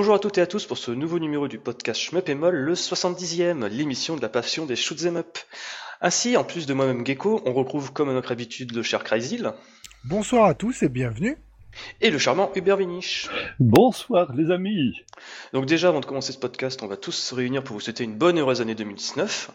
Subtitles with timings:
[0.00, 2.54] Bonjour à toutes et à tous pour ce nouveau numéro du podcast Shmup et Moll,
[2.54, 5.36] le 70e, l'émission de la passion des shoot'em up.
[6.00, 9.52] Ainsi, en plus de moi-même Gecko, on retrouve comme à notre habitude le cher Cryzil
[10.04, 11.36] Bonsoir à tous et bienvenue.
[12.00, 13.28] et le charmant Hubert Vinich.
[13.58, 14.94] Bonsoir les amis.
[15.52, 18.04] Donc déjà, avant de commencer ce podcast, on va tous se réunir pour vous souhaiter
[18.04, 19.50] une bonne heureuse année 2019.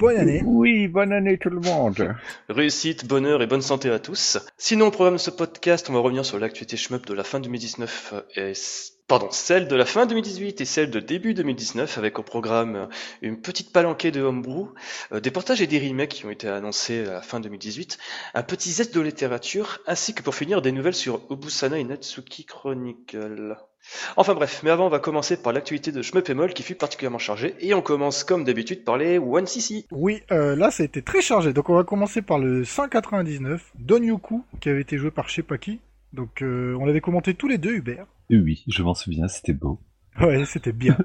[0.00, 0.42] Bonne année.
[0.44, 2.12] Oui, bonne année tout le monde.
[2.48, 4.38] Réussite, bonheur et bonne santé à tous.
[4.58, 7.38] Sinon, au programme de ce podcast, on va revenir sur l'actualité shmup de la fin
[7.38, 8.52] 2019 et
[9.08, 12.88] pardon, celle de la fin 2018 et celle de début 2019 avec au programme
[13.22, 14.68] une petite palanquée de homebrew,
[15.12, 17.98] euh, des portages et des remakes qui ont été annoncés à la fin 2018,
[18.34, 22.44] un petit zeste de littérature ainsi que pour finir des nouvelles sur Obusana et Natsuki
[22.44, 23.56] Chronicle.
[24.16, 27.54] Enfin bref, mais avant on va commencer par l'actualité de Moll qui fut particulièrement chargée
[27.60, 29.86] et on commence comme d'habitude par les 1cc.
[29.92, 31.52] Oui, euh, là ça a été très chargé.
[31.52, 35.78] Donc on va commencer par le 199, Donyoku, qui avait été joué par Shepaki.
[36.16, 38.06] Donc euh, on l'avait commenté tous les deux, Hubert.
[38.30, 39.78] Oui, je m'en souviens, c'était beau.
[40.20, 40.96] Ouais, c'était bien.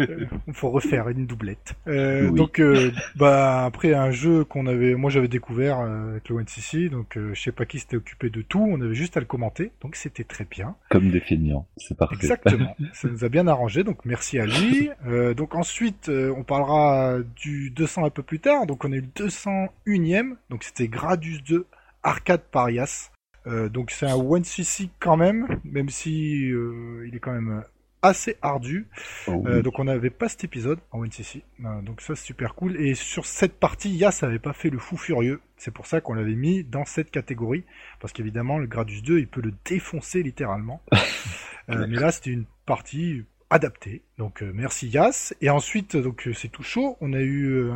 [0.00, 1.74] Euh, Il faut refaire une doublette.
[1.86, 2.34] Euh, Oui.
[2.34, 6.88] Donc, euh, bah après un jeu qu'on avait, moi j'avais découvert euh, avec le 1cc,
[6.88, 9.26] donc euh, je sais pas qui s'était occupé de tout, on avait juste à le
[9.26, 10.74] commenter, donc c'était très bien.
[10.88, 12.16] Comme des feignants, c'est parfait.
[12.16, 12.74] Exactement.
[12.94, 14.88] Ça nous a bien arrangé, donc merci à lui.
[15.06, 18.66] Euh, donc ensuite, euh, on parlera du 200 un peu plus tard.
[18.66, 21.66] Donc on eu le 201ème, donc c'était Gradius 2
[22.02, 23.10] Arcade Parias.
[23.46, 27.62] Euh, donc c'est un 1cc quand même, même si euh, il est quand même
[28.02, 28.86] assez ardu.
[29.26, 31.42] Oh, Euh, donc on n'avait pas cet épisode en 1cc.
[31.64, 32.80] Euh, donc ça c'est super cool.
[32.80, 35.40] Et sur cette partie, Yas avait pas fait le fou furieux.
[35.56, 37.64] C'est pour ça qu'on l'avait mis dans cette catégorie.
[38.00, 40.82] Parce qu'évidemment, le Gradius 2, il peut le défoncer littéralement.
[41.68, 44.02] Mais là, c'était une partie adaptée.
[44.16, 45.34] Donc merci Yas.
[45.40, 46.96] Et ensuite, donc c'est tout chaud.
[47.00, 47.70] On a eu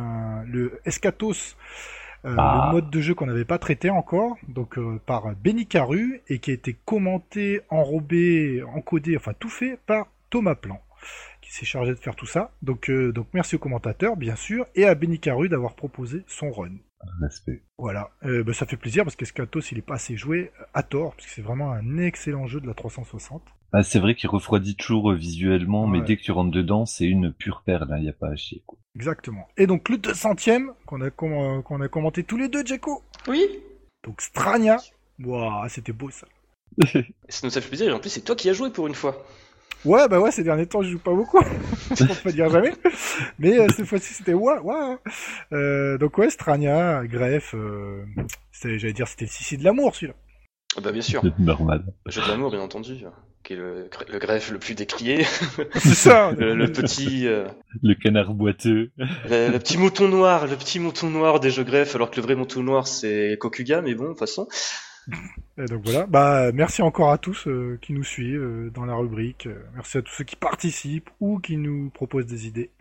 [0.45, 1.55] le Escatos.
[2.25, 2.67] Euh, Ah.
[2.67, 6.39] Le mode de jeu qu'on n'avait pas traité encore, donc euh, par Benny Caru, et
[6.39, 10.81] qui a été commenté, enrobé, encodé, enfin tout fait par Thomas Plan
[11.41, 12.51] qui s'est chargé de faire tout ça.
[12.61, 16.49] Donc, euh, donc merci aux commentateurs, bien sûr, et à Benny Caru d'avoir proposé son
[16.49, 16.77] run.
[17.19, 17.61] respect.
[17.77, 21.27] Voilà, bah, ça fait plaisir parce qu'Escatos il est pas assez joué à tort, parce
[21.27, 23.43] que c'est vraiment un excellent jeu de la 360.
[23.75, 26.05] Ah, c'est vrai qu'il refroidit toujours euh, visuellement, mais Ouais.
[26.05, 28.61] dès que tu rentres dedans, c'est une pure perle, il n'y a pas à chier.
[28.67, 28.77] Quoi.
[28.95, 29.47] Exactement.
[29.57, 33.01] Et donc le 200ème qu'on a, com- euh, qu'on a commenté tous les deux, Jeko.
[33.27, 33.43] Oui
[34.05, 34.77] Donc Strania.
[35.23, 36.27] Waouh, c'était beau ça.
[37.29, 38.95] Ça nous a fait plaisir et en plus c'est toi qui as joué pour une
[38.95, 39.25] fois.
[39.85, 41.41] Ouais, bah ouais, ces derniers temps, je joue pas beaucoup.
[41.97, 42.71] je peux pas dire jamais.
[43.37, 44.97] Mais euh, cette fois-ci, c'était ouais, ouais.
[45.51, 48.05] Euh, donc ouais, Strania, Greffe, euh,
[48.51, 50.13] c'était- j'allais dire, c'était le Sissi de l'amour, celui-là.
[50.77, 51.83] Ah Bah bien sûr, Normal.
[52.05, 52.95] le jeu de l'amour bien entendu,
[53.43, 55.23] qui est le, le greffe le plus décrié,
[55.75, 56.31] C'est ça.
[56.37, 57.27] le, le petit...
[57.27, 57.47] euh,
[57.81, 58.91] Le canard boiteux.
[58.97, 62.23] Le, le petit mouton noir, le petit mouton noir des jeux greffes, alors que le
[62.23, 64.47] vrai mouton noir c'est Kokuga, mais bon, de toute façon.
[65.57, 66.05] Et donc voilà.
[66.07, 69.49] Bah merci encore à tous euh, qui nous suivent euh, dans la rubrique.
[69.75, 72.71] Merci à tous ceux qui participent ou qui nous proposent des idées.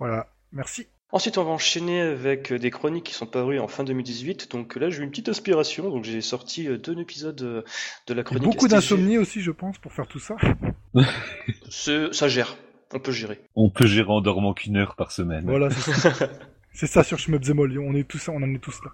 [0.00, 0.26] Voilà.
[0.52, 0.88] Merci.
[1.12, 4.50] Ensuite, on va enchaîner avec des chroniques qui sont parues en fin 2018.
[4.50, 7.62] Donc là, j'ai eu une petite inspiration, donc j'ai sorti euh, deux épisodes euh,
[8.06, 8.44] de la chronique.
[8.44, 8.70] beaucoup STG.
[8.70, 10.36] d'insomnie aussi, je pense, pour faire tout ça.
[11.68, 12.56] Ça gère,
[12.94, 13.40] on peut gérer.
[13.54, 15.44] On peut gérer en dormant qu'une heure par semaine.
[15.44, 16.12] Voilà, c'est ça.
[16.72, 17.78] c'est ça sur Shmupzemol.
[17.78, 18.90] On est tous, on en est tous là.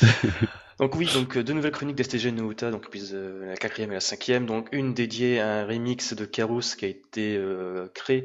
[0.78, 4.00] Donc oui, donc euh, deux nouvelles chroniques d'STG Nouta, donc euh, la quatrième et la
[4.00, 8.24] cinquième, donc une dédiée à un remix de Karus qui a été euh, créé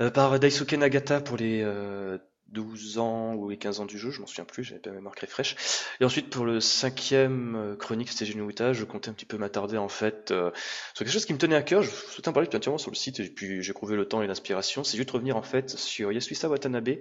[0.00, 2.16] euh, par Daisuke Nagata pour les euh,
[2.50, 4.96] 12 ans ou les 15 ans du jeu, je m'en souviens plus, j'avais pas ma
[4.96, 5.56] mémoire très fraîche.
[6.00, 9.76] Et ensuite pour le cinquième euh, chronique STG Nouta, je comptais un petit peu m'attarder
[9.76, 10.50] en fait euh,
[10.94, 12.90] sur quelque chose qui me tenait à cœur, je souhaitais en parler depuis un sur
[12.90, 15.70] le site et puis j'ai trouvé le temps et l'inspiration, c'est juste revenir en fait
[15.70, 16.98] sur Yasuisa Watanabe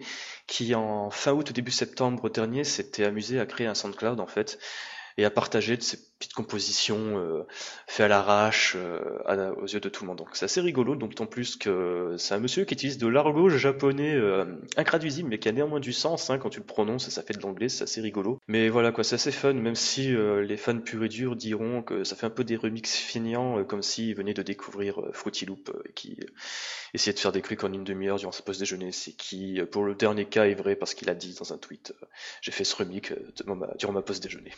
[0.48, 4.60] qui en fin août, début septembre dernier s'était amusé à créer un SoundCloud en fait
[5.18, 7.44] et à partager de ces petites compositions euh,
[7.88, 10.18] faites à l'arrache euh, à- aux yeux de tout le monde.
[10.18, 14.14] Donc c'est assez rigolo, d'autant plus que c'est un monsieur qui utilise de l'argot japonais
[14.16, 14.46] euh,
[14.78, 17.42] intraduisible mais qui a néanmoins du sens hein, quand tu le prononces, ça fait de
[17.42, 18.40] l'anglais, c'est assez rigolo.
[18.48, 21.82] Mais voilà quoi, c'est assez fun, même si euh, les fans purs et durs diront
[21.82, 25.12] que ça fait un peu des remixes feignants, euh, comme s'ils venaient de découvrir euh,
[25.14, 26.26] Fruity Loop, euh, qui euh,
[26.94, 29.66] essayait de faire des trucs en une demi-heure durant sa pause déjeuner, c'est qui, euh,
[29.66, 32.06] pour le dernier cas, est vrai parce qu'il a dit dans un tweet, euh,
[32.42, 34.52] j'ai fait ce remix euh, durant ma, durant ma pause déjeuner.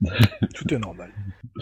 [0.54, 0.97] Tout est normal.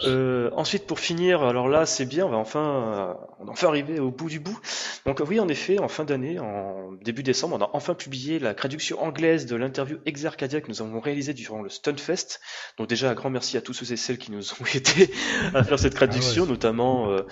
[0.05, 3.69] Euh, ensuite, pour finir, alors là, c'est bien, on va enfin, euh, on est enfin
[3.69, 4.59] arrivé au bout du bout.
[5.06, 8.55] Donc oui, en effet, en fin d'année, en début décembre, on a enfin publié la
[8.55, 12.41] traduction anglaise de l'interview Exarcadia que nous avons réalisée durant le Stunfest.
[12.77, 15.11] Donc déjà, un grand merci à tous ceux et celles qui nous ont aidés
[15.55, 17.23] à faire cette traduction, notamment, euh,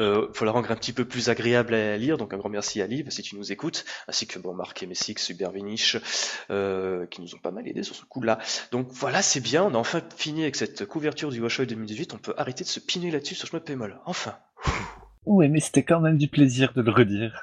[0.00, 2.16] euh, pour la rendre un petit peu plus agréable à lire.
[2.16, 4.86] Donc un grand merci à Liv, si tu nous écoutes, ainsi que bon Marc et
[4.86, 5.98] Messix, Super Vinish,
[6.50, 8.38] euh, qui nous ont pas mal aidés sur ce coup-là.
[8.72, 12.18] Donc voilà, c'est bien, on a enfin fini avec cette couverture du Washoy 2018, on
[12.18, 13.98] peut arrêter de se piner là-dessus sur Shmup Pémol.
[14.06, 14.38] Enfin
[15.26, 17.42] Ouais, mais c'était quand même du plaisir de le redire.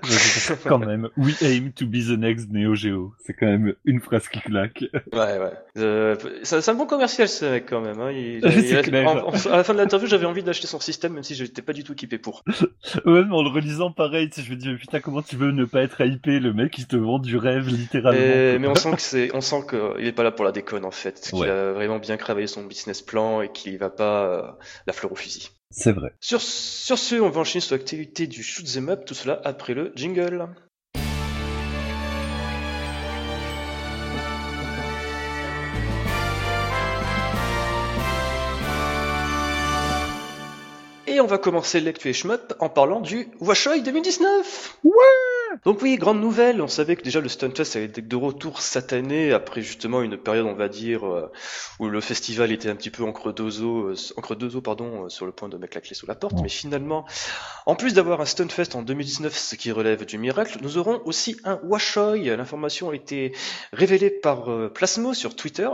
[0.65, 1.09] quand même.
[1.17, 3.13] We aim to be the next Neo Geo.
[3.25, 4.83] C'est quand même une phrase qui claque.
[5.13, 5.51] Ouais, ouais.
[5.77, 7.99] Euh, c'est un bon commercial ce mec quand même.
[7.99, 8.11] Hein.
[8.11, 9.07] Il, C'est il- clair.
[9.07, 11.43] en- en- à la fin de l'interview, j'avais envie d'acheter son système, même si je
[11.43, 12.43] n'étais pas du tout équipé pour.
[13.05, 15.81] Ouais, mais en le relisant pareil, je me dis, putain, comment tu veux ne pas
[15.81, 16.39] être hypé?
[16.39, 18.19] Le mec, il te vend du rêve, littéralement.
[18.19, 20.85] Et- mais on sent que c'est, on sent qu'il est pas là pour la déconne
[20.85, 21.49] en fait, qu'il Ouais.
[21.49, 24.41] a vraiment bien travaillé son business plan et qu'il va pas euh,
[24.87, 25.49] la fleur au fusil.
[25.71, 26.13] C'est vrai.
[26.19, 29.73] Sur, sur ce, on va enchaîner sur l'activité du shoot 'em up, tout cela après
[29.73, 30.47] le jingle.
[41.07, 44.93] Et on va commencer l'actu shmup en parlant du Washoy 2019 Ouais
[45.63, 48.93] Donc oui, grande nouvelle, on savait que déjà le Stunfest avait été de retour cette
[48.93, 51.31] année, après justement une période, on va dire, euh,
[51.79, 55.25] où le festival était un petit peu deux eaux, euh, deux eaux pardon, euh, sur
[55.25, 57.05] le point de mettre la clé sous la porte, mais finalement,
[57.65, 61.37] en plus d'avoir un Stunfest en 2019, ce qui relève du miracle, nous aurons aussi
[61.43, 62.25] un Washoy.
[62.25, 63.33] L'information a été
[63.71, 65.69] révélée par Plasmo sur Twitter.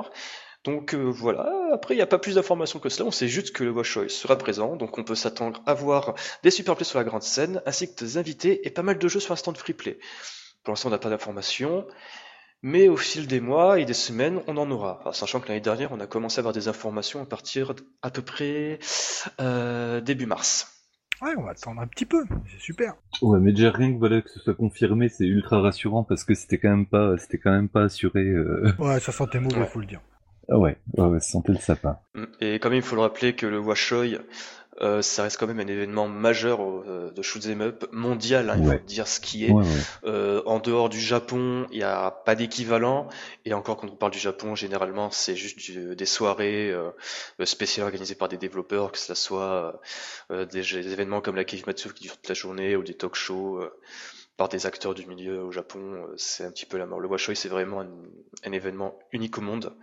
[0.63, 3.51] Donc euh, voilà, après il n'y a pas plus d'informations que cela, on sait juste
[3.55, 6.13] que le Washoy sera présent, donc on peut s'attendre à voir
[6.43, 9.07] des super plays sur la grande scène, ainsi que des invités et pas mal de
[9.07, 9.97] jeux sur un stand free play.
[10.63, 11.87] Pour l'instant on n'a pas d'informations,
[12.61, 14.99] mais au fil des mois et des semaines, on en aura.
[15.01, 17.73] Alors, sachant que l'année dernière, on a commencé à avoir des informations à partir
[18.03, 18.77] à peu près
[19.39, 20.67] euh, début mars.
[21.23, 22.93] Ouais, on va attendre un petit peu, c'est super.
[23.23, 26.35] Ouais, mais déjà rien que voilà que ce soit confirmé, c'est ultra rassurant parce que
[26.35, 28.21] c'était quand même pas, c'était quand même pas assuré.
[28.21, 28.71] euh.
[28.79, 29.65] Ouais, ça sentait mauvais, Ouais.
[29.67, 30.01] faut le dire.
[30.49, 31.97] Ah ouais, ouais, sentait le sapin.
[32.15, 32.23] Mm.
[32.41, 34.17] Et quand même, il faut le rappeler que le Washoy,
[34.81, 38.67] euh, ça reste quand même un événement majeur euh, de shoot'em up mondial, hein, il
[38.67, 38.77] Ouais.
[38.79, 39.51] faut dire ce qui est.
[39.51, 39.63] Ouais.
[40.05, 43.07] Euh, en dehors du Japon, il n'y a pas d'équivalent.
[43.45, 46.89] Et encore, quand on parle du Japon, généralement, c'est juste du- des soirées euh,
[47.45, 49.79] spéciales organisées par des développeurs, que ce soit
[50.29, 53.61] des, des événements comme la Kimetsu qui durent toute la journée ou des talk shows
[54.37, 56.07] par des acteurs du milieu au Japon.
[56.17, 56.99] c'est un petit peu la mort.
[56.99, 57.89] Le Washoy, c'est vraiment un,
[58.45, 59.73] un événement unique au monde.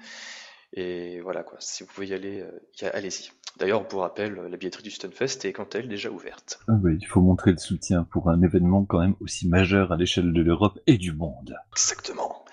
[0.73, 3.31] Et voilà quoi, si vous pouvez y aller, euh, allez-y.
[3.59, 6.61] D'ailleurs, pour rappel, la billetterie du Stunfest est quant à elle déjà ouverte.
[6.69, 9.97] Ah ouais, il faut montrer le soutien pour un événement quand même aussi majeur à
[9.97, 11.57] l'échelle de l'Europe et du monde.
[11.73, 12.45] Exactement.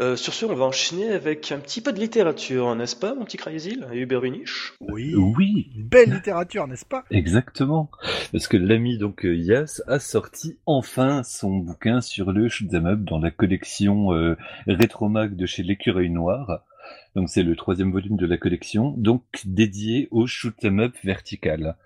[0.00, 3.26] Euh, sur ce, on va enchaîner avec un petit peu de littérature, n'est-ce pas, mon
[3.26, 5.14] petit Crazy et Hubert Vinich Oui.
[5.14, 7.04] Oui, Une belle littérature, n'est-ce pas?
[7.10, 7.90] Exactement,
[8.32, 13.00] parce que l'ami donc euh, Yas a sorti enfin son bouquin sur le shoot'em up
[13.00, 14.34] dans la collection euh,
[14.66, 16.64] Rétromag de chez l'Écureuil Noir.
[17.14, 21.76] Donc c'est le troisième volume de la collection, donc dédié au shoot'em up vertical.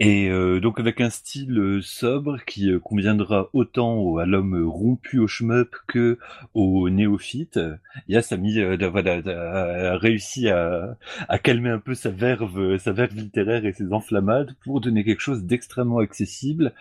[0.00, 4.66] Et euh, donc avec un style euh, sobre qui euh, conviendra autant au- à l'homme
[4.66, 6.18] rompu au shmup que
[6.52, 7.60] au néophyte.
[8.08, 10.96] Yas a euh, réussi à,
[11.28, 15.04] à calmer un peu sa verve, euh, sa verve littéraire et ses enflammades pour donner
[15.04, 16.72] quelque chose d'extrêmement accessible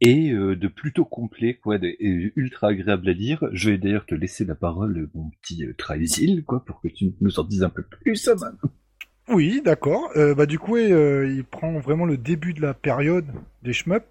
[0.00, 3.44] et euh, de plutôt complet, quoi, et ultra agréable à lire.
[3.52, 6.88] Je vais d'ailleurs te laisser la parole, euh, mon petit euh, Traisil, quoi, pour que
[6.88, 8.00] tu nous en dises un peu plus.
[9.32, 10.10] Oui, d'accord.
[10.16, 13.24] Euh, bah du coup, euh, il prend vraiment le début de la période
[13.62, 14.02] des shmup,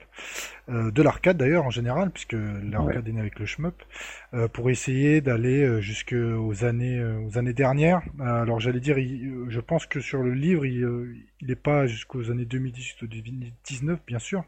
[0.70, 3.76] euh, de l'arcade d'ailleurs en général, puisque l'arcade est né avec le shmup,
[4.54, 8.02] pour essayer d'aller jusqu'aux années aux années dernières.
[8.22, 10.88] Alors j'allais dire, il- je pense que sur le livre, il
[11.42, 14.44] il n'est pas jusqu'aux années 2018 ou 2019, bien sûr.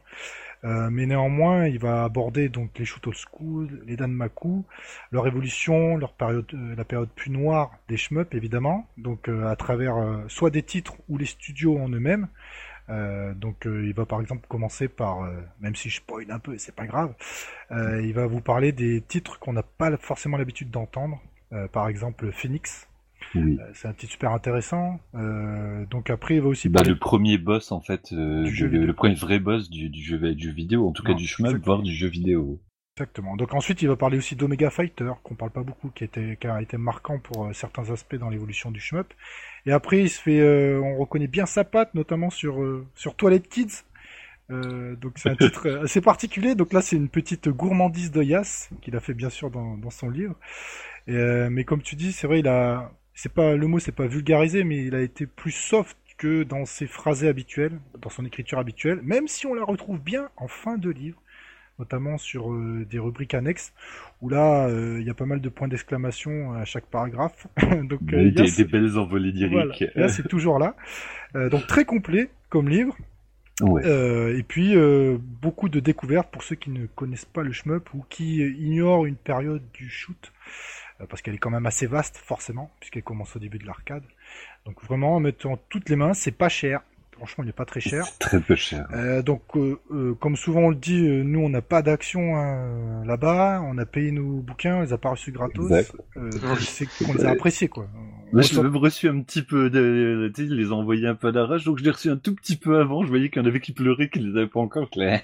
[0.63, 4.63] Euh, mais néanmoins, il va aborder donc les school, les Danmaku,
[5.11, 9.55] leur évolution, leur période, euh, la période plus noire des shmup évidemment, donc euh, à
[9.57, 9.95] travers
[10.29, 12.27] soit des titres ou les studios en eux-mêmes.
[13.37, 15.21] Donc il va par exemple commencer par,
[15.61, 17.13] même si je spoil un peu, c'est pas grave,
[17.71, 21.21] il va vous parler des titres qu'on n'a pas forcément l'habitude d'entendre.
[21.71, 22.89] Par exemple Phoenix,
[23.35, 23.57] Oui.
[23.59, 24.99] Euh, c'est un titre super intéressant.
[25.15, 28.53] Euh, donc après il va aussi Bah, parler le premier boss, en fait, euh, Du
[28.53, 31.27] jeu le, premier vrai boss du, du jeu, du jeu vidéo, en tout cas du
[31.27, 31.75] shmup, exactement.
[31.75, 32.59] voire du jeu vidéo.
[32.95, 33.35] Exactement.
[33.35, 36.45] Donc ensuite, il va parler aussi d'Omega Fighter, qu'on parle pas beaucoup, qui, était, qui
[36.45, 39.11] a été marquant pour euh, certains aspects dans l'évolution du shmup.
[39.65, 43.15] Et après, il se fait, euh, on reconnaît bien sa patte, notamment sur euh, sur
[43.15, 43.83] Toilet Kids.
[44.49, 46.53] Donc c'est un titre assez particulier.
[46.53, 49.89] Donc là, c'est une petite gourmandise de Yas qu'il a fait bien sûr dans, dans
[49.89, 50.35] son livre.
[51.07, 51.17] Et,
[51.49, 54.63] mais comme tu dis, c'est vrai, il a, c'est pas le mot, c'est pas vulgarisé,
[54.63, 58.99] mais il a été plus soft que dans ses phrasés habituels, dans son écriture habituelle,
[59.03, 61.19] même si on la retrouve bien en fin de livre
[61.79, 63.73] notamment sur euh, des rubriques annexes,
[64.21, 67.47] où là, euh, il y a pas mal de points d'exclamation à chaque paragraphe.
[67.83, 69.95] donc, euh, des, des belles envolées voilà, lyriques.
[69.95, 70.75] là, c'est toujours là.
[71.35, 72.95] Euh, donc, très complet comme livre.
[73.61, 73.85] Ouais.
[73.85, 77.93] Euh, et puis, euh, beaucoup de découvertes pour ceux qui ne connaissent pas le shmup
[77.93, 80.31] ou qui ignorent une période du shoot,
[81.09, 84.03] parce qu'elle est quand même assez vaste, forcément, puisqu'elle commence au début de l'arcade.
[84.65, 86.81] Donc, vraiment, en mettant toutes les mains, c'est pas cher.
[87.15, 88.05] Franchement, il n'est pas très cher.
[88.19, 88.87] Très peu cher.
[88.93, 92.35] Euh, donc, euh, euh, comme souvent on le dit, euh, nous on n'a pas d'action
[92.35, 93.61] hein, là-bas.
[93.63, 95.71] On a payé nos bouquins, on les a pas reçus gratos.
[96.17, 97.87] Euh, c'est qu'on les a appréciés, quoi.
[98.33, 101.05] Moi, je l'ai même reçu un petit peu, de, tu sais, ils les ont envoyés
[101.07, 103.03] un peu à l'arrache, donc je l'ai reçu un tout petit peu avant.
[103.03, 104.89] Je voyais qu'il y en avait qui pleuraient, qui les avaient pas encore.
[104.97, 105.19] Ma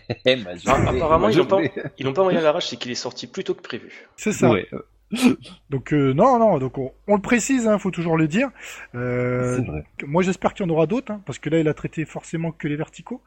[0.67, 1.71] Ah, apparemment, ils l'ont pas, journée.
[1.97, 3.89] ils l'ont pas envoyé à l'arrache, c'est qu'il est sorti plus tôt que prévu.
[4.15, 4.51] C'est ça.
[4.51, 4.67] Ouais,
[5.69, 6.57] Donc euh, non, non.
[6.59, 8.49] Donc on, on le précise, hein, faut toujours le dire.
[8.95, 9.83] Euh, vrai.
[10.05, 12.51] moi, j'espère qu'il y en aura d'autres, hein, parce que là, il a traité forcément
[12.51, 13.21] que les verticaux.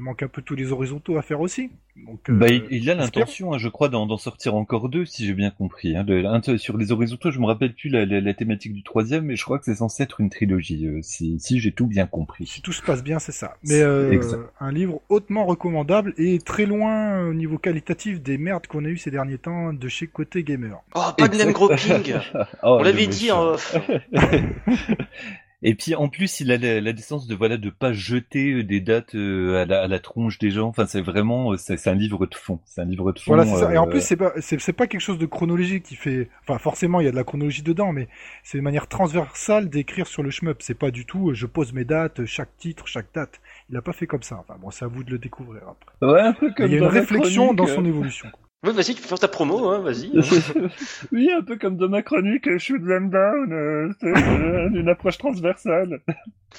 [0.00, 1.70] Il manque un peu tous les horizontaux à faire aussi.
[2.06, 5.26] Donc, euh, Bah, il, il a l'intention, hein, je crois, d'en sortir encore deux, si
[5.26, 5.94] j'ai bien compris.
[5.94, 6.06] Hein.
[6.08, 9.26] Le- un sur les horizontaux, je me rappelle plus la, la, la thématique du troisième,
[9.26, 12.06] mais je crois que c'est censé être une trilogie, euh, si, si j'ai tout bien
[12.06, 12.46] compris.
[12.46, 13.58] Si tout se passe bien, c'est ça.
[13.68, 14.18] Mais euh,
[14.58, 18.96] un livre hautement recommandable et très loin au niveau qualitatif des merdes qu'on a eu
[18.96, 20.78] ces derniers temps de chez Côté Gamer.
[20.94, 21.44] Oh, pas de Exact.
[21.44, 22.14] name groping
[22.62, 23.76] Oh, On l'avait dit en off.
[25.62, 28.64] Et puis en plus, il a la, la décence de voilà de pas jeter euh,
[28.64, 30.68] des dates euh, à, la, à la tronche des gens.
[30.68, 32.60] Enfin, c'est vraiment, euh, c'est un livre de fond.
[32.64, 33.34] C'est un livre de fond.
[33.34, 33.72] Voilà, ça.
[33.72, 36.30] Et en plus, c'est pas, c'est, pas quelque chose de chronologique qui fait.
[36.42, 38.08] Enfin, forcément, il y a de la chronologie dedans, mais
[38.42, 40.62] c'est une manière transversale d'écrire sur le shmup.
[40.62, 41.34] C'est pas du tout.
[41.34, 43.40] Je pose mes dates, chaque titre, chaque date.
[43.68, 44.38] Il a pas fait comme ça.
[44.38, 46.10] Enfin, bon, c'est à vous de le découvrir après.
[46.10, 48.30] ouais, un peu comme il y a une réflexion dans son évolution.
[48.62, 50.10] Ouais, vas-y, tu peux faire ta promo, hein, vas-y.
[50.14, 50.68] euh,
[51.12, 55.16] oui, un peu comme dans ma chronique, Shoot Them Down, euh, c'est euh, une approche
[55.16, 56.00] transversale.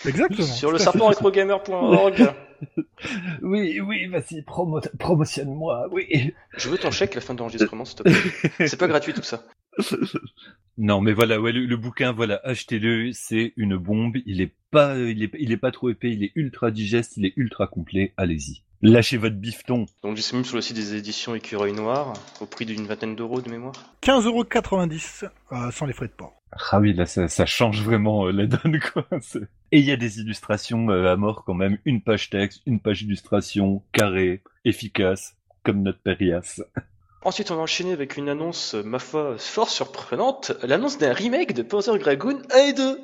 [0.05, 0.48] Exactement.
[0.48, 0.98] Sur le tout à fait.
[0.98, 2.34] serpent retrogamer.org.
[3.41, 6.31] Oui, oui, vas-y, promo promotionne-moi, oui.
[6.58, 8.67] Je veux ton chèque à la fin de l'enregistrement, s'il te plaît.
[8.67, 9.43] C'est pas gratuit tout ça.
[10.77, 14.17] Non, mais voilà, ouais, le, le bouquin, voilà, achetez-le, c'est une bombe.
[14.25, 17.25] Il est pas, il est, il est pas trop épais, il est ultra digeste, il
[17.25, 18.13] est ultra complet.
[18.15, 19.86] Allez-y, lâchez votre bifton.
[20.04, 23.50] Donc disponible sur le site des éditions Écureuil Noir, au prix d'une vingtaine d'euros de
[23.50, 23.74] mémoire.
[24.04, 26.42] 15,90€ euh, sans les frais de port.
[26.72, 29.06] Ah oui, là, ça, ça change vraiment euh, la donne, quoi.
[29.72, 31.78] Et il y a des illustrations euh, à mort quand même.
[31.86, 36.62] Une page texte, une page illustration, carré, efficace, comme notre Perias.
[37.24, 40.54] Ensuite, on va enchaîner avec une annonce, ma foi, fort surprenante.
[40.64, 43.00] L'annonce d'un remake de Panzer Dragoon 1 et 2.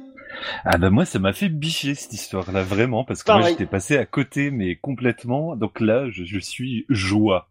[0.66, 3.98] Ah bah moi, ça m'a fait bicher cette histoire-là, vraiment, parce que moi, j'étais passé
[3.98, 5.56] à côté, mais complètement.
[5.56, 7.50] Donc là, je, je suis joie.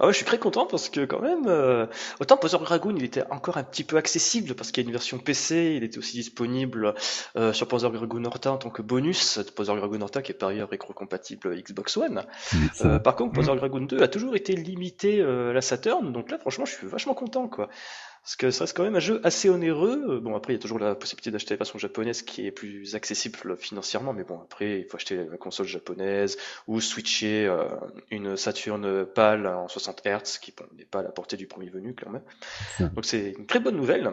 [0.00, 1.86] Ah ouais, je suis très content parce que quand même, euh,
[2.20, 4.92] autant Panzer Dragoon, il était encore un petit peu accessible parce qu'il y a une
[4.92, 6.94] version PC, il était aussi disponible
[7.36, 10.50] euh, sur Panzer Dragoon Horta en tant que bonus, Panzer Dragoon Horta qui est par
[10.50, 12.24] ailleurs rétro-compatible Xbox One.
[12.84, 16.38] Euh, par contre, Panzer Dragoon 2 a toujours été limité à la Saturn, donc là,
[16.38, 17.68] franchement, je suis vachement content, quoi.
[18.28, 20.04] Parce que ça reste quand même un jeu assez onéreux.
[20.06, 22.50] Euh, Bon, après, il y a toujours la possibilité d'acheter la version japonaise qui est
[22.50, 27.64] plus accessible financièrement, mais bon, après, il faut acheter la console japonaise ou switcher euh,
[28.10, 31.70] une Saturn PAL en 60 Hz, qui bon, n'est pas à la portée du premier
[31.70, 32.92] venu, quand même.
[32.94, 34.12] Donc c'est une très bonne nouvelle.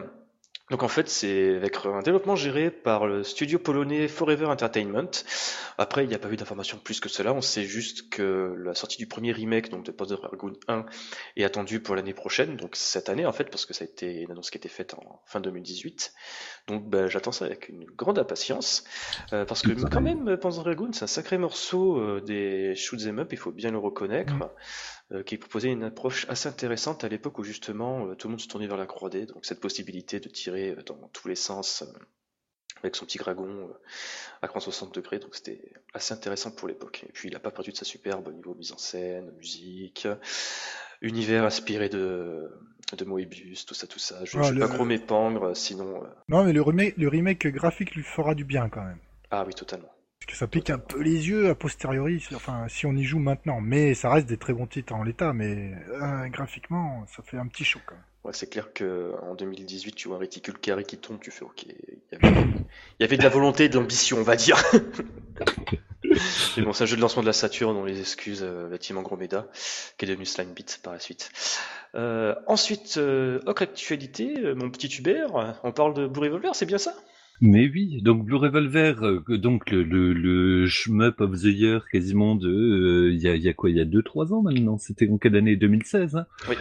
[0.70, 5.10] Donc en fait, c'est avec un développement géré par le studio polonais Forever Entertainment.
[5.78, 7.32] Après, il n'y a pas eu d'informations plus que cela.
[7.34, 10.84] On sait juste que la sortie du premier remake, donc de Panzer Dragoon 1,
[11.36, 14.22] est attendue pour l'année prochaine, donc cette année en fait, parce que ça a été
[14.22, 16.12] une annonce qui a été faite en fin 2018.
[16.66, 18.82] Donc ben, j'attends ça avec une grande impatience,
[19.32, 23.20] euh, parce que quand même, Panzer Dragoon, c'est un sacré morceau euh, des shoot 'em
[23.20, 24.34] up, il faut bien le reconnaître.
[25.12, 28.40] Euh, qui proposait une approche assez intéressante à l'époque où justement euh, tout le monde
[28.40, 31.84] se tournait vers la 3D, donc cette possibilité de tirer euh, dans tous les sens
[32.80, 33.70] avec son petit dragon
[34.42, 35.60] à 360 degrés, donc c'était
[35.94, 37.04] assez intéressant pour l'époque.
[37.08, 40.08] Et puis il n'a pas perdu de sa superbe au niveau mise en scène, musique,
[41.00, 42.50] univers inspiré de,
[42.96, 44.24] de Moebius, tout ça, tout ça.
[44.24, 46.02] Je ne Ah, vais le- pas trop m'épandre, sinon...
[46.28, 48.98] Non, mais le remake, le remake graphique lui fera du bien quand même.
[49.30, 49.90] Ah oui, totalement.
[50.26, 53.20] Parce que ça pique un peu les yeux a posteriori, enfin si on y joue
[53.20, 53.60] maintenant.
[53.60, 57.46] Mais ça reste des très bons titres en l'état, mais euh, graphiquement, ça fait un
[57.46, 57.82] petit choc.
[58.24, 61.44] Ouais, c'est clair que en 2018, tu vois un réticule carré qui tombe, tu fais
[61.44, 61.64] OK.
[61.64, 61.74] Il
[62.12, 62.40] y avait,
[62.98, 64.60] il y avait de la volonté et de l'ambition, on va dire.
[66.56, 69.02] Mais bon, c'est un jeu de lancement de la Saturn, on les excuse, euh, bâtiment
[69.02, 69.46] Gromeda,
[69.96, 71.30] qui est devenu Slime Beat par la suite.
[71.94, 76.66] Euh, ensuite, euh, autre actualité, euh, mon petit Hubert, on parle de Blue Revolver, c'est
[76.66, 76.94] bien ça?
[77.40, 82.34] Mais oui, donc Blue Revolver, euh, donc le, le, le shmup of the year quasiment
[82.34, 85.08] de, euh, il y, a, y a quoi, il y a 2-3 ans maintenant, c'était
[85.10, 85.56] en quelle année?
[85.56, 86.26] 2016 hein?
[86.48, 86.56] Oui.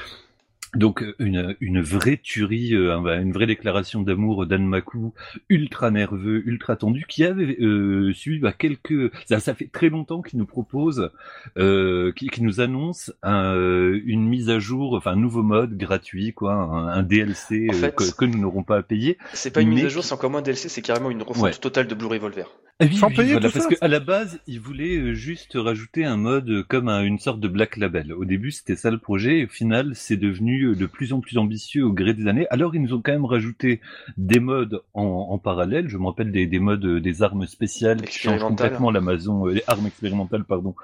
[0.75, 5.13] Donc euh, une, une vraie tuerie, euh, un- une vraie déclaration d'amour d'Anmaku,
[5.49, 9.11] ultra nerveux, ultra tendu, qui avait euh, suivi bah, quelques...
[9.25, 11.09] Ça, ça fait très longtemps qu'il nous propose,
[11.57, 15.77] euh, qui, qui nous annonce un, euh, une mise à jour, enfin un nouveau mode
[15.77, 19.17] gratuit, quoi, un, un DLC En euh, que, que nous n'aurons pas à payer.
[19.33, 21.51] C'est pas une mise à jour, c'est encore moins DLC, c'est carrément une refonte Ouais.
[21.53, 22.45] totale de Blue Revolver.
[22.81, 25.13] Ah oui, Sans oui, payer voilà, tout parce ça qu'à la base, ils voulaient euh,
[25.13, 28.11] juste rajouter un mode euh, comme un- une sorte de black label.
[28.11, 31.21] Au début, c'était ça le projet, et au final, c'est devenu euh, de plus en
[31.21, 32.47] plus ambitieux au gré des années.
[32.49, 33.79] Alors, ils nous ont quand même rajouté
[34.17, 35.87] des modes en, en parallèle.
[35.87, 39.63] Je me rappelle des, des modes des armes spéciales qui changent complètement l'Amazon, euh, les
[39.67, 40.75] armes expérimentales, pardon,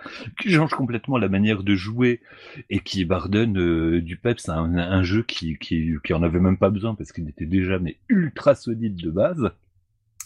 [0.41, 2.21] qui changent complètement la manière de jouer
[2.69, 6.39] et qui bardonnent euh, du peps à un, un jeu qui, qui, qui en avait
[6.39, 9.51] même pas besoin parce qu'il était déjà mais ultra solide de base.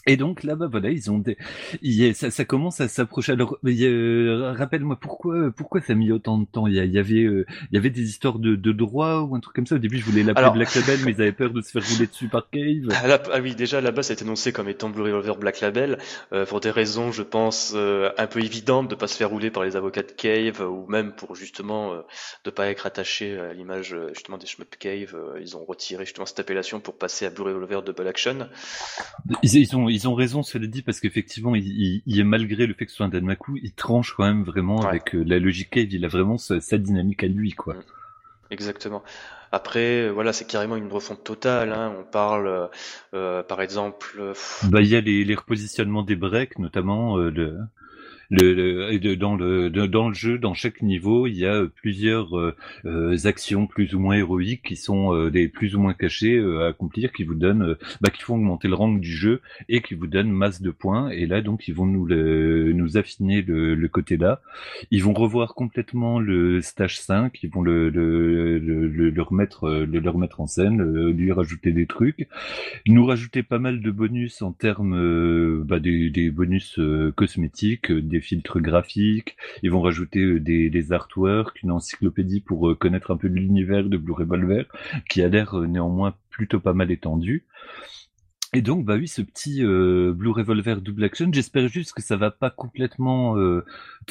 [0.06, 1.36] Et donc là, bah voilà, ils ont des,
[1.82, 3.32] il y a- ça, ça commence à s'approcher.
[3.32, 6.66] Alors, euh, rappelle-moi pourquoi, pourquoi ça a mis autant de temps?
[6.66, 9.56] Il y, avait, euh, il y avait des histoires de, de droit ou un truc
[9.56, 9.74] comme ça?
[9.74, 11.82] Au début, je voulais l'appeler Alors- Black Label, mais ils avaient peur de se faire
[11.88, 12.88] rouler dessus par Cave.
[12.90, 15.60] Ah, là- ah oui, déjà là-bas, ça a été annoncé comme étant Blue Revolver Black
[15.60, 15.98] Label,
[16.32, 19.50] euh, pour des raisons, je pense, euh, un peu évidentes de pas se faire rouler
[19.50, 22.02] par les avocats de Cave, euh, ou même pour justement euh,
[22.44, 25.14] de pas être attaché à l'image euh, justement des Shmup Cave.
[25.16, 28.48] euh, ils ont retiré justement cette appellation pour passer à Blue Revolver Double Action.
[29.42, 32.66] Ils, ils ont, ils ont raison, cela dit, parce qu'effectivement, il, il, il est malgré
[32.66, 34.88] le fait que ce soit un Danmaku, il tranche quand même vraiment Ouais.
[34.88, 35.92] avec euh, la logique Cave.
[35.92, 37.76] Il a vraiment sa, sa dynamique à lui, quoi.
[38.50, 39.02] Exactement.
[39.52, 41.72] Après, euh, voilà, c'est carrément une refonte totale.
[41.72, 41.94] Hein.
[41.98, 42.68] On parle,
[43.14, 44.32] euh, par exemple,
[44.64, 47.58] Bah, il y a les, les repositionnements des breaks, notamment le,
[48.30, 48.52] le,
[48.98, 52.54] le- dans le dans le jeu, dans chaque niveau, il y a euh, plusieurs euh,
[52.84, 56.64] euh, actions plus ou moins héroïques qui sont euh, des plus ou moins cachées euh,
[56.64, 59.94] à accomplir, qui vous donnent, bah, qui font augmenter le rank du jeu et qui
[59.94, 61.10] vous donnent masse de points.
[61.10, 64.40] Et là, donc, ils vont nous le, nous affiner le, le côté là.
[64.90, 70.10] Ils vont revoir complètement le stage 5, ils vont le le, le, le, remettre le,
[70.10, 72.28] remettre en scène, lui rajouter des trucs
[72.86, 76.78] nous rajouter pas mal de bonus en termes bah, des, des bonus
[77.14, 79.36] cosmétiques, filtres graphiques.
[79.62, 83.84] Ils vont rajouter euh, des, des artworks, une encyclopédie pour euh, connaître un peu l'univers
[83.84, 84.66] de Blue Revolver,
[85.08, 87.44] qui a l'air euh, néanmoins plutôt pas mal étendu.
[88.52, 92.16] Et donc, bah oui, ce petit euh, Blue Revolver Double Action, j'espère juste que ça
[92.16, 93.64] va pas complètement, euh,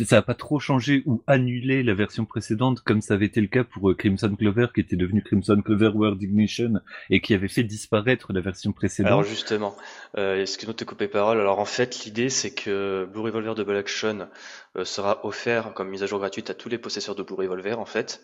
[0.04, 3.48] ça va pas trop changer ou annuler la version précédente, comme ça avait été le
[3.48, 6.74] cas pour euh, Crimson Clover, qui était devenu Crimson Clover World Ignition
[7.10, 9.12] et qui avait fait disparaître la version précédente.
[9.12, 9.76] Alors justement,
[10.18, 11.40] euh, excuse-moi de te couper parole?
[11.40, 14.28] Alors en fait, l'idée c'est que Blue Revolver Double Action
[14.76, 17.80] euh, sera offert comme mise à jour gratuite à tous les possesseurs de Blue Revolver
[17.80, 18.22] en fait.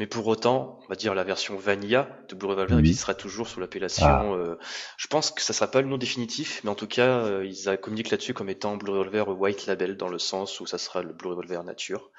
[0.00, 2.80] Mais pour autant, on va dire la version Vanilla de Blue Revolver Oui.
[2.80, 4.06] existera toujours sous l'appellation.
[4.06, 4.24] Ah.
[4.24, 4.56] euh,
[4.96, 7.76] je pense que ça sera pas le nom définitif, mais en tout cas, euh, ils
[7.76, 11.12] communiquent là-dessus comme étant Blue Revolver White Label dans le sens où ça sera le
[11.12, 12.10] Blue Revolver Nature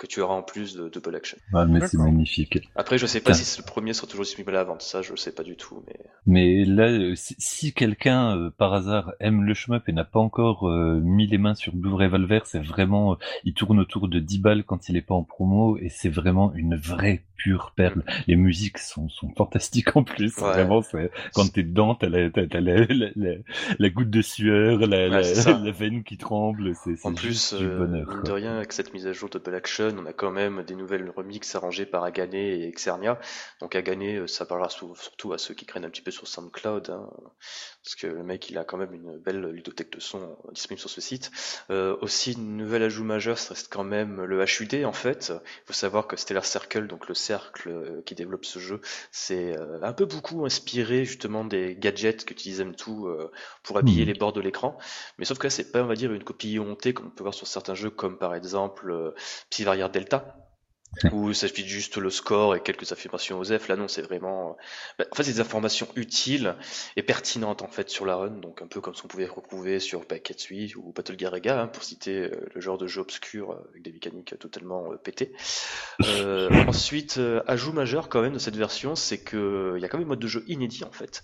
[0.00, 1.36] que tu auras en plus de Double Action.
[1.52, 2.58] Ah, mais c'est magnifique.
[2.74, 4.80] Après, je sais pas si le premier sera toujours disponible à la vente.
[4.80, 8.72] Ça, je sais pas du tout, mais Mais là, euh, si, si quelqu'un euh, par
[8.72, 12.46] hasard aime le shmup et n'a pas encore euh, mis les mains sur Blue Revolver,
[12.46, 15.76] c'est vraiment, euh, il tourne autour de 10 balles quand il est pas en promo
[15.76, 18.04] et c'est vraiment une vraie pure perle.
[18.26, 20.36] Les musiques sont, sont fantastiques en plus.
[20.36, 20.52] Ouais.
[20.52, 20.82] Vraiment,
[21.34, 23.34] quand t'es dedans, t'as la, la, la, la,
[23.78, 25.20] la goutte de sueur, la,
[25.72, 26.74] veine qui tremble.
[26.74, 28.22] C'est, En plus, du euh, bonheur.
[28.22, 30.74] de rien, avec cette mise à jour de Double Action, on a quand même des
[30.74, 33.18] nouvelles remixes arrangées par Agane et Exernia.
[33.60, 36.90] Donc Agane, euh, ça parlera surtout à ceux qui craignent un petit peu sur SoundCloud,
[36.90, 37.08] hein,
[37.82, 40.90] parce que le mec, il a quand même une belle ludothèque de son disponible sur
[40.90, 41.30] ce site.
[41.70, 45.32] Euh, aussi, une nouvelle ajout majeur, ça reste quand même le HUD, en fait.
[45.32, 48.80] Il faut savoir que Stellar Circle, donc le cercle euh, qui développe ce jeu,
[49.12, 53.30] c'est euh, un peu beaucoup inspiré justement des gadgets qu'utilise M2 euh,
[53.62, 54.06] pour habiller Mhm.
[54.06, 54.76] les bords de l'écran.
[55.18, 57.22] Mais sauf que là, c'est pas, on va dire, une copie montée comme on peut
[57.24, 59.14] voir sur certains jeux, comme par exemple
[59.50, 60.49] Psy Delta,
[61.12, 63.68] où ça suffit juste le score et quelques affirmations aux F.
[63.68, 64.56] Là, non, c'est vraiment.
[64.98, 66.56] bah, en fait, c'est des informations utiles
[66.96, 69.80] et pertinentes en fait sur la run, donc un peu comme ce qu'on pouvait retrouver
[69.80, 73.68] sur Packetsui ou Battle Garega, hein, pour citer euh, le genre de jeu obscur euh,
[73.70, 75.32] avec des mécaniques totalement euh, pétées.
[76.04, 79.88] Euh, ensuite, euh, ajout majeur quand même de cette version, c'est que il y a
[79.88, 81.22] quand même un mode de jeu inédit en fait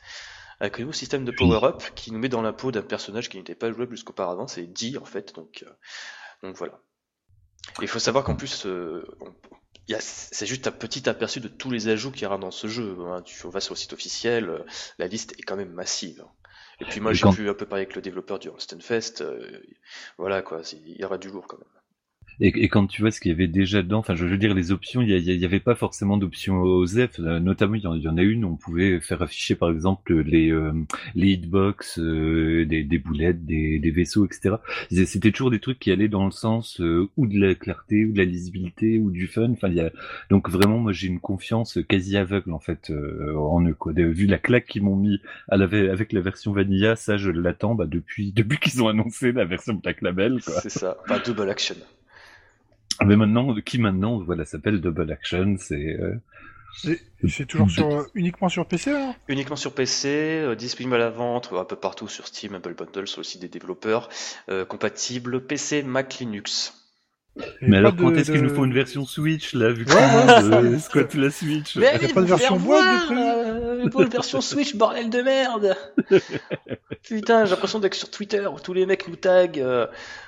[0.61, 3.37] avec un nouveau système de power-up qui nous met dans la peau d'un personnage qui
[3.37, 5.71] n'était pas jouable jusqu'auparavant, c'est D en fait, donc, euh,
[6.43, 6.81] donc voilà.
[7.83, 9.35] Il faut savoir qu'en plus, euh, on-
[9.89, 12.39] il y a- c'est juste un petit aperçu de tous les ajouts qu'il y aura
[12.39, 12.97] dans ce jeu.
[13.07, 13.23] hein.
[13.23, 14.65] Tu vas sur le site officiel, euh,
[14.99, 16.25] la liste est quand même massive.
[16.81, 19.61] Et puis moi j'ai quand- pu un peu parler avec le développeur du Stunfest, euh,
[20.19, 21.67] voilà quoi, il y aura du lourd quand même.
[22.41, 24.55] Et, et quand tu vois ce qu'il y avait déjà dedans, enfin, je veux dire,
[24.55, 27.19] les options, il y, a- il y avait pas forcément d'options OZEF.
[27.21, 30.73] euh, Notamment, il y, en, a une, on pouvait faire afficher, par exemple, les, euh,
[31.15, 34.57] les hitbox, euh, des, des boulettes, des, des vaisseaux, etc.
[34.91, 38.13] C'était toujours des trucs qui allaient dans le sens euh, ou de la clarté, ou
[38.13, 39.51] de la lisibilité, ou du fun.
[39.53, 39.91] Enfin, y a...
[40.31, 43.75] Donc vraiment, moi, j'ai une confiance quasi aveugle, en fait, euh, en eux.
[43.75, 43.93] Quoi.
[43.95, 47.75] Vu la claque qu'ils m'ont mis à la, avec la version Vanilla, ça, je l'attends
[47.75, 50.39] bah, depuis, depuis qu'ils ont annoncé la version Black Label.
[50.41, 51.77] C'est ça, enfin double action.
[53.05, 55.97] Mais maintenant, qui maintenant, voilà, s'appelle Double Action, c'est.
[56.01, 56.15] euh,
[57.29, 58.93] C'est toujours sur, euh, uniquement sur PC
[59.29, 63.09] Uniquement sur PC, euh, disponible à la vente un peu partout sur Steam, Apple Bundle,
[63.09, 64.09] sur le site des développeurs,
[64.51, 66.86] euh, compatible PC, Mac, Linux.
[67.61, 70.73] Mais alors, quand de- est-ce qu'il nous faut une version Switch, là, vu que Ouais,
[70.73, 74.75] ouais, squatte la Switch Mais a pas de version boîte euh, Pas de version Switch,
[74.75, 75.77] bordel de merde
[77.03, 79.61] Putain, j'ai l'impression d'être sur Twitter où tous les mecs nous taguent.
[79.61, 79.87] euh,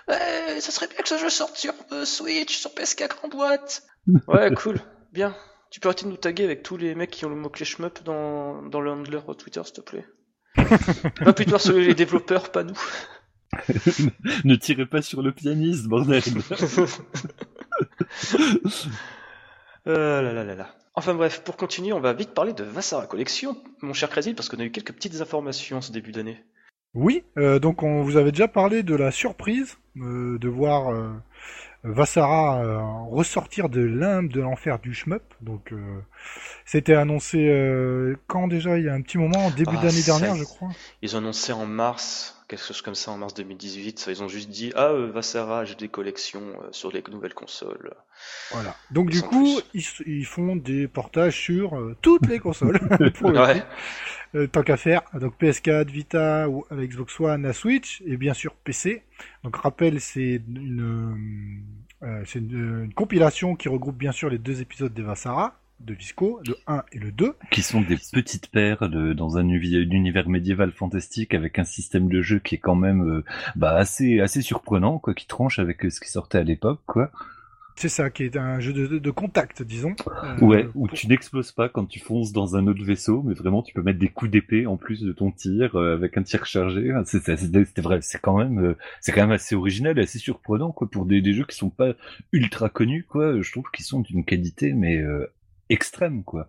[0.08, 3.82] ouais, ça serait bien que ce jeu sorte sur euh, Switch, sur PS4 en boîte.
[4.26, 4.78] Ouais, cool,
[5.12, 5.34] bien.
[5.70, 8.02] Tu peux arrêter de nous taguer avec tous les mecs qui ont le mot-clé shmup
[8.04, 10.06] dans, dans le handler Twitter, s'il te plaît.
[11.20, 12.78] Va plutôt sur les développeurs, pas nous.
[14.44, 16.22] Ne tirez pas sur le pianiste, bordel
[19.86, 20.74] Euh, là, là, là, là.
[20.94, 24.48] Enfin bref, pour continuer, on va vite parler de Vassara Collection, mon cher Crazy, parce
[24.48, 26.44] qu'on a eu quelques petites informations ce début d'année.
[26.94, 31.08] Oui, euh, donc on vous avait déjà parlé de la surprise euh, de voir euh,
[31.84, 32.80] Vassara euh,
[33.10, 35.22] ressortir de limbe de l'enfer du shmup.
[35.40, 36.00] Donc euh,
[36.64, 38.78] c'était annoncé euh, quand déjà?
[38.78, 40.70] Il y a un petit moment, début Ah, d'année dernière, je crois.
[41.02, 44.06] Ils ont annoncé en mars, quelque chose comme ça, en mars 2018.
[44.08, 47.94] Ils ont juste dit Ah, euh, Vassara HD collection euh, sur les nouvelles consoles.
[48.50, 48.74] Voilà.
[48.90, 52.80] Donc du coup, ils, font des portages sur euh, toutes les consoles.
[53.14, 53.62] pour Ouais.
[54.48, 55.02] tant qu'à faire.
[55.14, 59.04] Donc PS4, Vita ou Xbox One, la Switch et bien sûr PC.
[59.44, 61.62] Donc rappel, c'est une,
[62.24, 66.40] c'est une, une compilation qui regroupe bien sûr les deux épisodes des Vassara de Visco,
[66.46, 67.34] le 1 et le 2.
[67.50, 72.38] Qui sont des petites perles dans un, univers médiéval fantastique avec un système de jeu
[72.40, 73.24] qui est quand même euh,
[73.56, 77.10] bah, assez, assez surprenant, quoi, qui tranche avec euh, ce qui sortait à l'époque, quoi.
[77.80, 79.94] C'est ça, qui est un jeu de, de- de contact, disons.
[80.24, 83.34] Euh, Ouais, où pour- tu n'exploses pas quand tu fonces dans un autre vaisseau, mais
[83.34, 86.24] vraiment tu peux mettre des coups d'épée en plus de ton tir euh, avec un
[86.24, 86.92] tir chargé.
[87.04, 90.90] C'était vrai, c'est quand même, euh, c'est quand même assez original et assez surprenant quoi
[90.90, 91.92] pour des, des jeux qui sont pas
[92.32, 93.40] ultra connus quoi.
[93.40, 94.96] Je trouve qu'ils sont d'une qualité mais
[95.68, 96.48] extrême quoi.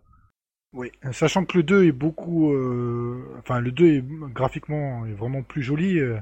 [0.72, 5.42] Oui, sachant que le 2 est beaucoup, euh, enfin le 2 est graphiquement est vraiment
[5.42, 5.98] plus joli.
[5.98, 6.20] euh,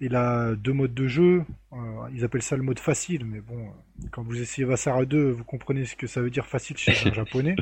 [0.00, 1.44] il a deux modes de jeu.
[1.72, 1.76] euh,
[2.14, 3.72] ils appellent ça le mode facile, mais bon,
[4.12, 7.12] quand vous essayez Vassara 2, vous comprenez ce que ça veut dire facile chez un
[7.12, 7.56] japonais.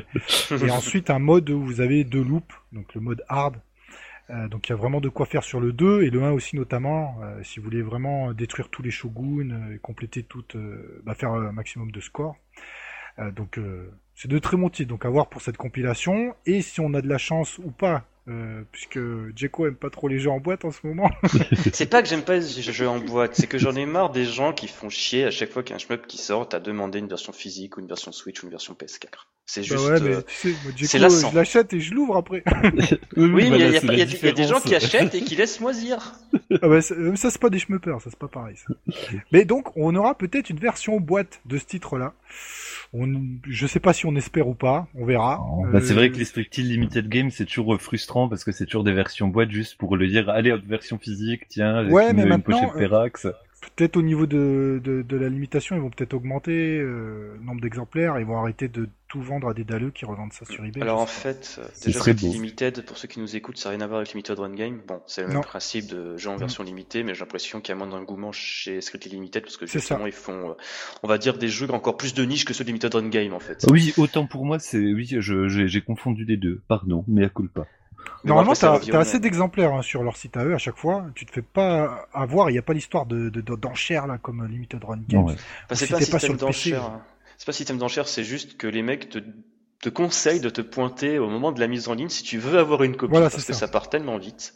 [0.51, 3.55] Et ensuite un mode où vous avez deux loops, donc le mode hard.
[4.49, 6.57] Donc il y a vraiment de quoi faire sur le 2 et le 1 aussi
[6.57, 11.15] notamment, euh, si vous voulez vraiment détruire tous les shoguns et compléter tout, euh, bah,
[11.15, 12.35] faire un maximum de score.
[13.19, 16.35] Euh, donc euh, c'est de très bons titres, donc à voir pour cette compilation.
[16.45, 18.99] Et si on a de la chance ou pas, euh, puisque
[19.35, 21.09] Jeko aime pas trop les jeux en boîte en ce moment.
[21.71, 24.25] C'est pas que j'aime pas les jeux en boîte, c'est que j'en ai marre des
[24.25, 26.59] gens qui font chier à chaque fois qu'il y a un shmup qui sort à
[26.59, 29.27] demander une version physique ou une version Switch ou une version PS4.
[29.49, 29.89] C'est Bah juste.
[29.89, 31.31] ouais, mais euh, tu sais, moi, c'est Jeko, lassant.
[31.31, 32.43] je l'achète et je l'ouvre après.
[33.15, 35.37] Oui, mais il y a- y, y y a des gens qui achètent et qui
[35.37, 36.15] laissent moisir.
[36.61, 38.57] ah bah, ça, euh, ça, c'est pas des schmuppers, ça c'est pas pareil.
[38.57, 38.73] Ça.
[39.31, 42.13] Mais donc on aura peut-être une version boîte de ce titre-là.
[42.93, 43.07] On,
[43.47, 45.39] je sais pas si on espère ou pas, on verra.
[45.71, 48.51] Bah, c'est Euh, vrai que les Spectile Limited Games c'est toujours euh, frustrant parce que
[48.51, 52.09] c'est toujours des versions boîte juste pour le dire allez hop, version physique tiens Ouais,
[52.11, 53.27] une, mais une maintenant, pochette Perax.
[53.75, 57.61] Peut-être au niveau de, de, de la limitation, ils vont peut-être augmenter euh, le nombre
[57.61, 60.81] d'exemplaires, ils vont arrêter de tout vendre à des dalleux qui revendent ça sur eBay.
[60.81, 62.33] Alors en fait, euh, Ce déjà beau.
[62.33, 64.81] Limited, pour ceux qui nous écoutent, ça n'a rien à voir avec Limited Run Game.
[64.87, 67.75] Bon, c'est le même principe de jeu en version limitée, mais j'ai l'impression qu'il y
[67.75, 70.53] a moins d'engouement chez Strictly Limited parce que justement ils font, euh,
[71.03, 73.33] on va dire, des jeux encore plus de niche que ceux de Limited Run Game
[73.33, 73.65] en fait.
[73.69, 76.61] Oui, autant pour moi c'est oui, je j'ai j'ai confondu les deux.
[76.67, 77.65] Pardon, mais à culpa.
[78.23, 81.05] Normalement, t'as as assez d'exemplaires hein, sur leur site à eux à chaque fois.
[81.15, 84.17] Tu te fais pas avoir, il n'y a pas l'histoire de de- de- d'enchères là
[84.17, 85.23] comme Limited Run Games.
[85.25, 85.33] Ouais.
[85.65, 86.83] Enfin, c'est si pas pas sur système le PC, d'enchère.
[86.83, 87.01] hein.
[87.37, 89.19] C'est pas système d'enchère, c'est juste que les mecs te,
[89.81, 92.57] te conseillent de te pointer au moment de la mise en ligne si tu veux
[92.57, 94.55] avoir une copie Voilà, parce que ça part tellement vite.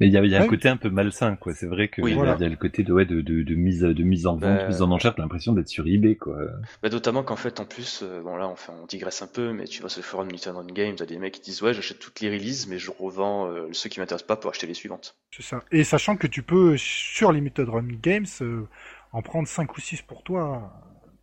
[0.00, 0.44] Mais il y a, il y a Ouais.
[0.44, 1.54] un côté un peu malsain, quoi.
[1.54, 2.36] C'est vrai que Oui, il y a- voilà.
[2.38, 4.42] il y a le côté de, ouais, de, de, de mise, de mise en vente,
[4.42, 6.38] Bah, mise en enchère, t'as l'impression d'être sur eBay, quoi.
[6.82, 9.52] Bah, notamment qu'en fait, en plus, euh, bon là, on, fait, on digresse un peu,
[9.52, 11.62] mais tu vas sur le forum de Limited Run Game, t'as des mecs qui disent
[11.62, 14.68] ouais, j'achète toutes les releases, mais je revends euh, ceux qui m'intéressent pas pour acheter
[14.68, 15.16] les suivantes.
[15.32, 15.64] C'est ça.
[15.72, 18.68] Et sachant que tu peux sur Limited Run Games euh,
[19.12, 20.72] en prendre 5 ou 6 pour toi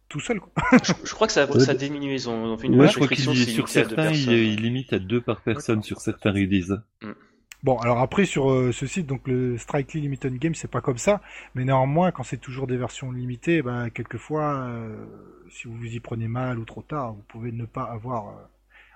[0.10, 0.40] tout seul.
[0.40, 0.52] Quoi.
[0.84, 3.08] je, je crois que ça, ça a diminué, ils ont, fait une Ouais, je crois
[3.08, 6.80] qu'il sur certains, il, il limite à deux par personne sur certains releases.
[7.66, 11.00] Bon, alors après sur euh, ce site, donc le Strikely Limited Games, c'est pas comme
[11.00, 11.20] ça,
[11.56, 15.04] mais néanmoins, quand c'est toujours des versions limitées, bah, quelquefois, euh,
[15.50, 18.34] si vous vous y prenez mal ou trop tard, vous pouvez ne pas avoir euh,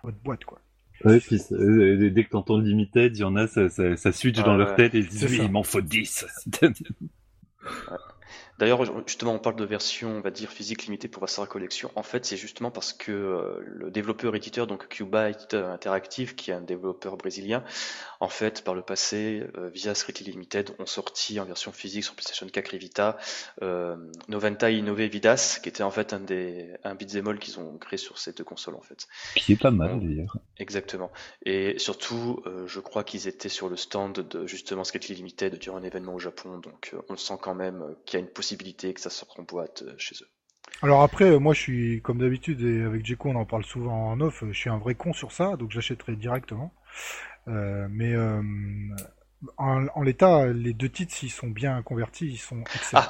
[0.04, 0.62] votre boîte, quoi.
[1.04, 4.38] Ouais, puis euh, dès que t'entends Limited, il y en a, ça, ça, ça switch
[4.38, 4.60] Ah dans ouais.
[4.60, 6.28] leur tête et ils disent oui, il m'en faut 10.
[8.60, 11.92] D'ailleurs, justement, on parle de version, on va dire, physique limitée pour Vassara Collection.
[11.96, 16.56] En fait, c'est justement parce que euh, le développeur éditeur, donc Qbyte Interactive, qui est
[16.56, 17.64] un développeur brésilien,
[18.20, 22.16] en fait, par le passé, euh, via Street Limited, ont sorti en version physique sur
[22.16, 23.18] PlayStation 4 et Vita
[23.62, 23.96] euh,
[24.28, 27.96] Noventa Innove Vidas, qui était en fait un des un beat'em all qu'ils ont créé
[27.96, 29.08] sur ces deux consoles, en fait.
[29.38, 30.36] Qui est pas mal d'ailleurs.
[30.58, 31.12] Exactement.
[31.46, 35.84] Et surtout, je crois qu'ils étaient sur le stand de justement Street Limited durant un
[35.84, 39.10] événement au Japon, donc on sent quand même qu'il y a une possibilité que ça
[39.10, 40.28] sorte en boîte chez eux.
[40.82, 44.22] Alors après, moi je suis comme d'habitude et avec Jeko on en parle souvent en
[44.22, 46.74] off, je suis un vrai con sur ça, donc j'achèterai directement.
[47.48, 48.42] Euh, mais euh,
[49.58, 53.04] en, l'état, les deux titres, s'ils sont bien convertis, ils sont excellents.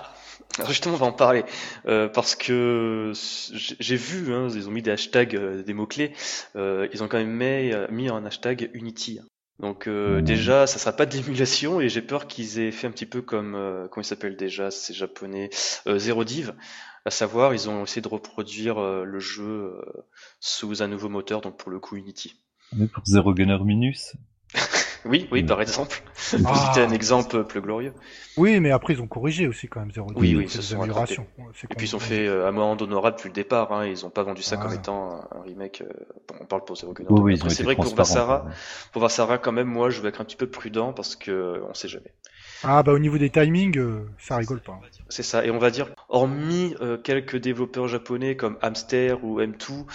[0.58, 1.44] Ah, justement, on va en parler.
[1.86, 3.12] Euh, parce que
[3.54, 6.14] j'ai vu, hein, ils ont mis des hashtags, des mots-clés.
[6.56, 9.20] ils ont quand même mis, mis un hashtag Unity.
[9.60, 10.22] Donc mmh.
[10.22, 13.22] déjà, ça sera pas de l'émulation et j'ai peur qu'ils aient fait un petit peu
[13.22, 13.54] comme
[13.92, 15.50] comment il s'appelle déjà, c'est japonais,
[15.98, 16.54] Zero Div,
[17.06, 19.74] à savoir ils ont essayé de reproduire le jeu
[20.40, 22.40] sous un nouveau moteur, donc pour le coup Unity.
[22.72, 24.14] Mais pour Zero Gunner Minus
[25.06, 26.02] oui, oui, par exemple.
[26.14, 26.74] C'était ah.
[26.78, 27.94] un exemple plus glorieux.
[28.38, 31.26] Oui, mais après ils ont corrigé aussi quand même Zero Oui, oui, c'est améliorations.
[31.70, 33.72] Et puis ils ont fait euh, un moment honorable depuis le départ.
[33.72, 33.86] Hein.
[33.86, 35.82] Ils ont pas vendu ça comme étant un, remake.
[35.82, 35.94] Euh,
[36.40, 37.10] on parle pour Zero Gunner.
[37.10, 38.46] Oui, c'est vrai que pour Vassara,
[38.92, 41.74] pour Vassara quand même, moi je vais être un petit peu prudent parce que on
[41.74, 42.14] sait jamais.
[42.64, 44.80] Ah bah au niveau des timings, euh, ça rigole pas.
[45.08, 45.46] C'est ça.
[45.46, 49.86] Et on va dire, hormis quelques développeurs japonais comme Hamster ou M2.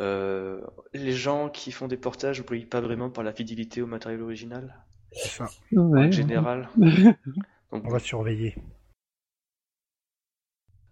[0.00, 0.60] Euh,
[0.92, 4.84] les gens qui font des portages brillent pas vraiment par la fidélité au matériel original
[5.12, 5.48] C'est ça.
[5.76, 6.68] En général.
[7.70, 8.56] On va surveiller.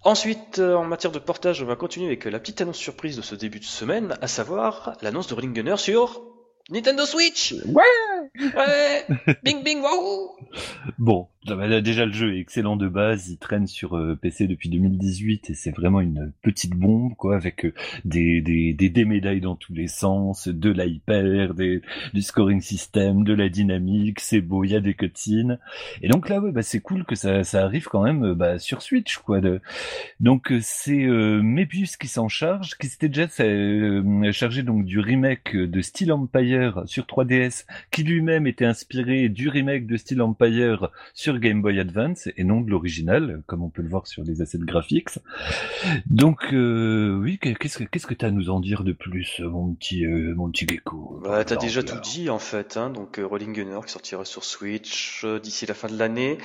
[0.05, 3.23] Ensuite, euh, en matière de portage, on va continuer avec la petite annonce surprise de
[3.23, 6.21] ce début de semaine, à savoir l'annonce de Rolling Gunner sur
[6.71, 7.55] Nintendo Switch.
[7.67, 7.85] Ouais.
[8.41, 9.07] Ouais.
[9.45, 10.37] Bing bing wow
[10.99, 15.51] Bon, déjà le jeu est excellent de base, il traîne sur euh, PC depuis 2018
[15.51, 17.75] et c'est vraiment une petite bombe quoi, avec euh,
[18.05, 23.33] des, des, des, des, médailles dans tous les sens, de l'hyper, du scoring system, de
[23.33, 25.59] la dynamique, c'est beau, il y a des cutscenes.
[26.01, 28.59] Et donc là, ouais, bah, c'est cool que ça, ça arrive quand même euh, bah,
[28.59, 29.41] sur Switch quoi.
[30.21, 33.27] Donc c'est Mebius qui s'en charge, qui s'était déjà
[34.33, 39.87] chargé donc du remake de Steel Empire sur 3DS, qui lui-même était inspiré du remake
[39.87, 43.89] de Steel Empire sur Game Boy Advance et non de l'original, comme on peut le
[43.89, 45.19] voir sur les assets graphiques.
[46.07, 49.75] Donc euh, oui, qu'est-ce que qu'est-ce que t'as à nous en dire de plus, mon
[49.75, 51.21] petit euh, mon petit gecko?
[51.23, 52.77] Bah, T'as déjà tout dit en fait.
[52.77, 56.39] Hein, donc euh, Rolling Gunner qui sortira sur Switch d'ici la fin de l'année,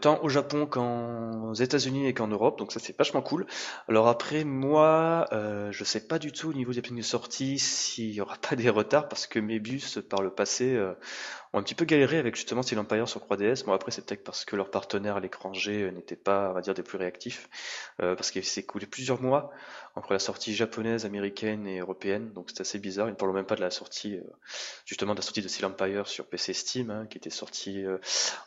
[0.00, 2.58] tant au Japon qu'en États-Unis et qu'en Europe.
[2.58, 3.46] Donc ça c'est vachement cool.
[3.88, 8.12] Alors après moi, je sais pas du tout au niveau des plans de sortie s'il
[8.12, 10.78] y aura pas des retards parce que mes bus par le passé
[11.54, 13.64] ont un petit peu galéré avec justement Steel Empire sur 3DS.
[13.64, 16.74] Bon après c'est peut-être parce que leurs partenaires à l'étranger n'étaient pas, on va dire,
[16.74, 17.48] des plus réactifs,
[18.02, 19.52] euh, parce qu'il s'est écoulé plusieurs mois
[19.96, 23.06] entre la sortie japonaise, américaine et européenne, donc c'est assez bizarre.
[23.06, 24.22] Il ne parle même pas de la sortie, euh,
[24.86, 27.98] justement de la sortie de Steel Empire sur PC Steam, hein, qui était sorti euh,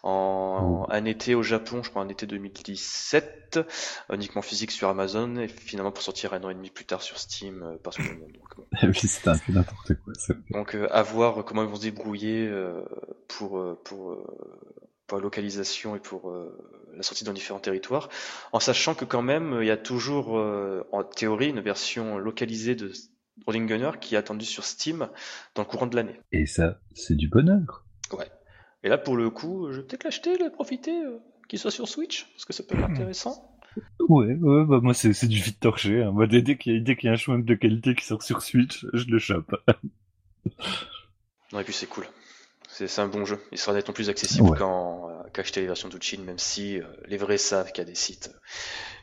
[0.04, 3.62] en un été au Japon, je crois un été 2017,
[4.12, 7.17] uniquement physique sur Amazon, et finalement pour sortir un an et demi plus tard sur
[7.17, 10.13] Steam parce que Donc, oui, c'était un peu n'importe quoi.
[10.15, 10.34] Ça.
[10.50, 12.52] Donc à voir comment ils vont se débrouiller
[13.27, 14.17] pour pour
[15.07, 16.55] pour la localisation et pour euh,
[16.95, 18.10] la sortie dans différents territoires,
[18.51, 22.75] en sachant que quand même il y a toujours euh, en théorie une version localisée
[22.75, 22.91] de
[23.45, 25.07] Rolling Gunner qui est attendue sur Steam
[25.55, 26.19] dans le courant de l'année.
[26.31, 27.86] Et ça, c'est du bonheur.
[28.12, 28.29] Ouais.
[28.83, 31.88] Et là pour le coup, je vais peut-être l'acheter, le profiter, euh, qu'il soit sur
[31.88, 32.91] Switch, parce que ça peut être hmm.
[32.91, 33.53] intéressant.
[34.10, 36.01] Ouais, ouais, bah moi c'est, c'est du vite torché.
[36.01, 36.12] Hein.
[36.12, 38.23] Moi, dès, qu'il y a, dès qu'il y a un chemin de qualité qui sort
[38.23, 39.55] sur Switch, je le chope.
[41.53, 42.07] non, et puis c'est cool.
[42.86, 43.40] C'est un bon jeu.
[43.52, 47.38] Il sera nettement plus accessible euh, qu'acheter les versions Douchin, même si euh, les vrais
[47.38, 48.38] savent qu'il y a des sites euh,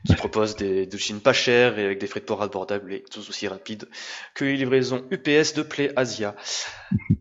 [0.07, 3.29] qui proposent des Douchin pas chers et avec des frais de port abordables et tous
[3.29, 3.89] aussi rapides
[4.35, 6.37] que les livraisons UPS de Play Asia.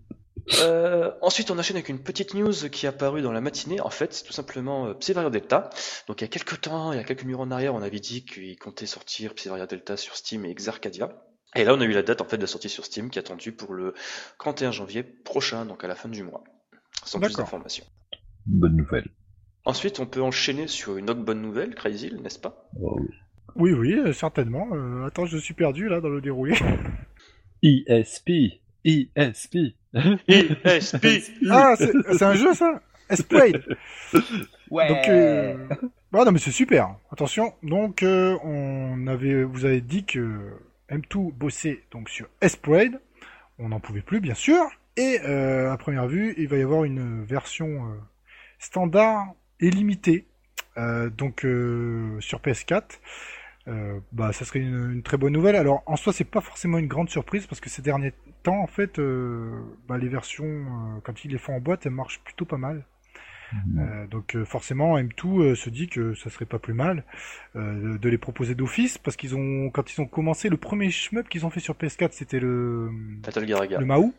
[1.21, 3.81] ensuite, on enchaîne avec une petite news qui est apparue dans la matinée.
[3.81, 5.69] En fait, c'est tout simplement euh, Psyvaria Delta.
[6.07, 7.99] Donc, il y a quelques temps, il y a quelques numéros en arrière, on avait
[7.99, 11.09] dit qu'il comptait sortir Psyvaria Delta sur Steam et Exarcadia.
[11.55, 13.19] Et là, on a eu la date en fait de la sortie sur Steam qui
[13.19, 13.93] est attendue pour le
[14.39, 16.43] 31 janvier prochain, donc à la fin du mois.
[17.05, 17.85] Sans plus d'informations.
[18.45, 19.07] Bonne nouvelle.
[19.65, 22.69] Ensuite, on peut enchaîner sur une autre bonne nouvelle, Crazy, n'est-ce pas?
[22.81, 22.99] Oh
[23.55, 24.67] Oui, oui, euh, certainement.
[24.73, 26.55] Euh, attends, je suis perdu là dans le déroulé.
[27.61, 28.29] ESP
[28.83, 29.55] ESP
[30.27, 31.07] ESP
[31.49, 32.81] Ah, c'est un jeu ça?
[33.09, 33.63] Esplade
[34.69, 35.67] Ouais Donc, euh...
[36.11, 36.95] non mais c'est super.
[37.11, 40.51] Attention, donc on avait, vous avez dit que
[40.89, 42.99] M2 bossait donc sur Esprade,
[43.59, 46.83] on n'en pouvait plus bien sûr, et euh, à première vue, il va y avoir
[46.83, 47.95] une version euh,
[48.59, 50.27] standard et limitée
[50.77, 51.41] Euh, donc
[52.19, 52.99] sur PS4.
[53.67, 55.55] Euh, bah, ça serait une, très bonne nouvelle.
[55.55, 58.67] Alors, en soi, c'est pas forcément une grande surprise parce que ces derniers temps, en
[58.67, 58.99] fait,
[59.87, 62.85] bah, les versions, quand ils les font en boîte, elles marchent plutôt pas mal.
[63.77, 67.03] Euh, donc, euh, forcément, M2 euh, se dit que ça serait pas plus mal
[67.55, 71.29] euh, de les proposer d'office parce qu'ils ont, quand ils ont commencé, le premier shmup
[71.29, 72.89] qu'ils ont fait sur PS4, c'était le,
[73.25, 73.79] Fatal Garaga.
[73.79, 74.13] le Mahou.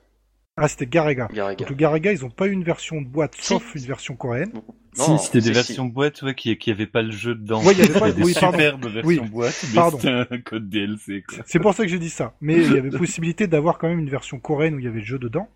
[0.57, 1.29] Ah, c'était Garega.
[1.33, 1.57] Garaga.
[1.57, 3.43] Donc, le Garega, ils ont pas eu une version de boîte, Si.
[3.47, 4.53] sauf une version coréenne.
[4.97, 7.61] Non, si, c'était des si, versions boîte ouais, qui, qui avaient pas le jeu dedans.
[7.65, 8.57] Ouais, il y avait pas- des oui, pardon.
[8.57, 9.99] versions Oui, boîte, mais pardon.
[9.99, 11.25] c'était un code DLC.
[11.29, 11.39] Quoi.
[11.47, 12.35] C'est pour ça que j'ai dit ça.
[12.41, 15.01] Mais il y avait possibilité d'avoir quand même une version coréenne où il y avait
[15.01, 15.49] le jeu dedans.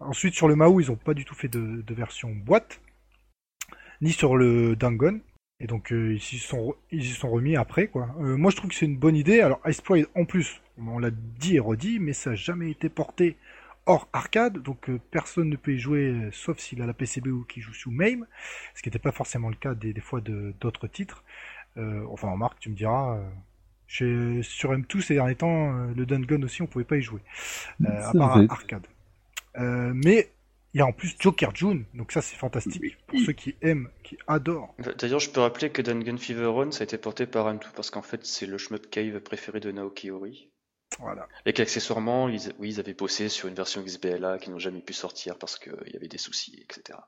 [0.00, 2.80] Ensuite, sur le Mahou, ils ont pas du tout fait de, de version boîte,
[4.04, 5.20] ni sur le Dangon.
[5.60, 8.14] Et donc, euh, ils s'y sont, ils y sont remis après, quoi.
[8.20, 9.40] Euh, moi, je trouve que c'est une bonne idée.
[9.40, 12.88] Alors, Ice Pride, en plus, on l'a dit et redit, mais ça n'a jamais été
[12.88, 13.36] porté
[13.86, 17.44] hors arcade, donc euh, personne ne peut y jouer, sauf s'il a la PCB ou
[17.44, 18.26] qui joue sous MAME,
[18.74, 21.22] ce qui n'était pas forcément le cas des, des fois de d'autres titres.
[21.76, 23.20] Enfin, en marque, tu me diras,
[23.86, 27.20] chez, sur M2 ces derniers temps, le Dungeon aussi, on pouvait pas y jouer,
[27.84, 28.46] à part vrai.
[28.48, 28.86] arcade.
[29.58, 30.30] Mais
[30.74, 33.88] il y a en plus Joker June, donc ça c'est fantastique pour ceux qui aiment,
[34.02, 34.74] qui adorent.
[34.98, 37.90] D'ailleurs, je peux rappeler que Dungeon Fever Run, ça a été porté par M2 parce
[37.90, 40.50] qu'en fait, c'est le shmup cave préféré de Naoki Ori.
[40.98, 41.28] Voilà.
[41.46, 44.92] Et qu'accessoirement, ils, oui, ils avaient bossé sur une version XBLA qui n'ont jamais pu
[44.92, 46.98] sortir parce qu'il y avait des soucis, etc.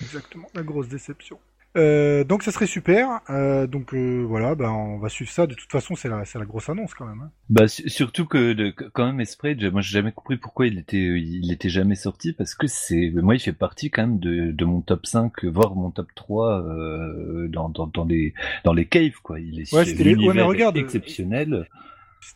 [0.00, 1.40] Exactement, la grosse déception.
[1.76, 3.20] Euh, donc ça serait super.
[3.30, 5.46] Euh, donc euh, voilà, bah, on va suivre ça.
[5.46, 7.20] De toute façon, c'est la, la grosse annonce quand même.
[7.20, 7.30] hein.
[7.50, 11.52] Bah, su- surtout que quand même Esprit, moi j'ai jamais compris pourquoi il était il
[11.52, 14.80] était jamais sorti parce que c'est moi il fait partie quand même de, de mon
[14.80, 19.38] top 5 voire mon top 3 euh, dans, dans dans les dans les caves quoi.
[19.38, 21.68] Il est Ouais, les- ouais, mais regarde, exceptionnel.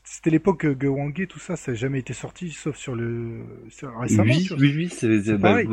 [0.05, 3.41] C'était l'époque Gewangé, tout ça, ça n'a jamais été sorti, sauf sur le
[3.99, 4.25] récemment.
[4.25, 5.67] oui, sur- oui oui c'est bah, ouais.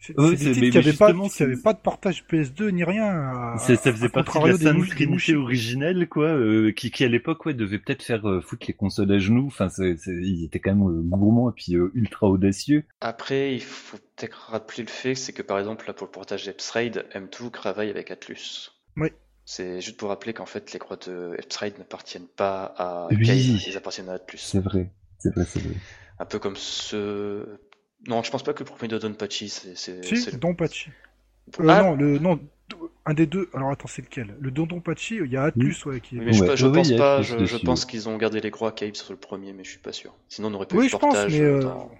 [0.00, 3.04] C'est c'est- des titres mais- qui n'avaient pas, qui de portage PS2 ni rien.
[3.04, 7.44] à- Ça, faisait partie de la sainte trinité originelle, quoi, euh, qui, qui à l'époque,
[7.46, 9.46] ouais, devait peut-être faire euh, foutre les consoles à genoux.
[9.48, 12.84] Enfin, c'est, ils étaient quand même euh, gourmands et puis euh, ultra audacieux.
[13.00, 16.44] Après, il faut peut-être rappeler le fait, c'est que par exemple, là, pour le portage
[16.44, 18.70] d'Epsraid, M2 travaille avec Atlus.
[18.96, 19.08] Oui.
[19.44, 23.60] C'est juste pour rappeler qu'en fait, les croix de Epsraid n'appartiennent pas à Oui.
[23.66, 24.38] Ils appartiennent à Atlus.
[24.38, 25.74] C'est vrai, c'est vrai, c'est vrai.
[26.20, 27.46] Un peu comme ce...
[28.06, 29.76] Non, je pense pas que le premier de Donpachi, c'est...
[29.76, 30.90] c'est- Si, c'est le- Don Pachi.
[31.60, 32.38] Euh, Ah, Non, le non,
[33.06, 33.48] un des deux.
[33.54, 34.34] Alors attends, c'est lequel?
[34.40, 36.18] Le Don Don Pachi, il y a Atlus, ouais, qui.
[36.18, 38.72] Oui, mais je, Ouais, je oui, pense pas, je, pense qu'ils ont gardé les croix
[38.72, 40.14] Cave sur le premier, mais je suis pas sûr.
[40.28, 41.90] Sinon, on aurait pas Oui, eu je le pense, portage mais, euh, euh, dans,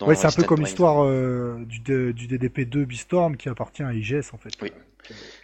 [0.00, 1.80] dans Ouais, c'est un peu comme l'histoire euh, du,
[2.12, 4.52] du DDP2 Beastorm qui appartient à IGS en fait.
[4.60, 4.70] Oui.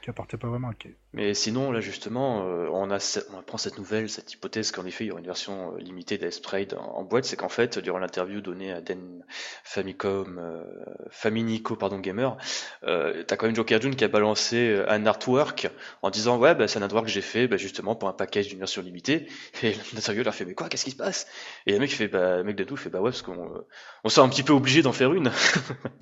[0.09, 0.71] Qui, appartient pas vraiment.
[1.13, 5.05] Mais sinon, là justement, euh, on, a, on apprend cette nouvelle, cette hypothèse qu'en effet
[5.05, 7.25] il y aura une version euh, limitée d'Esprade en, en boîte.
[7.25, 9.25] C'est qu'en fait, durant l'interview donnée à Den
[9.65, 10.65] Famicom, euh,
[11.11, 12.37] Faminico, pardon, Gamer,
[12.85, 15.69] euh, t'as quand même Joker June qui a balancé euh, un artwork
[16.03, 18.49] en disant Ouais, bah, c'est un artwork que j'ai fait bah, justement pour un package
[18.49, 19.27] d'une version limitée.
[19.63, 21.27] Et l'interview leur fait Mais quoi, qu'est-ce qui se passe?
[21.67, 23.65] Et le mec fait bah, le mec de tout fait Bah ouais, parce qu'on
[24.05, 25.31] on un petit peu obligé d'en faire une.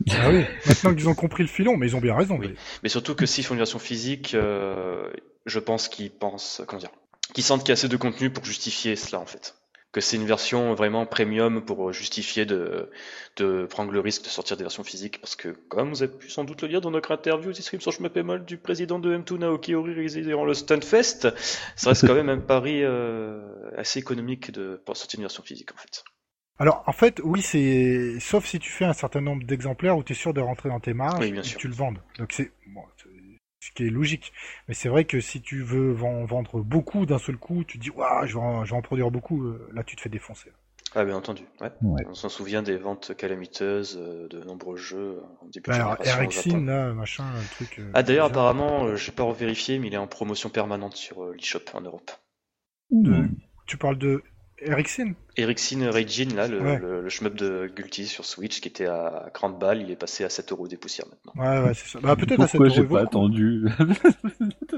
[0.09, 0.45] Ah oui.
[0.67, 2.39] Maintenant qu'ils ont compris le filon, mais ils ont bien raison.
[2.39, 2.55] Oui.
[2.83, 3.96] Mais surtout que s'ils font une version physique,
[4.35, 5.11] euh,
[5.47, 6.91] je pense qu'ils pensent, comment dire,
[7.35, 9.55] qu'ils sentent qu'il y a assez de contenu pour justifier cela en fait.
[9.93, 12.91] Que c'est une version vraiment premium pour justifier de,
[13.37, 15.21] de prendre le risque de sortir des versions physiques.
[15.23, 17.93] Parce que, comme vous avez pu sans doute le lire dans notre interview distribuée sur
[17.93, 21.29] Chemin Pémol du président de M2 Naoki Ori réalisé durant le Stunfest,
[21.77, 23.41] ça reste quand même un pari euh,
[23.79, 26.05] assez économique de, pour sortir une version physique en fait.
[26.59, 30.13] Alors en fait, oui, c'est sauf si tu fais un certain nombre d'exemplaires où tu
[30.13, 31.99] es sûr de rentrer dans tes marges Oui, bien et que tu le vendes.
[32.19, 32.96] Donc c'est bon, c'est-
[33.67, 34.33] ce qui est logique.
[34.69, 37.83] Mais c'est vrai que si tu veux ven- vendre beaucoup d'un seul coup, tu te
[37.83, 39.45] dis waouh, je vais en, je vais en produire beaucoup.
[39.45, 40.51] euh, Là, tu te fais défoncer.
[40.95, 41.71] Ah bien entendu, ouais.
[41.83, 42.03] Ouais.
[42.09, 45.99] On s'en souvient des ventes calamiteuses euh, de nombreux jeux en début Bah,
[46.29, 46.57] Japon.
[46.65, 47.79] là, machin, le truc.
[47.79, 51.23] euh, Ah d'ailleurs apparemment, euh, j'ai pas revérifié, mais il est en promotion permanente sur
[51.25, 52.11] euh, l'eShop en Europe.
[52.91, 53.29] De-
[53.67, 54.23] Tu parles de
[54.63, 56.79] Ericsson Ericsson Reijin, là, le, Ouais.
[56.79, 60.25] le, le shmup de Gulti sur Switch qui était à 30 balles, il est passé
[60.25, 61.33] à 7 euros des poussières maintenant.
[61.43, 61.99] Ouais, ouais, c'est ça.
[62.01, 63.67] Bah peut-être à cette Pourquoi j'ai euros, pas attendu?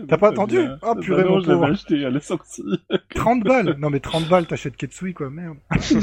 [0.09, 0.59] T'as pas attendu?
[0.83, 1.73] Ah, purée, bah mon non, je l'avais pauvre.
[1.73, 2.62] acheté à la sortie.
[3.14, 3.77] 30 balles?
[3.79, 5.59] Non mais 30 balles, t'achètes Ketsui quoi, merde.
[5.77, 6.01] je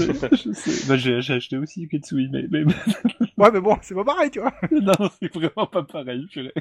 [0.53, 0.87] sais.
[0.87, 2.63] Bah, j'ai j'ai acheté aussi Ketsui, mais, mais...
[3.37, 4.53] Ouais mais bon, c'est pas pareil, tu vois.
[4.71, 6.53] non, c'est vraiment pas pareil, purée.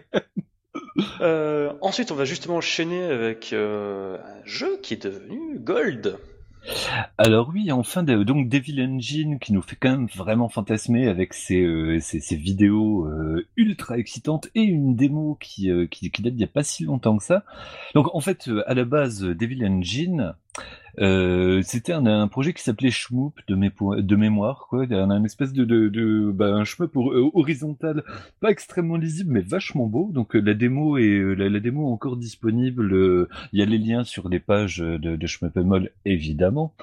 [1.20, 6.18] Euh, ensuite, on va justement enchaîner avec euh, un jeu qui est devenu Gold.
[7.18, 11.62] Alors oui, enfin, donc Devil Engine qui nous fait quand même vraiment fantasmer avec ses,
[11.62, 12.00] euh,
[12.32, 16.62] vidéos euh, ultra excitantes et une démo qui, euh, qui, date d'il n'y a pas
[16.62, 17.44] si longtemps que ça.
[17.94, 20.34] Donc en fait, à la base, Devil Engine,
[21.00, 24.84] Euh, c'était un, un, projet qui s'appelait Shmoop de, de mémoire, quoi.
[24.90, 28.04] Un, un espèce de, de, de bah, un Shmoop euh, horizontal,
[28.40, 30.10] pas extrêmement lisible, mais vachement beau.
[30.12, 33.28] Donc euh, la démo est la, la, démo est encore disponible.
[33.52, 36.74] Il y a les liens sur les pages de, de Mall, évidemment.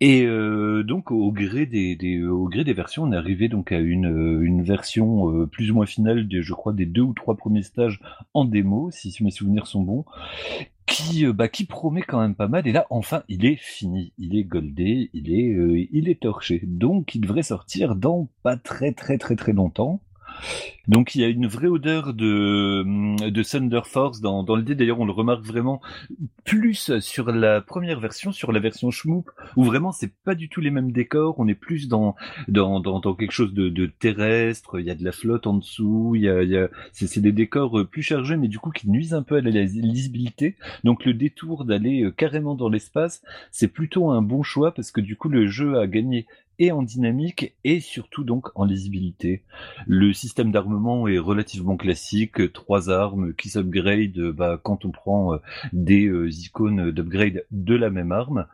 [0.00, 3.72] Et euh, donc au gré des, des, au gré des versions, on est arrivé donc
[3.72, 7.36] à une, une version plus ou moins finale, de, je crois, des deux ou trois
[7.36, 8.00] premiers stages
[8.32, 10.04] en démo, si mes souvenirs sont bons
[10.86, 12.66] qui, euh, bah, qui promet quand même pas mal.
[12.66, 16.60] Et là, enfin, il est fini, il est goldé, il est, euh, il est torché.
[16.64, 20.00] Donc, il devrait sortir dans pas très très très très longtemps.
[20.88, 22.84] Donc il y a une vraie odeur de,
[23.30, 24.74] de Thunder Force dans, dans l'idée.
[24.74, 25.80] D'ailleurs, on le remarque vraiment
[26.44, 30.60] plus sur la première version, sur la version Shmoop, où vraiment c'est pas du tout
[30.60, 31.36] les mêmes décors.
[31.38, 32.16] On est plus dans
[32.48, 34.78] dans, dans, dans quelque chose de, de, terrestre.
[34.78, 36.12] Il y a de la flotte en dessous.
[36.16, 38.70] Il y a, il y a c'est des décors euh, plus chargés, mais du coup
[38.70, 40.56] qui nuisent un peu à la lisibilité.
[40.84, 45.00] Donc le détour d'aller euh, carrément dans l'espace, c'est plutôt un bon choix parce que
[45.00, 46.26] du coup le jeu a gagné
[46.58, 49.42] et en dynamique et surtout donc en lisibilité.
[49.86, 55.38] Le système d'armement est relativement classique, trois armes qui s'upgrade bah, quand on prend euh,
[55.72, 58.46] des euh, icônes d'upgrade de la même arme.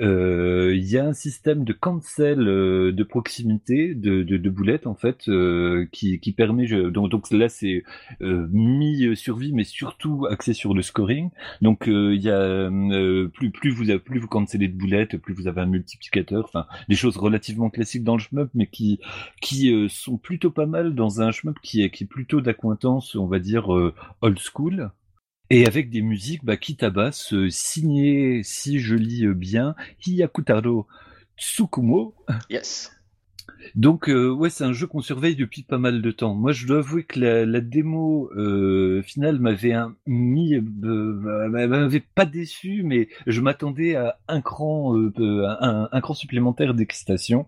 [0.00, 4.86] Euh, il y a un système de cancel euh, de proximité de, de, de, boulettes
[4.86, 7.82] en fait euh, qui, qui permet donc, donc là c'est
[8.20, 11.30] mi survie mais surtout axé sur le scoring.
[11.60, 12.70] Donc il y a
[13.32, 16.96] plus plus vous plus vous cancelez de boulettes plus vous avez un multiplicateur enfin des
[16.96, 19.00] choses relativement classiques dans le shmup mais qui
[19.42, 23.26] qui sont plutôt pas mal dans un shmup qui est qui est plutôt d'accointance on
[23.26, 24.90] va dire old school
[25.50, 29.74] et avec des musiques bah, qui tabassent, euh, signées, si je lis euh, bien,
[30.06, 30.86] Hiyakutaro
[31.36, 32.14] Tsukumo.
[32.48, 32.92] Yes.
[33.74, 36.34] Donc euh, ouais, c'est un jeu qu'on surveille depuis pas mal de temps.
[36.34, 39.74] Moi, je dois avouer que la, la démo euh, finale m'avait
[40.06, 46.74] mis, euh, m'avait pas déçu, mais je m'attendais à un cran, un, un, cran supplémentaire
[46.74, 47.46] d'excitation.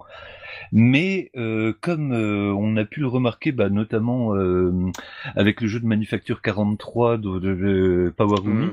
[0.73, 4.91] Mais euh, comme euh, on a pu le remarquer, bah, notamment euh,
[5.35, 8.73] avec le jeu de Manufacture 43 de, de, Power mmh,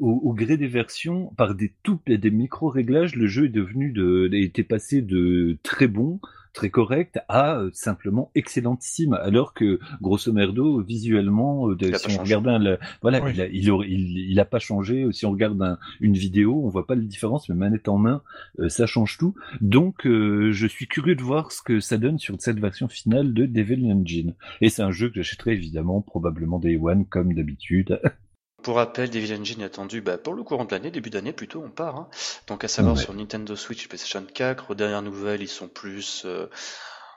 [0.00, 3.92] au, au, gré des versions, par des tout des micro réglages, le jeu est devenu
[3.92, 6.20] de, était passé de très bon
[6.54, 12.48] très correct à euh, simplement excellentissime alors que grosso merdo visuellement euh, si on regarde
[12.48, 16.68] un, voilà il, a, il, il, a pas changé si on regarde une vidéo on
[16.68, 18.22] voit pas la différence mais manette en main
[18.60, 19.34] euh, ça change tout.
[19.60, 23.46] Donc je suis curieux de voir ce que ça donne sur cette version finale de
[23.46, 24.34] Devil Engine.
[24.60, 28.00] Et c'est un jeu que j'achèterai évidemment probablement Day One comme d'habitude
[28.64, 31.62] Pour rappel, Devil Engine est attendu bah, pour le courant de l'année, début d'année plutôt,
[31.62, 31.96] on part.
[31.96, 32.08] Hein.
[32.46, 34.70] Donc à savoir sur Nintendo Switch et PlayStation 4.
[34.70, 36.46] Aux dernières nouvelles, ils sont plus euh,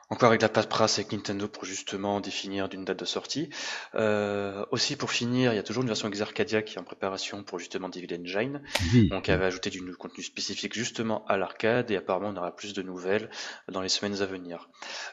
[0.09, 3.49] encore avec la paperasse avec Nintendo pour justement définir d'une date de sortie.
[3.95, 7.43] Euh, aussi pour finir, il y a toujours une version Exarcadia qui est en préparation
[7.43, 8.61] pour justement Devil Engine.
[9.09, 12.73] Donc elle va ajouter du contenu spécifique justement à l'arcade et apparemment on aura plus
[12.73, 13.29] de nouvelles
[13.69, 14.69] dans les semaines à venir.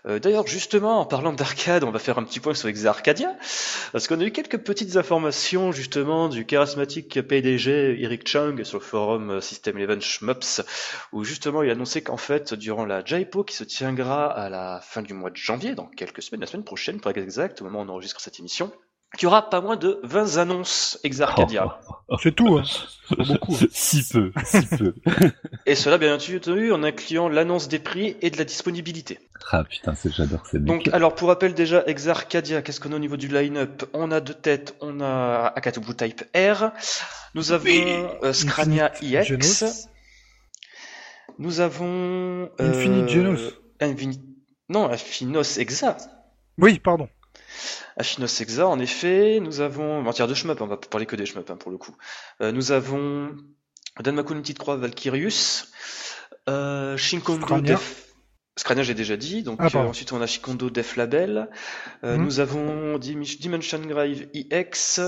[0.07, 3.37] Euh, D'ailleurs justement en parlant d'arcade, on va faire un petit point sur Exarcadia
[3.91, 8.85] parce qu'on a eu quelques petites informations justement du charismatique PDG Eric Chung sur le
[8.85, 10.63] forum System Eleven Shmups
[11.13, 15.03] où justement il annonçait qu'en fait durant la Jaipo qui se tiendra à la fin
[15.03, 17.81] du mois de janvier, dans quelques semaines, la semaine prochaine pour être exact, au moment
[17.81, 18.73] où on enregistre cette émission,
[19.17, 21.81] qu'il y aura pas moins de 20 annonces Exarcadia.
[22.23, 22.65] C'est tout, hein.
[23.11, 23.55] beaucoup.
[23.55, 23.67] Hein.
[23.71, 24.95] si peu, si peu.
[25.67, 29.19] Et cela, bien entendu, en incluant l'annonce des prix et de la disponibilité.
[29.51, 33.17] Ah putain, j'adore cette Donc, alors pour rappel déjà, Exarcadia, qu'est-ce qu'on a au niveau
[33.17, 33.85] du line-up?
[33.93, 36.71] On a deux têtes, on a Akatubu Type R,
[37.35, 39.65] nous avons euh, Scrania IX,
[41.39, 42.51] nous avons...
[42.61, 43.41] Euh, Infinite Genos.
[43.81, 44.34] Infinite
[44.69, 45.97] non, Affinos Exa.
[46.59, 47.09] Oui, pardon.
[47.97, 50.03] Affinos Exa, en effet, nous avons.
[50.03, 51.97] Bon, de shmup, on va parler que des shmup hein, pour le coup.
[52.41, 53.35] Euh, nous avons
[54.01, 55.73] Danmaku petite croix Valkyrius,
[56.49, 58.05] euh, Shinkondo Def.
[58.57, 59.43] Scrania, j'ai déjà dit.
[59.43, 61.49] Donc, ah, euh, ensuite, on a Shikondo Def Label.
[62.05, 62.25] Euh, mhm.
[62.25, 65.01] Nous avons Dimension Grave EX.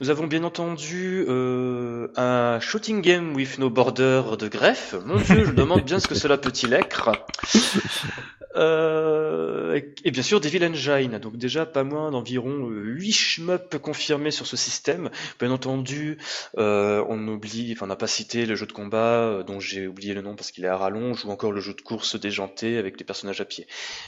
[0.00, 4.94] Nous avons bien entendu euh, un Shooting Game with No Border de Greffe.
[5.04, 7.10] Mon dieu, je demande bien ce que cela peut-il être.
[8.56, 14.46] Euh, et bien sûr Devil Engine, donc déjà pas moins d'environ 8 shmups confirmés sur
[14.46, 15.10] ce système.
[15.40, 16.18] Bien entendu,
[16.58, 19.88] euh, on oublie, enfin on n'a pas cité le jeu de combat euh, dont j'ai
[19.88, 22.78] oublié le nom parce qu'il est à rallonge, ou encore le jeu de course déjanté
[22.78, 23.66] avec les personnages à pied.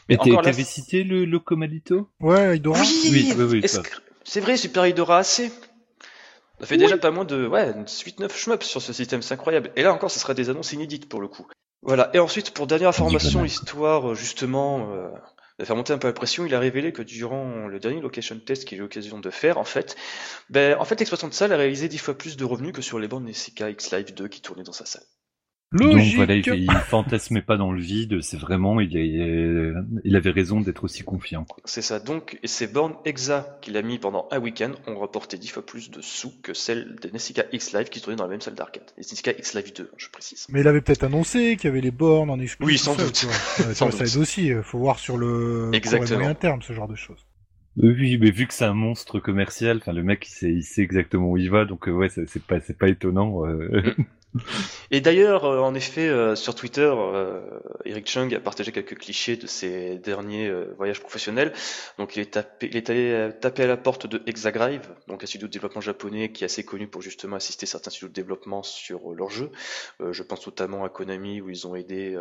[0.09, 2.81] Mais t'avais cité le Locomalito Ouais, Idora.
[2.81, 3.63] Oui, oui, oui,
[4.25, 5.51] c'est vrai, Super Idora AC.
[6.59, 9.71] Ça fait déjà pas moins de ouais, 8-9 shmups sur ce système, c'est incroyable.
[9.77, 11.47] Et là encore, ce sera des annonces inédites pour le coup.
[11.83, 12.11] Voilà.
[12.15, 15.09] Et ensuite, pour dernière information, histoire euh, justement, euh,
[15.65, 18.65] faire monter un peu la pression, il a révélé que durant le dernier location test
[18.65, 19.97] qu'il a eu l'occasion de faire, en fait,
[20.51, 22.99] ben, en fait, l'exploitant de salle a réalisé 10 fois plus de revenus que sur
[22.99, 25.05] les bandes NSK X Live 2 qui tournaient dans sa salle.
[25.73, 28.95] Donc voilà, il, il, fantasmait pas dans le vide, c'est vraiment, il,
[30.05, 31.45] il, avait raison d'être aussi confiant.
[31.65, 35.39] C'est ça, donc et ces bornes EXA qu'il a mis pendant un week-end ont rapporté
[35.39, 38.31] 10 fois plus de sous que celles des Nessica X Live qui tournaient dans la
[38.31, 38.85] même salle d'arcade.
[38.97, 40.47] Les Nessica X Live 2, je précise.
[40.51, 42.73] Mais il avait peut-être annoncé qu'il y avait les bornes en exclusif.
[42.73, 43.17] Oui, sans doute.
[43.17, 46.21] ça, sans ça aide aussi, faut voir sur le Exactement.
[46.21, 47.27] moyen terme ce genre de choses.
[47.77, 50.81] Oui, mais vu que c'est un monstre commercial, enfin le mec il sait, il sait
[50.81, 53.45] exactement où il va, donc euh, ouais, c'est pas, c'est pas étonnant.
[53.47, 53.83] Euh...
[54.91, 57.41] Et d'ailleurs, euh, en effet, euh, sur Twitter, euh,
[57.85, 61.53] Eric Chung a partagé quelques clichés de ses derniers voyages professionnels.
[61.99, 65.27] Donc, il est, tapé, il est allé taper à la porte de Hexagrive, donc un
[65.27, 68.63] studio de développement japonais qui est assez connu pour justement assister certains studios de développement
[68.63, 69.51] sur leurs jeux.
[70.11, 72.17] je pense notamment à Konami où ils ont aidé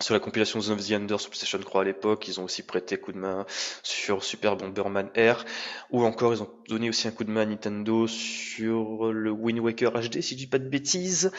[0.00, 2.62] sur la compilation Zone of the Under sur PlayStation 3 à l'époque, ils ont aussi
[2.62, 3.46] prêté coup de main
[3.82, 5.44] sur Super Bomberman Air,
[5.90, 9.60] ou encore ils ont donné aussi un coup de main à Nintendo sur le Wind
[9.60, 11.32] Waker HD, si je dis pas de bêtises.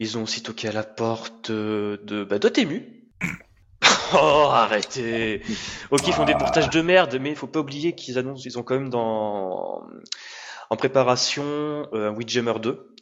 [0.00, 3.04] Ils ont aussi toqué à la porte de bah, Dotemu.
[4.14, 5.42] oh, arrêtez
[5.92, 8.64] Ok, ils font des portages de merde, mais faut pas oublier qu'ils annoncent, ils ont
[8.64, 9.86] quand même dans
[10.70, 11.44] en préparation
[11.92, 12.93] euh, un Windjammer 2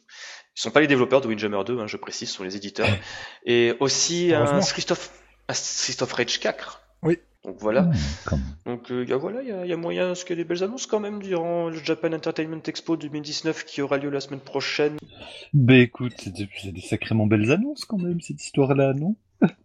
[0.56, 2.88] ils sont pas les développeurs de Windjammer 2, hein, je précise, ce sont les éditeurs.
[3.46, 5.10] Et aussi un Christophe,
[5.48, 6.82] un Christophe Rage 4.
[7.02, 7.18] Oui.
[7.44, 7.82] Donc voilà.
[7.82, 8.36] Mmh,
[8.66, 10.44] Donc euh, y a, voilà, il y a, y a, moyen parce qu'il y a
[10.44, 14.20] des belles annonces quand même durant le Japan Entertainment Expo 2019 qui aura lieu la
[14.20, 14.96] semaine prochaine.
[15.52, 19.16] Ben écoute, c'est des, des sacrément belles annonces quand même cette histoire-là, non?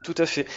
[0.04, 0.48] Tout à fait.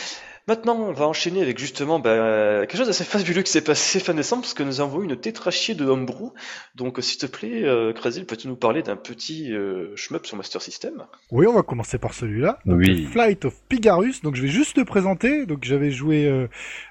[0.49, 4.15] Maintenant, on va enchaîner avec justement bah, quelque chose d'assez fabuleux qui s'est passé fin
[4.15, 6.33] décembre, parce que nous avons eu une tétrachier de Homebrew.
[6.75, 10.63] Donc, s'il te plaît, euh, Krasil, peux-tu nous parler d'un petit euh, shmup sur Master
[10.63, 11.05] System?
[11.31, 12.59] Oui, on va commencer par celui-là.
[12.67, 13.07] Oui.
[13.13, 14.23] Flight of Pigarus.
[14.23, 15.47] Donc, je vais juste le présenter.
[15.47, 16.49] Donc, j'avais joué, euh,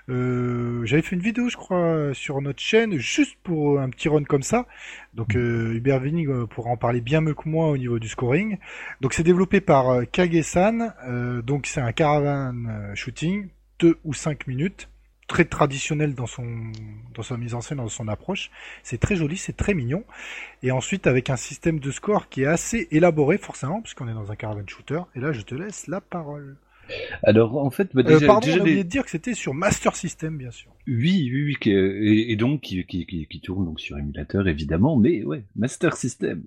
[0.09, 4.23] euh, j'avais fait une vidéo, je crois, sur notre chaîne, juste pour un petit run
[4.23, 4.65] comme ça.
[5.13, 8.57] Donc, euh, Hubert euh, pourra en parler bien mieux que moi au niveau du scoring.
[9.01, 10.93] Donc, c'est développé par euh, Kage-san.
[11.07, 13.49] Euh, donc, c'est un caravan shooting
[13.79, 14.89] 2 ou 5 minutes,
[15.27, 16.45] très traditionnel dans son
[17.13, 18.51] dans sa mise en scène, dans son approche.
[18.83, 20.03] C'est très joli, c'est très mignon.
[20.63, 24.31] Et ensuite avec un système de score qui est assez élaboré forcément, puisqu'on est dans
[24.31, 25.01] un caravan shooter.
[25.15, 26.57] Et là, je te laisse la parole.
[27.23, 29.09] Alors en fait, bah, Euh, déjà, pardon, déjà on a les- oublié de dire que
[29.11, 30.71] c'était sur Master System, bien sûr.
[30.87, 34.47] Oui, oui, oui, qui- et, et donc qui, qui, qui, qui tourne donc sur émulateur
[34.47, 36.43] évidemment, mais ouais, Master System.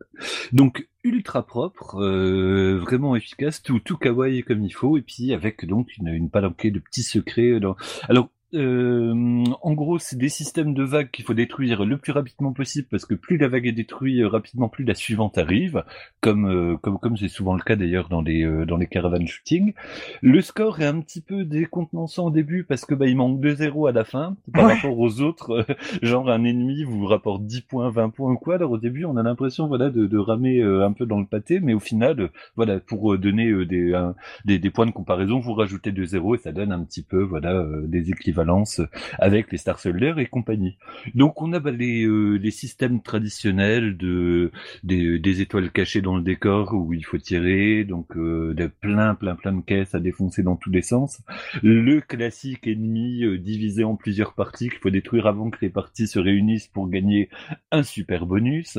[0.52, 5.66] Donc ultra propre, euh, vraiment efficace, tout tout kawaii comme il faut, et puis avec
[5.66, 7.60] donc une, une palanquée de petits secrets.
[7.60, 7.76] Dans...
[8.08, 12.52] Alors euh, en gros, c'est des systèmes de vagues qu'il faut détruire le plus rapidement
[12.52, 15.84] possible parce que plus la vague est détruite euh, rapidement, plus la suivante arrive,
[16.20, 19.26] comme euh, comme comme c'est souvent le cas d'ailleurs dans les euh, dans les caravans
[19.26, 19.72] shooting.
[20.22, 23.88] Le score est un petit peu décontenançant au début parce que bah il manque 2-0
[23.88, 24.74] à la fin par Ouais.
[24.74, 25.66] rapport aux autres.
[26.02, 28.56] genre un ennemi vous rapporte 10 points, 20 points ou quoi.
[28.56, 31.26] Alors au début, on a l'impression voilà de, de ramer euh, un peu dans le
[31.26, 35.40] pâté, mais au final, voilà pour euh, donner des, un- des des points de comparaison,
[35.40, 38.10] vous rajoutez 2-0 et ça donne un petit peu voilà des
[39.18, 40.76] avec les Star Soldier et compagnie.
[41.14, 44.50] Donc on a bah, les euh, les systèmes traditionnels de
[44.84, 49.14] des, des étoiles cachées dans le décor où il faut tirer, donc euh, de plein
[49.14, 51.22] plein plein de caisses à défoncer dans tous les sens.
[51.62, 56.06] Le classique ennemi euh, divisé en plusieurs parties qu'il faut détruire avant que les parties
[56.06, 57.28] se réunissent pour gagner
[57.70, 58.78] un super bonus.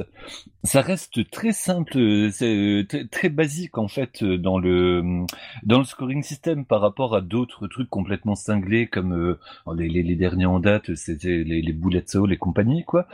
[0.63, 5.25] Ça reste très simple, euh, c'est euh, très, très basique en fait euh, dans le
[5.63, 9.39] dans le scoring system par rapport à d'autres trucs complètement cinglés comme euh,
[9.75, 13.07] les, les, les derniers en date, c'était les, les Bullet Soul et compagnie quoi.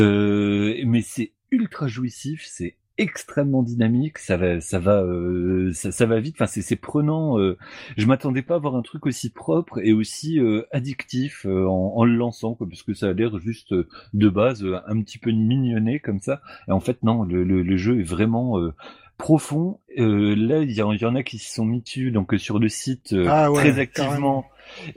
[0.00, 6.04] Euh, mais c'est ultra jouissif, c'est extrêmement dynamique, ça va, ça va, euh, ça, ça
[6.06, 6.36] va vite.
[6.36, 7.38] Enfin, c'est, prenant.
[7.38, 7.56] euh,
[7.96, 11.94] je m'attendais pas à voir un truc aussi propre et aussi euh, addictif euh, en,
[11.96, 15.00] en le lançant, quoi, parce que ça a l'air juste euh, de base euh, un
[15.00, 16.42] petit peu mignonné comme ça.
[16.68, 18.74] Et en fait, non, le, le, le jeu est vraiment euh,
[19.16, 19.80] profond.
[19.98, 22.34] Euh, là, il y, en- il y en a qui s'y sont mis dessus, donc
[22.38, 24.44] sur le site euh, Ah ouais, très carrément.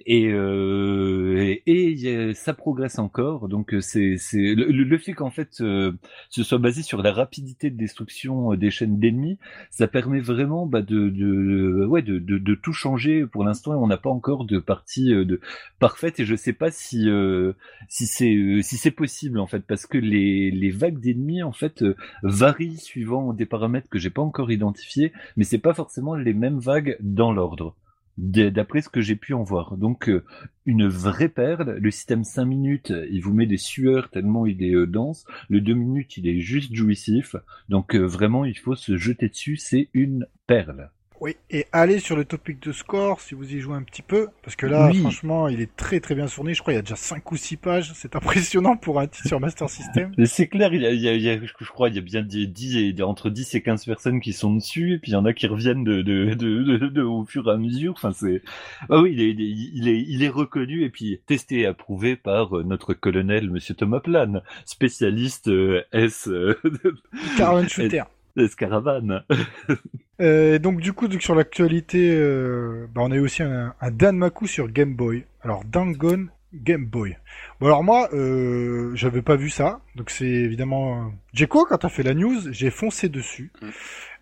[0.05, 3.47] Et, euh, et, et a- ça progresse encore.
[3.47, 5.91] Donc euh, c'est le, le- fait qu'en fait euh,
[6.29, 9.37] ce soit basé sur la rapidité de destruction euh, des chaînes d'ennemis,
[9.69, 13.25] ça permet vraiment bah, de, de ouais de, de, de tout changer.
[13.25, 15.39] Pour l'instant, on n'a pas encore de partie euh, de
[15.79, 17.53] parfaite et je sais pas si euh,
[17.89, 21.51] si c'est euh, si c'est possible en fait parce que les les vagues d'ennemis en
[21.51, 26.15] fait euh, varient suivant des paramètres que j'ai pas encore identifiés, mais c'est pas forcément
[26.15, 27.75] les mêmes vagues dans l'ordre
[28.17, 29.77] d'après ce que j'ai pu en voir.
[29.77, 30.23] Donc euh,
[30.65, 31.77] une vraie perle.
[31.79, 35.25] Le système 5 minutes, il vous met des sueurs tellement il est euh, dense.
[35.49, 37.35] Le 2 minutes, il est juste jouissif.
[37.69, 39.57] Donc euh, vraiment, il faut se jeter dessus.
[39.57, 40.89] C'est une perle.
[41.21, 44.27] Oui, et allez sur le topic de score si vous y jouez un petit peu,
[44.43, 44.99] parce que là, Oui.
[44.99, 46.53] franchement, il est très très bien fourni.
[46.53, 47.93] Je crois qu'il y a déjà 5 ou 6 pages.
[47.95, 50.11] C'est impressionnant pour un titre sur Master System.
[50.25, 51.99] C'est clair, il y a, il y a- il y a- je crois, il y
[51.99, 55.11] a bien 10, 10 et- entre 10 et 15 personnes qui sont dessus, et puis
[55.11, 57.57] il y en a qui reviennent de, de, de, de- de- au fur et à
[57.57, 57.93] mesure.
[57.95, 58.41] Enfin, c'est,
[58.89, 62.57] ah oui, il est, il est, il est, reconnu et puis testé et approuvé par
[62.57, 66.59] euh, notre colonel, monsieur Thomas Plane, spécialiste euh, S, euh,
[67.37, 68.03] Caravan Shooter.
[68.37, 69.23] S caravane.
[70.21, 73.91] Euh, donc du coup, donc, sur l'actualité, euh, bah, on a eu aussi un, un
[73.91, 75.25] Danmaku sur Game Boy.
[75.41, 77.17] Alors Dangon Game Boy.
[77.59, 81.07] Bon alors moi, euh, j'avais pas vu ça, donc c'est évidemment.
[81.07, 83.51] euh, Jeko, quand t'as fait la news, j'ai foncé dessus.
[83.61, 83.69] Mm.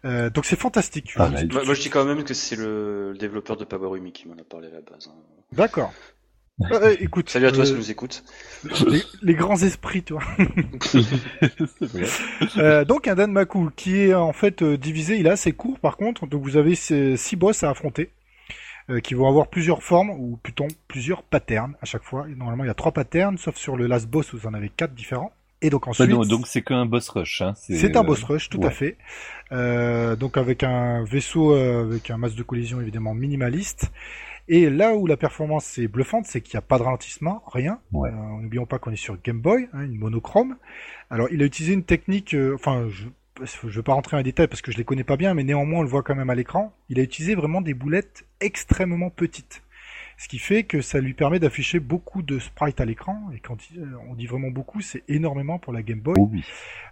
[0.05, 1.13] Euh, donc c'est fantastique.
[1.15, 4.11] Ah, bah, Moi, je dis quand même que c'est le, le développeur de Power Umi
[4.11, 5.09] qui m'en a parlé à la base.
[5.09, 5.15] hein.
[5.53, 5.93] D'accord.
[6.61, 8.23] Euh, euh, écoute, Salut à toi euh, si tu nous écoutes.
[8.87, 10.21] les, les grands esprits, toi.
[10.81, 11.01] C'est
[11.81, 12.05] vrai.
[12.57, 15.97] Euh, donc un Danmaku qui est en fait euh, divisé, il est assez court par
[15.97, 18.11] contre, donc vous avez ces six boss à affronter
[18.89, 22.27] euh, qui vont avoir plusieurs formes ou plutôt plusieurs patterns à chaque fois.
[22.29, 24.53] Et normalement il y a trois patterns, sauf sur le last boss où vous en
[24.53, 25.33] avez quatre différents.
[25.63, 27.41] Et donc Bah ensuite, non, donc c'est qu'un boss rush.
[27.41, 27.53] Hein.
[27.55, 28.97] c'est un euh, boss rush, tout à fait.
[29.51, 33.89] Euh, donc avec un vaisseau euh, avec un masse de collision évidemment minimaliste.
[34.47, 37.79] Et là où la performance est bluffante, c'est qu'il n'y a pas de ralentissement, rien.
[37.93, 38.09] Ouais.
[38.09, 40.57] Euh, N'oublions pas qu'on est sur Game Boy, hein, une monochrome.
[41.09, 43.07] Alors il a utilisé une technique, euh, enfin je
[43.43, 45.79] je vais pas rentrer en détail parce que je les connais pas bien, mais néanmoins
[45.79, 46.71] on le voit quand même à l'écran.
[46.89, 49.63] Il a utilisé vraiment des boulettes extrêmement petites.
[50.17, 53.19] Ce qui fait que ça lui permet d'afficher beaucoup de sprites à l'écran.
[53.35, 56.13] Et quand euh, on dit vraiment beaucoup, c'est énormément pour la Game Boy.
[56.17, 56.43] Oh oui.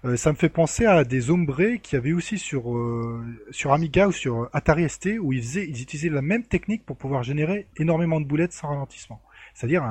[0.05, 3.73] Euh, ça me fait penser à des ombrés qu'il y avait aussi sur euh, sur
[3.73, 7.23] Amiga ou sur Atari ST où ils faisaient, ils utilisaient la même technique pour pouvoir
[7.23, 9.21] générer énormément de boulettes sans ralentissement.
[9.53, 9.83] C'est-à-dire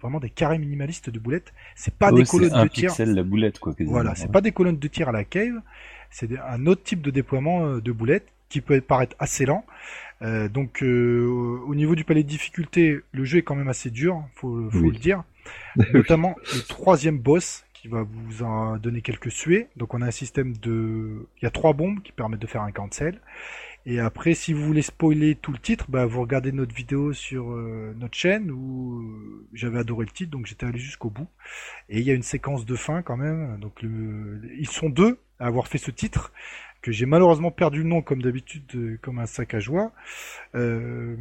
[0.00, 1.52] vraiment des carrés minimalistes de boulettes.
[1.74, 2.88] C'est pas Ouais, des colonnes un de tir.
[2.90, 3.74] pixel la boulette quoi.
[3.74, 3.90] quasiment.
[3.92, 5.60] Voilà, c'est pas des colonnes de tir à la cave.
[6.10, 9.64] C'est un autre type de déploiement de boulettes qui peut paraître assez lent.
[10.22, 11.26] Euh, donc euh,
[11.66, 14.78] au niveau du palais de difficulté, le jeu est quand même assez dur, faut, faut
[14.78, 14.90] Oui.
[14.92, 15.24] le dire.
[15.94, 19.68] Notamment le troisième boss qui va vous en donner quelques suées.
[19.76, 21.26] Donc on a un système de...
[21.40, 23.20] Il y a trois bombes qui permettent de faire un cancel.
[23.86, 27.52] Et après, si vous voulez spoiler tout le titre, bah, vous regardez notre vidéo sur
[27.52, 31.28] euh, notre chaîne où euh, j'avais adoré le titre, donc j'étais allé jusqu'au bout.
[31.88, 33.58] Et il y a une séquence de fin quand même.
[33.60, 34.42] Donc le...
[34.58, 36.32] ils sont deux à avoir fait ce titre
[36.82, 39.92] que j'ai malheureusement perdu le nom comme d'habitude, euh, comme un sac à joie.
[40.54, 41.16] Euh,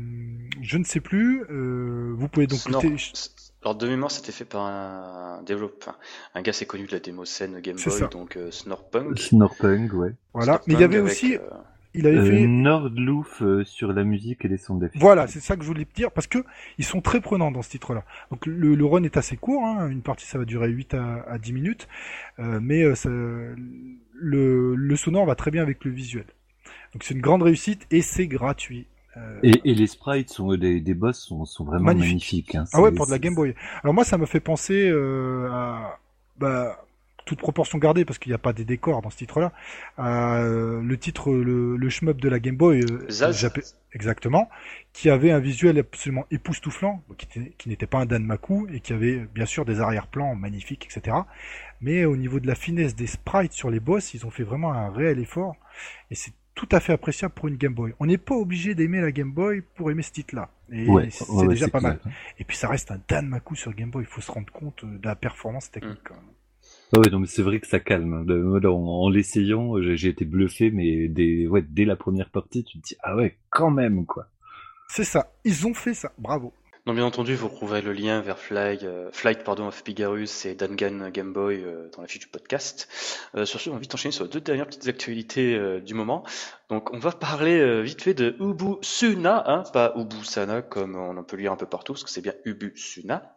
[0.61, 1.43] je ne sais plus.
[1.49, 2.59] Euh, vous pouvez donc
[2.95, 5.97] s- Alors de mémoire, c'était fait par un développeur,
[6.35, 8.07] un gars assez connu de la démo scène Game C'est Boy, ça.
[8.07, 9.17] donc euh, Snorpunk.
[9.19, 10.13] Snorpunk, ouais.
[10.33, 10.61] voilà.
[10.67, 11.39] Mais il y avait aussi, euh,
[11.93, 12.45] il avait Euh, fait.
[12.47, 15.01] Nordlouf euh, sur la musique et les sons d'affiches.
[15.01, 16.39] Voilà, c'est ça que je voulais te dire, parce que
[16.77, 18.03] ils sont très prenants dans ce titre-là.
[18.29, 21.23] Donc le, le run est assez court, hein, une partie ça va durer 8 à,
[21.27, 21.87] à 10 minutes,
[22.39, 23.09] euh, mais euh, ça-
[24.19, 26.25] le, le sonore va très bien avec le visuel.
[26.93, 28.87] Donc c'est une grande réussite et c'est gratuit.
[29.15, 32.53] Euh, Et, et les sprites sont des, des boss sont, sont vraiment Magnifique.
[32.53, 32.55] magnifiques.
[32.55, 32.65] hein.
[32.73, 33.55] Ah ouais, pour de la Game Boy.
[33.83, 35.99] Alors moi, ça me fait penser euh, à
[36.37, 36.85] bah,
[37.27, 39.51] toute proportion gardée, parce qu'il n'y a pas des décors dans ce titre-là,
[39.99, 43.05] euh, le titre, le, le shmup de la Game Boy, euh,
[43.93, 44.49] exactement,
[44.93, 48.93] qui avait un visuel absolument époustouflant, qui était- qui n'était pas un Danmaku, et qui
[48.93, 51.17] avait bien sûr des arrière-plans magnifiques, etc.
[51.81, 54.73] Mais au niveau de la finesse des sprites sur les boss, ils ont fait vraiment
[54.73, 55.55] un réel effort,
[56.11, 57.93] et c'est tout à fait appréciable pour une Game Boy.
[57.99, 60.49] On n'est pas obligé d'aimer la Game Boy pour aimer ce titre-là.
[60.71, 61.99] Et Ouais, c'est ouais, déjà pas mal.
[62.39, 65.05] Et puis ça reste un Danmaku sur Game Boy, il faut se rendre compte de
[65.07, 65.99] la performance technique.
[66.03, 66.23] quand même.
[66.93, 68.25] Ah ouais, non, mais c'est vrai que ça calme.
[68.65, 73.15] En, l'essayant, j'ai été bluffé, mais dès, dès la première partie, tu te dis, ah
[73.15, 74.27] ouais, quand même, quoi.
[74.87, 76.53] C'est ça, ils ont fait ça, bravo.
[76.87, 80.55] Donc bien entendu, vous retrouverez le lien vers Fly, euh, Flight pardon, of Pigarus et
[80.55, 82.87] Dangan Game Boy euh, dans la fiche du podcast.
[83.35, 85.93] Euh, sur ce, on va vite enchaîner sur les deux dernières petites actualités euh, du
[85.93, 86.23] moment.
[86.69, 91.35] Donc on va parler vite fait de Ubusuna, hein, pas Ubusana comme on en peut
[91.35, 93.35] lire un peu partout, parce que c'est bien Ubusuna.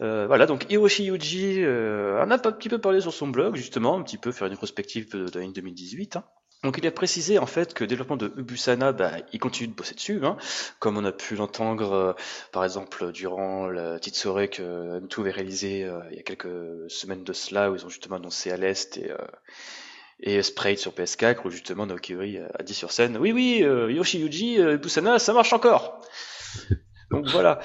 [0.00, 3.98] Euh, voilà, donc Hiroshi Yuji en a un petit peu parlé sur son blog, justement,
[3.98, 6.16] un petit peu faire une prospective de, l'année 2018.
[6.16, 6.24] hein.
[6.64, 9.74] Donc il a précisé en fait que le développement de Ubusana, bah, il continue de
[9.74, 10.36] bosser dessus, hein,
[10.80, 12.12] comme on a pu l'entendre euh,
[12.50, 16.48] par exemple durant la petite soirée que M2 avait réalisée euh, il y a quelques
[16.88, 19.16] semaines de cela, où ils ont justement annoncé à l'Est et, euh,
[20.18, 24.18] et Sprite sur PS4, où justement Naokiori a dit sur scène, oui oui, euh, Yoshi
[24.18, 26.00] Yuji, Ubusana, ça marche encore!
[27.12, 27.60] Donc voilà.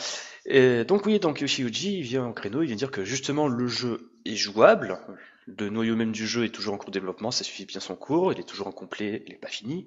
[0.45, 3.67] Et donc oui, donc Yoshi Yuji vient au créneau, il vient dire que justement le
[3.67, 4.99] jeu est jouable,
[5.47, 7.95] le noyau même du jeu est toujours en cours de développement, ça suffit bien son
[7.95, 9.85] cours, il est toujours incomplet, il n'est pas fini.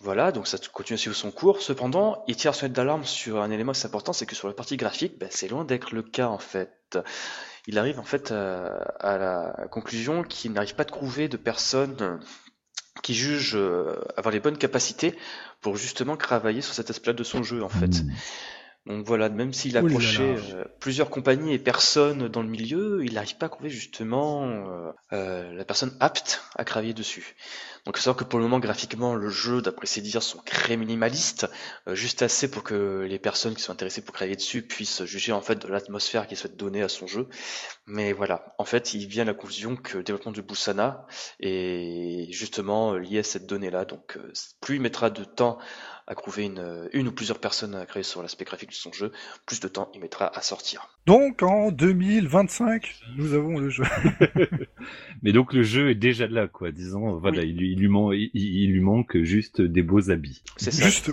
[0.00, 1.62] Voilà, donc ça continue à suivre son cours.
[1.62, 4.76] Cependant, il tire sonnette d'alarme sur un élément assez important, c'est que sur la partie
[4.76, 6.98] graphique, ben, c'est loin d'être le cas en fait.
[7.66, 8.66] Il arrive en fait à,
[8.98, 12.20] à la conclusion qu'il n'arrive pas à trouver de personnes
[13.02, 13.56] qui juge
[14.16, 15.14] avoir les bonnes capacités
[15.60, 18.02] pour justement travailler sur cet aspect de son jeu en fait.
[18.86, 23.14] Donc voilà, même s'il a approché euh, plusieurs compagnies et personnes dans le milieu, il
[23.14, 27.34] n'arrive pas à trouver justement euh, euh, la personne apte à travailler dessus.
[27.86, 31.46] Donc c'est que pour le moment graphiquement le jeu d'après ses dires sont très minimalistes,
[31.92, 35.42] juste assez pour que les personnes qui sont intéressées pour travailler dessus puissent juger en
[35.42, 37.28] fait de l'atmosphère qu'il souhaite donner à son jeu.
[37.86, 41.06] Mais voilà, en fait il vient à la conclusion que le développement de Busana
[41.40, 43.84] est justement lié à cette donnée là.
[43.84, 44.18] Donc
[44.62, 45.58] plus il mettra de temps
[46.14, 49.10] trouver une, une ou plusieurs personnes à créer sur l'aspect graphique de son jeu,
[49.46, 50.88] plus de temps il mettra à sortir.
[51.06, 53.84] Donc en 2025, nous avons le jeu.
[55.22, 56.72] Mais donc le jeu est déjà là, quoi.
[56.72, 60.42] Disons, voilà, il, lui, il, il, lui manque juste des beaux habits.
[60.56, 60.84] C'est ça.
[60.84, 61.12] Juste.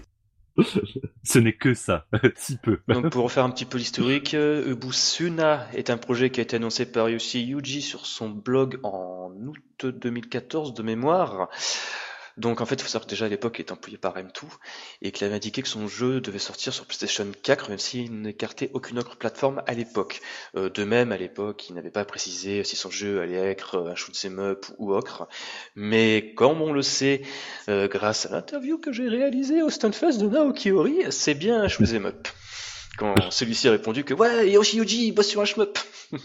[1.24, 2.80] Ce n'est que ça, si peu.
[2.88, 6.86] Donc pour refaire un petit peu l'historique, Ubusuna est un projet qui a été annoncé
[6.92, 11.50] par Yoshi Yuji sur son blog en août 2014 de mémoire.
[12.38, 14.44] Donc en fait, il faut savoir que déjà à l'époque, il était employé par M2
[15.02, 18.70] et qu'il avait indiqué que son jeu devait sortir sur PlayStation 4, même s'il n'écartait
[18.74, 20.22] aucune autre plateforme à l'époque.
[20.56, 23.96] Euh, de même, à l'époque, il n'avait pas précisé si son jeu allait être un
[23.96, 25.28] shoot'em up ou autre.
[25.76, 27.22] Mais comme on le sait,
[27.70, 31.68] euh, grâce à l'interview que j'ai réalisée au Stunfest de Naoki Ori, c'est bien un
[31.68, 32.28] shoot'em up.
[32.98, 35.78] Quand celui-ci a répondu que ouais, Yoshi Yuji bosse sur un shmup.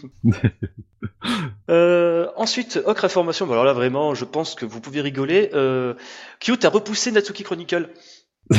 [1.69, 3.47] Euh, ensuite, Ocre Information.
[3.47, 5.49] Bon, alors là, vraiment, je pense que vous pouvez rigoler.
[5.53, 5.93] Euh,
[6.39, 7.89] Cute a repoussé Natsuki Chronicle.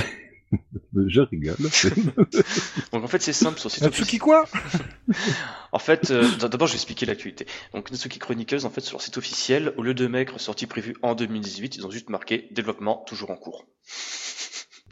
[1.06, 1.56] je rigole.
[2.92, 4.44] Donc en fait, c'est simple sur site Natsuki quoi?
[5.72, 7.46] En fait, euh, d'abord, je vais expliquer l'actualité.
[7.72, 10.96] Donc Natsuki Chronicles, en fait, sur leur site officiel, au lieu de maigre sortie prévue
[11.02, 13.66] en 2018, ils ont juste marqué développement toujours en cours.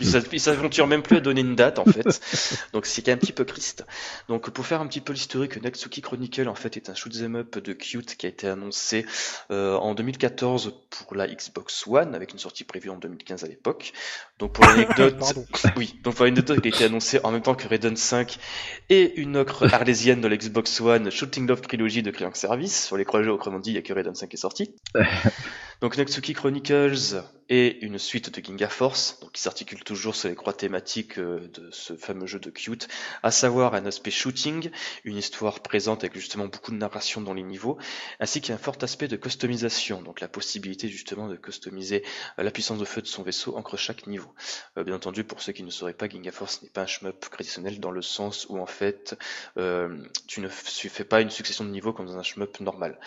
[0.01, 2.21] Ils s'aventurent même plus à donner une date en fait.
[2.73, 3.85] Donc c'est un petit peu triste.
[4.29, 7.59] Donc pour faire un petit peu l'historique, Natsuki Chronicle en fait est un shoot'em up
[7.59, 9.07] de Cute qui a été annoncé
[9.51, 13.93] euh, en 2014 pour la Xbox One avec une sortie prévue en 2015 à l'époque.
[14.39, 15.17] Donc pour l'anecdote,
[15.77, 18.39] oui, donc pour l'anecdote qui a été annoncé en même temps que Raiden 5
[18.91, 22.87] et une autre arlésienne de l'Xbox One, Shooting Love Trilogy de Client Service.
[22.87, 24.75] Sur les croisés autrement dit, il y a que Raiden 5 qui est sorti.
[25.83, 30.35] Donc Natsuki Chronicles est une suite de Ginga Force, donc qui s'articule toujours sur les
[30.35, 32.89] croix thématiques euh, de ce fameux jeu de Cute,
[33.23, 34.71] à savoir un aspect shooting,
[35.05, 37.77] une histoire présente avec justement beaucoup de narration dans les niveaux,
[38.21, 42.03] ainsi qu'un fort aspect de customisation, donc la possibilité justement de customiser
[42.39, 44.33] euh, la puissance de feu de son vaisseau entre chaque niveau.
[44.79, 47.21] Euh, bien entendu, pour ceux qui ne sauraient pas, Ginga Force n'est pas un shmup
[47.31, 49.15] traditionnel dans le sens où en fait
[50.27, 52.99] tu ne fais pas une succession de niveaux comme dans un shmup normal.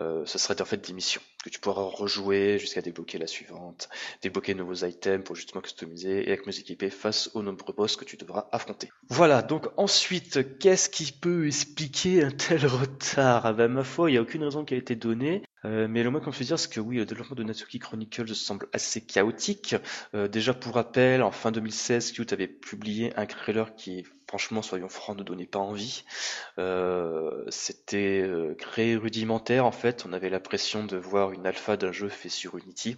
[0.00, 3.88] Euh, ce serait en fait des missions que tu pourras rejouer jusqu'à débloquer la suivante,
[4.20, 7.96] débloquer de nouveaux items pour justement customiser et avec mieux équiper face aux nombreux boss
[7.96, 8.90] que tu devras affronter.
[9.08, 13.46] Voilà, donc ensuite, qu'est-ce qui peut expliquer un tel retard?
[13.46, 15.42] Ah ben, Ma foi, il n'y a aucune raison qui a été donnée.
[15.64, 18.34] Euh, mais le moins qu'on peut dire, c'est que oui, le développement de Natsuki Chronicles
[18.34, 19.74] semble assez chaotique.
[20.14, 24.04] Euh, déjà pour rappel, en fin 2016, Qt avait publié un trailer qui,
[24.36, 26.04] franchement, soyons francs, ne donnait pas envie.
[26.58, 28.28] Euh, c'était
[28.58, 30.04] très rudimentaire en fait.
[30.06, 32.96] On avait l'impression de voir une alpha d'un jeu fait sur Unity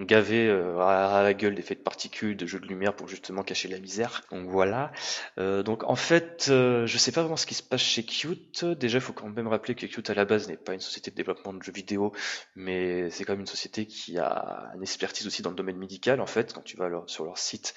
[0.00, 3.68] gavé euh, à, la gueule d'effets de particules, de jeux de lumière pour justement cacher
[3.68, 4.22] la misère.
[4.30, 4.92] Donc voilà.
[5.38, 8.64] Euh, donc en fait, euh, je sais pas vraiment ce qui se passe chez Qt.
[8.76, 11.10] Déjà, il faut quand même rappeler que Qt à la base n'est pas une société
[11.10, 12.12] de développement de jeux vidéo,
[12.56, 16.20] mais c'est quand même une société qui a une expertise aussi dans le domaine médical.
[16.20, 17.74] En fait, quand tu vas sur leur site,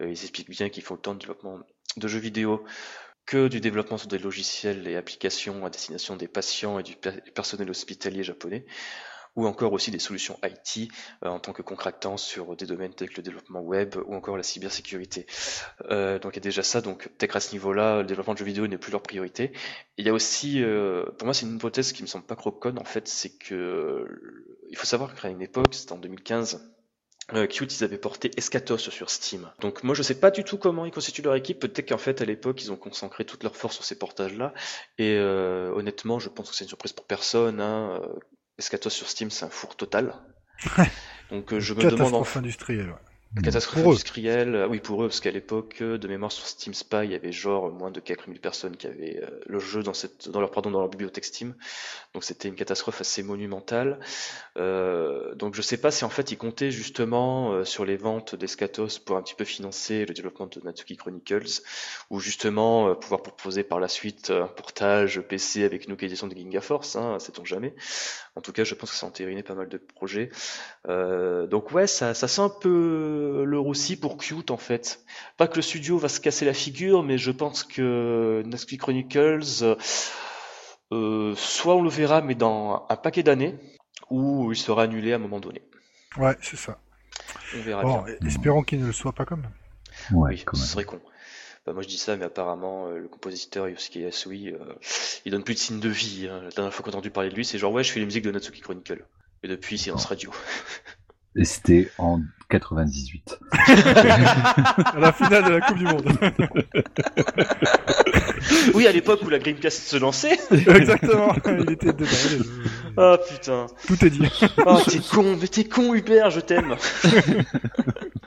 [0.00, 1.60] ils expliquent bien qu'ils font autant de développement
[1.98, 2.64] de jeux vidéo
[3.26, 6.96] que du développement sur des logiciels et applications à destination des patients et du
[7.34, 8.64] personnel hospitalier japonais
[9.38, 10.90] ou encore aussi des solutions IT
[11.24, 14.36] euh, en tant que contractant sur des domaines tels que le développement web ou encore
[14.36, 15.26] la cybersécurité.
[15.90, 18.38] Euh, donc il y a déjà ça, donc peut-être à ce niveau-là, le développement de
[18.38, 19.52] jeux vidéo n'est plus leur priorité.
[19.96, 22.78] il y a aussi, euh, pour moi c'est une hypothèse qui me semble pas croconne
[22.80, 24.06] en fait, c'est que
[24.70, 26.77] il faut savoir qu'à une époque, c'était en 2015,
[27.34, 29.50] euh, Qt, ils avaient porté Escatos sur Steam.
[29.60, 32.20] Donc moi je sais pas du tout comment ils constituent leur équipe, peut-être qu'en fait
[32.22, 34.54] à l'époque ils ont concentré toute leur force sur ces portages-là,
[34.98, 37.60] et honnêtement je pense que c'est une surprise pour personne.
[37.60, 38.00] Hein.
[38.58, 40.14] Escatos sur Steam, c'est un four total.
[41.30, 42.14] Donc euh, je me demande.
[42.14, 42.24] En...
[42.36, 42.94] industrielle.
[43.44, 47.04] Catastrophe industrielle, euh, oui pour eux, parce qu'à l'époque, euh, de mémoire sur Steam Spy,
[47.04, 50.40] il y avait genre moins de 4000 personnes qui avaient le jeu dans, cette, dans,
[50.40, 51.54] leur, pardon, dans leur bibliothèque Steam.
[52.14, 54.00] Donc c'était une catastrophe assez monumentale.
[54.56, 58.98] Euh, donc je sais pas si en fait ils comptaient justement sur les ventes d'Escatos
[58.98, 61.62] pour un petit peu financer le développement de Natsuki Chronicles,
[62.08, 66.62] ou justement pouvoir proposer par la suite un portage PC avec une édition de Ginga
[66.62, 67.74] Force, hein, sait-on jamais.
[68.36, 70.30] En tout cas, je pense que ça a entériné pas mal de projets.
[70.86, 75.00] donc ouais, ça, ça sent un peu le roussi pour Qt en fait.
[75.36, 79.76] Pas que le studio va se casser la figure, mais je pense que Natsuki Chronicles,
[80.92, 83.54] euh, soit on le verra, mais dans un paquet d'années,
[84.10, 85.62] ou il sera annulé à un moment donné.
[86.16, 86.78] Ouais, c'est ça.
[87.56, 88.14] On verra Bon, bien.
[88.26, 89.42] espérons qu'il ne le soit pas comme.
[90.12, 90.70] Ouais, Oui, quand ce même.
[90.70, 91.00] serait con.
[91.66, 94.58] Bah, moi je dis ça, mais apparemment euh, le compositeur Yosuke Yasui, euh,
[95.26, 96.28] il donne plus de signes de vie.
[96.30, 96.40] hein.
[96.44, 98.06] La dernière fois qu'on a entendu parler de lui, c'est genre ouais, je fais les
[98.06, 99.04] musiques de Natsuki Chronicle.
[99.42, 100.32] Et depuis, silence radio.
[101.36, 103.38] Et c'était en 98.
[103.52, 106.08] À la finale de la Coupe du Monde.
[108.74, 110.38] oui, à l'époque où la Dreamcast se lançait.
[110.50, 111.34] Exactement.
[111.46, 112.44] Il était dedans.
[112.96, 113.66] Ah putain.
[113.86, 114.28] Tout est dit.
[114.66, 116.76] Ah t'es con, mais t'es con Hubert, je t'aime.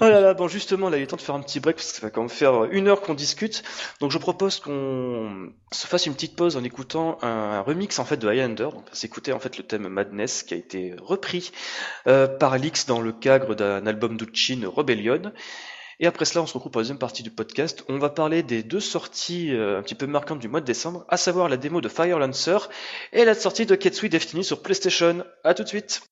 [0.00, 1.92] Oh là là, bon justement, là il est temps de faire un petit break parce
[1.92, 3.62] que ça va quand même faire une heure qu'on discute.
[4.00, 8.16] Donc je propose qu'on se fasse une petite pause en écoutant un remix en fait
[8.16, 8.68] de Highlander.
[8.72, 11.52] Donc s'écouter en fait le thème Madness qui a été repris
[12.06, 15.32] euh, par Alix dans le cadre d'un album d'Uchin Rebellion.
[16.00, 17.84] Et après cela, on se retrouve pour la deuxième partie du podcast.
[17.88, 21.04] On va parler des deux sorties euh, un petit peu marquantes du mois de décembre,
[21.08, 22.58] à savoir la démo de Fire Lancer
[23.12, 25.24] et la sortie de Ketsui Destiny sur PlayStation.
[25.44, 26.02] À tout de suite.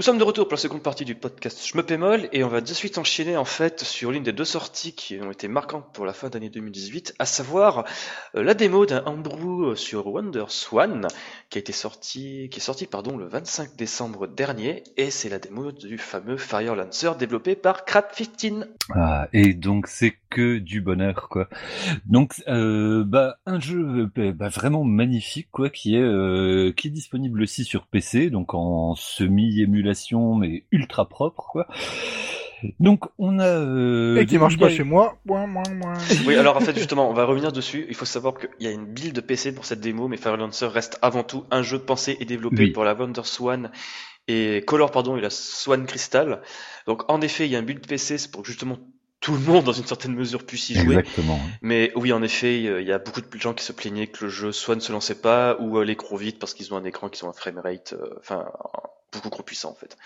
[0.00, 2.48] Nous sommes de retour pour la seconde partie du podcast Je me pémol et on
[2.48, 5.92] va de suite enchaîner en fait sur l'une des deux sorties qui ont été marquantes
[5.92, 7.84] pour la fin d'année 2018, à savoir
[8.34, 11.06] euh, la démo d'un Homebrew sur Wonder Swan
[11.48, 12.88] qui a été sorti, qui est sorti
[13.18, 18.66] le 25 décembre dernier et c'est la démo du fameux Fire Lancer développé par Crap15.
[18.94, 21.48] Ah, et donc c'est que du bonheur quoi.
[22.06, 26.90] Donc euh, bah un jeu euh, bah, vraiment magnifique quoi qui est euh, qui est
[26.90, 31.66] disponible aussi sur PC donc en semi émulation mais ultra propre, quoi.
[32.78, 35.18] Donc on a euh, et qui marche pas chez moi.
[36.26, 37.86] oui, alors en fait justement, on va revenir dessus.
[37.88, 40.36] Il faut savoir qu'il y a une build de PC pour cette démo, mais Fire
[40.36, 43.70] Lancer reste avant tout un jeu pensé et développé pour la Wonder Swan
[44.28, 46.42] et Color pardon et la Swan Crystal.
[46.86, 48.78] Donc en effet, il y a un build PC c'est pour justement
[49.20, 50.96] tout le monde dans une certaine mesure puisse y jouer.
[50.96, 51.38] Exactement.
[51.60, 54.30] Mais oui, en effet, il y a beaucoup de gens qui se plaignaient que le
[54.30, 57.10] jeu soit ne se lançait pas ou allait trop vite parce qu'ils ont un écran
[57.10, 58.46] qui ont un framerate, euh, enfin
[59.12, 59.96] beaucoup trop puissant en fait.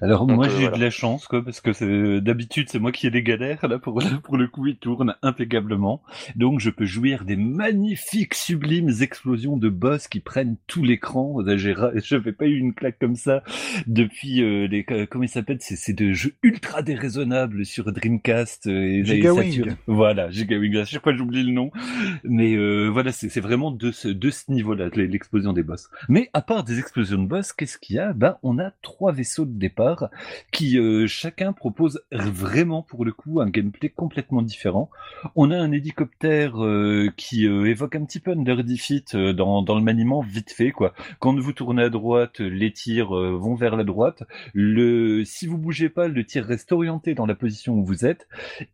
[0.00, 3.06] Alors moi euh, j'ai eu de la chance quoi parce que d'habitude c'est moi qui
[3.06, 6.02] ai des galères là pour pour le coup il tourne impeccablement.
[6.36, 11.36] Donc je peux jouir des magnifiques sublimes explosions de boss qui prennent tout l'écran.
[11.46, 13.42] Je n'avais pas eu une claque comme ça
[13.86, 19.02] depuis euh, les comment il s'appelle c'est c'est de jeux ultra déraisonnables sur Dreamcast euh,
[19.02, 21.70] et Saturn voilà Gigawing à chaque fois j'oublie le nom.
[22.24, 25.88] Mais euh, voilà c'est c'est vraiment de ce de ce niveau là l'explosion des boss.
[26.08, 28.12] Mais à part des explosions de boss qu'est-ce qu'il y a?
[28.12, 29.83] Ben on a trois vaisseaux de départ
[30.50, 34.90] qui euh, chacun propose vraiment pour le coup un gameplay complètement différent.
[35.36, 39.76] On a un hélicoptère euh, qui euh, évoque un petit peu Under Defeat dans, dans
[39.76, 40.94] le maniement vite fait quoi.
[41.18, 44.22] Quand vous tournez à droite, les tirs vont vers la droite.
[44.52, 48.28] Le si vous bougez pas, le tir reste orienté dans la position où vous êtes.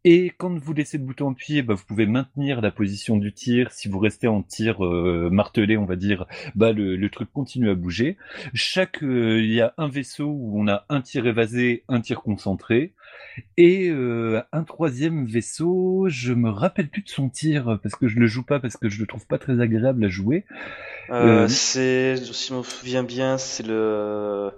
[0.04, 3.70] Et quand vous laissez le bouton appuyé, bah, vous pouvez maintenir la position du tir.
[3.72, 7.74] Si vous restez en tir martelé, on va dire, bah le, le truc continue à
[7.74, 8.16] bouger.
[8.54, 12.92] Chaque il y a un vaisseau où on a un tir évasé, un tir concentré.
[13.56, 18.18] Et euh, un troisième vaisseau, je me rappelle plus de son tir parce que je
[18.18, 20.44] le joue pas parce que je le trouve pas très agréable à jouer.
[21.10, 24.50] Euh, euh, c'est, si je me souviens bien, c'est le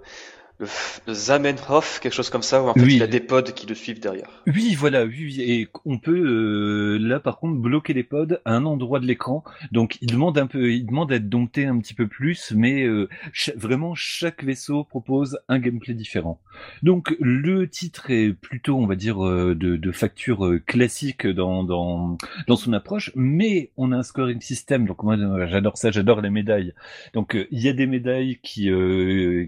[1.07, 3.75] le, Zamenhof, quelque chose comme ça, où en fait il a des pods qui le
[3.75, 4.27] suivent derrière.
[4.47, 8.65] Oui, voilà, oui, et on peut euh, là par contre bloquer les pods à un
[8.65, 9.43] endroit de l'écran.
[9.71, 12.83] Donc il demande un peu, il demande à être dompté un petit peu plus, mais
[12.83, 13.09] euh,
[13.55, 16.39] vraiment chaque vaisseau propose un gameplay différent.
[16.81, 22.17] Donc le titre est plutôt, on va dire, euh, de, de, facture classique dans, dans
[22.47, 24.87] dans son approche, mais on a un scoring system.
[24.87, 26.73] Donc moi j'adore ça, j'adore les médailles.
[27.13, 28.69] Donc il y a des médailles qui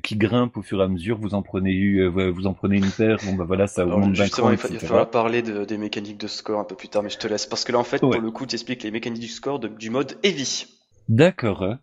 [0.03, 2.89] qui grimpent au fur et à mesure vous en prenez euh, vous en prenez une
[2.89, 6.27] paire, bon bah voilà, ça augmente Justement, il, va, falloir parler de, des mécaniques de
[6.27, 8.11] score un peu plus tard, mais je te laisse parce que là en fait, pour
[8.13, 10.65] le coup, tu expliques les mécaniques du score du mode heavy.
[11.09, 11.63] D'accord.
[11.63, 11.79] Hein.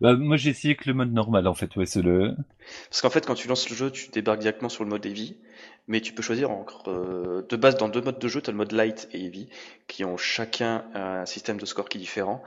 [0.00, 2.34] Bah, moi j'ai essayé que le mode normal en fait, ouais, c'est le.
[2.90, 5.36] Parce qu'en fait, quand tu lances le jeu, tu débarques directement sur le mode heavy
[5.88, 8.52] mais tu peux choisir entre, euh, de base dans deux modes de jeu, tu as
[8.52, 9.48] le mode light et heavy,
[9.86, 12.42] qui ont chacun un système de score qui est différent.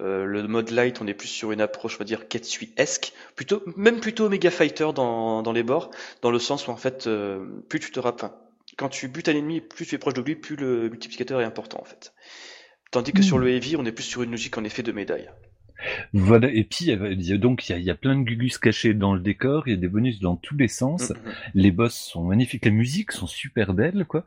[0.00, 3.62] Euh, le mode light, on est plus sur une approche, on va dire, Ketsui-esque, plutôt,
[3.76, 5.90] même plutôt Mega Fighter dans, dans les bords,
[6.22, 8.24] dans le sens où en fait, euh, plus tu te rappes,
[8.76, 11.44] quand tu butes un ennemi, plus tu es proche de lui, plus le multiplicateur est
[11.44, 12.12] important en fait.
[12.90, 13.42] Tandis que sur hmm.
[13.42, 15.28] le heavy, on est plus sur une logique en effet de médaille.
[16.12, 19.14] Voilà, et puis il y a, donc il y a, plein de gugus cachés dans
[19.14, 21.10] le décor, il y a des bonus dans tous les sens.
[21.10, 21.32] Mm, mm, mm.
[21.54, 24.24] Les boss sont magnifiques, les musiques sont super belles, quoi.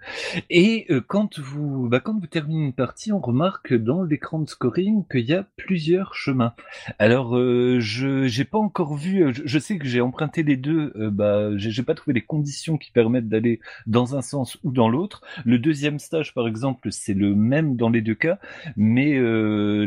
[0.50, 4.50] Et euh, quand vous, bah, quand vous terminez une partie, on remarque dans l'écran de
[4.50, 6.54] scoring qu'il y a plusieurs chemins.
[7.00, 10.94] Alors euh, je j'ai pas encore vu, euh, je, sais que j'ai emprunté les deux,
[11.12, 15.22] bah j'ai pas trouvé les conditions qui permettent d'aller dans un sens ou dans l'autre.
[15.46, 18.40] Le deuxième stage, par exemple, c'est le même dans les deux cas,
[18.76, 19.20] mais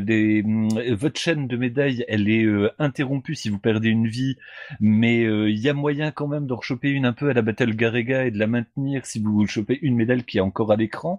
[0.00, 0.42] les,
[0.92, 4.36] votre chaîne de médaille, elle est euh, interrompue si vous perdez une vie,
[4.80, 7.42] mais euh, il y a moyen quand même de rechoper une un peu à la
[7.42, 10.76] Battle Garega et de la maintenir si vous chopez une médaille qui est encore à
[10.76, 11.18] l'écran.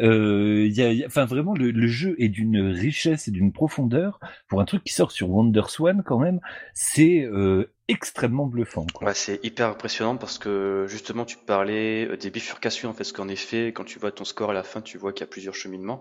[0.00, 4.18] Euh, y a, enfin vraiment, le, jeu est d'une richesse et d'une profondeur
[4.48, 6.40] pour un truc qui sort sur Wonder Swan quand même.
[6.74, 8.86] C'est euh, extrêmement bluffant.
[9.02, 13.12] Ouais, c'est hyper impressionnant parce que justement tu parlais euh, des bifurcations en fait, ce
[13.12, 15.30] qu'en effet quand tu vois ton score à la fin, tu vois qu'il y a
[15.30, 16.00] plusieurs cheminements.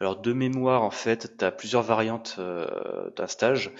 [0.00, 3.72] Alors de mémoire en fait, tu as plusieurs variantes euh, d'un stage.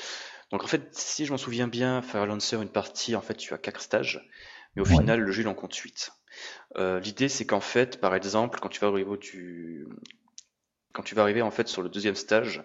[0.51, 3.53] Donc en fait, si je m'en souviens bien, Fire Lancer une partie en fait, tu
[3.53, 4.27] as quatre stages,
[4.77, 6.13] mais au final le jeu il en compte 8.
[6.77, 9.87] Euh, l'idée c'est qu'en fait, par exemple, quand tu vas arriver tu
[10.93, 12.65] quand tu vas arriver en fait sur le deuxième stage,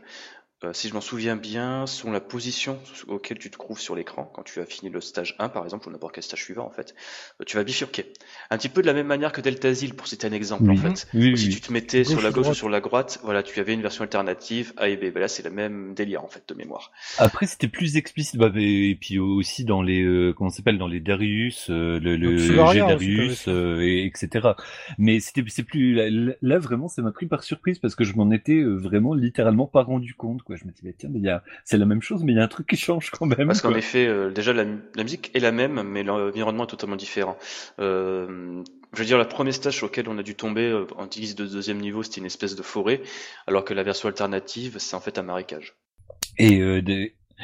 [0.64, 4.32] euh, si je m'en souviens bien, selon la position auquel tu te trouves sur l'écran,
[4.34, 6.70] quand tu as fini le stage 1 par exemple, ou n'importe quel stage suivant en
[6.70, 6.96] fait,
[7.42, 8.14] euh, tu vas bifurquer.
[8.50, 11.08] Un petit peu de la même manière que Deltazil, pour citer un exemple en fait.
[11.36, 13.82] si tu te mettais sur la gauche ou sur la droite, voilà, tu avais une
[13.82, 15.14] version alternative A et B.
[15.14, 16.92] Ben là, c'est le même délire en fait de mémoire.
[17.18, 21.02] Après, c'était plus explicite, bah, et puis aussi dans les, euh, comment s'appelle, dans les
[21.02, 24.50] Darius, le, le G Darius, etc.
[24.98, 28.16] Mais c'était, c'est plus là, là vraiment, ça m'a pris par surprise parce que je
[28.16, 30.42] m'en étais vraiment littéralement pas rendu compte.
[30.44, 30.53] Quoi.
[30.56, 31.44] Je me disais, tiens, mais y a...
[31.66, 33.48] c'est la même chose, mais il y a un truc qui change quand même.
[33.48, 34.66] Parce qu'en effet, euh, déjà, la,
[35.04, 37.38] musique est la même, mais l'environnement est totalement différent.
[37.80, 41.08] Euh, je veux dire, le premier stage sur lequel on a dû tomber euh, en
[41.08, 43.02] guise de deuxième niveau, c'était une espèce de forêt,
[43.48, 45.76] alors que la version alternative, c'est en fait un marécage.
[46.38, 46.82] Et euh,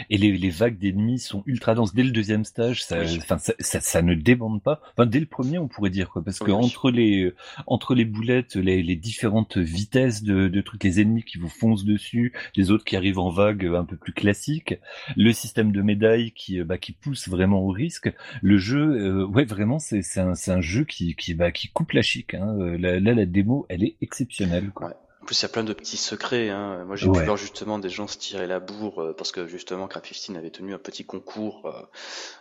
[0.09, 2.83] et les, les vagues d'ennemis sont ultra denses dès le deuxième stage.
[2.83, 4.81] Ça, enfin, ça, ça, ne débande pas.
[4.93, 7.33] Enfin, dès le premier, on pourrait dire quoi, parce que entre les
[7.67, 11.85] entre les boulettes, les, les différentes vitesses de, de, trucs, les ennemis qui vous foncent
[11.85, 14.75] dessus, les autres qui arrivent en vague un peu plus classique,
[15.15, 18.11] le système de médailles qui bah, qui pousse vraiment au risque.
[18.41, 21.91] Le jeu, euh, ouais, vraiment, c'est c'est un, un jeu qui qui bah, qui coupe
[21.91, 22.33] la chic.
[22.33, 22.55] Hein.
[22.77, 24.71] Là, là, la démo, elle est exceptionnelle.
[24.73, 24.95] Quoi
[25.29, 26.49] plus, il y a plein de petits secrets.
[26.49, 26.83] Hein.
[26.87, 29.87] Moi, j'ai pu voir justement des gens se tirer la bourre euh, parce que justement,
[29.87, 31.85] Craft 15 avait tenu un petit concours euh,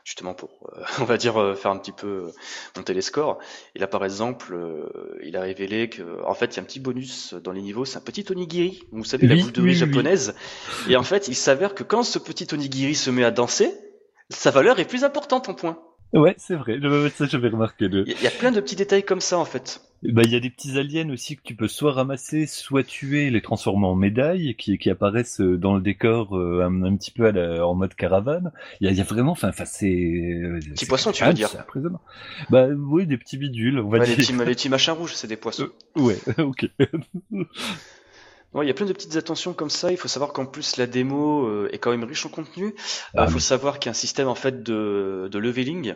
[0.04, 2.32] justement pour, euh, on va dire, faire un petit peu
[2.78, 3.40] monter les scores.
[3.74, 4.56] Et là, par exemple,
[5.22, 7.84] il a révélé que, en fait, il y a un petit bonus dans les niveaux.
[7.84, 8.82] C'est un petit onigiri.
[8.90, 10.34] Vous savez, la boule de riz japonaise.
[10.88, 13.70] Et en fait, il s'avère que quand ce petit onigiri se met à danser,
[14.30, 15.78] sa valeur est plus importante en points.
[16.14, 16.80] Ouais, c'est vrai.
[17.14, 17.84] Ça, j'avais remarqué.
[17.92, 19.82] Il y a plein de petits détails comme ça, en fait.
[20.02, 23.30] Bah, il y a des petits aliens aussi que tu peux soit ramasser, soit tuer,
[23.30, 27.28] les transformer en médailles, qui, qui apparaissent euh, dans le décor euh, un, petit peu
[27.60, 28.52] en mode caravane.
[28.80, 29.86] Il y a, y a vraiment, enfin, c'est.
[29.86, 31.50] Euh, petits poissons, tu veux dire
[32.50, 33.80] Bah oui, des petits bidules.
[33.80, 34.08] On va dire.
[34.08, 35.68] Les, petits, les petits machins rouges, c'est des poissons.
[35.96, 36.68] ouais, ok.
[38.62, 39.90] il y a plein de petites attentions comme ça.
[39.90, 42.74] Il faut savoir qu'en plus la démo euh, est quand même riche en contenu.
[43.14, 45.94] Ah il faut savoir qu'il y a un système en fait de, de leveling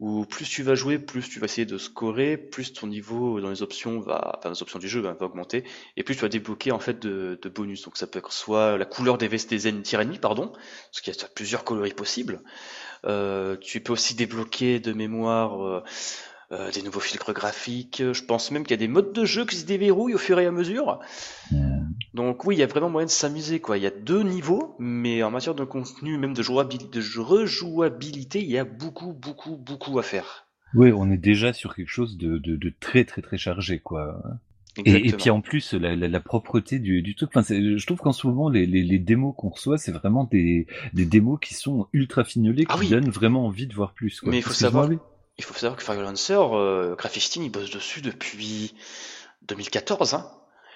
[0.00, 3.50] où plus tu vas jouer, plus tu vas essayer de scorer, plus ton niveau dans
[3.50, 5.64] les options va, enfin les options du jeu va, augmenter,
[5.96, 7.82] et plus tu vas débloquer en fait de, de, bonus.
[7.82, 11.24] Donc ça peut être soit la couleur des vestes des ennemis pardon, parce qu'il y
[11.24, 12.40] a plusieurs coloris possibles.
[13.06, 15.84] Euh, tu peux aussi débloquer de mémoire
[16.50, 18.02] euh, euh, des nouveaux filtres graphiques.
[18.12, 20.38] Je pense même qu'il y a des modes de jeu qui se déverrouillent au fur
[20.38, 21.00] et à mesure.
[22.14, 23.60] Donc oui, il y a vraiment moyen de s'amuser.
[23.60, 23.76] quoi.
[23.76, 28.42] Il y a deux niveaux, mais en matière de contenu, même de, jouabilité, de rejouabilité,
[28.42, 30.46] il y a beaucoup, beaucoup, beaucoup à faire.
[30.74, 33.78] Oui, on est déjà sur quelque chose de, de, très, très, très chargé.
[33.78, 34.22] quoi.
[34.84, 37.30] Et, puis en plus, la, la, propreté du, du truc.
[37.34, 40.66] Enfin, je trouve qu'en ce moment, les, les, les démos qu'on reçoit, c'est vraiment des,
[40.92, 44.20] des démos qui sont ultra fignolées, ah qui donnent vraiment envie de voir plus.
[44.20, 44.30] Quoi.
[44.30, 44.88] Mais il faut savoir,
[45.38, 46.96] il faut savoir que Fire Lancer, euh,
[47.36, 48.74] il bosse dessus depuis
[49.42, 50.30] 2014, hein.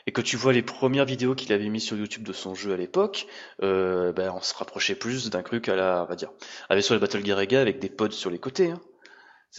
[0.06, 2.72] Et que tu vois les premières vidéos qu'il avait mis sur YouTube de son jeu
[2.72, 3.28] à l'époque,
[3.62, 6.30] euh, ben, on se rapprochait plus d'un truc à la, on va dire,
[6.68, 8.72] avec sur les Battle Gear avec des pods sur les côtés.
[8.72, 8.80] Hein.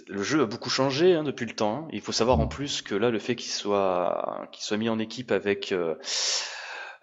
[0.07, 1.85] Le jeu a beaucoup changé hein, depuis le temps.
[1.85, 1.87] Hein.
[1.93, 4.99] Il faut savoir en plus que là, le fait qu'il soit, qu'il soit mis en
[4.99, 5.95] équipe avec, euh,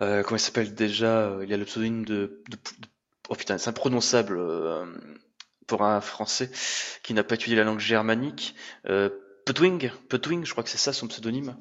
[0.03, 2.89] euh comment il s'appelle déjà euh, Il y a le pseudonyme de, de, de
[3.31, 4.39] oh putain, c'est imprononçable.
[5.71, 6.51] Pour un Français
[7.05, 8.57] qui n'a pas étudié la langue germanique.
[8.89, 9.09] Euh,
[9.45, 11.57] Putwing, Putwing, je crois que c'est ça son pseudonyme,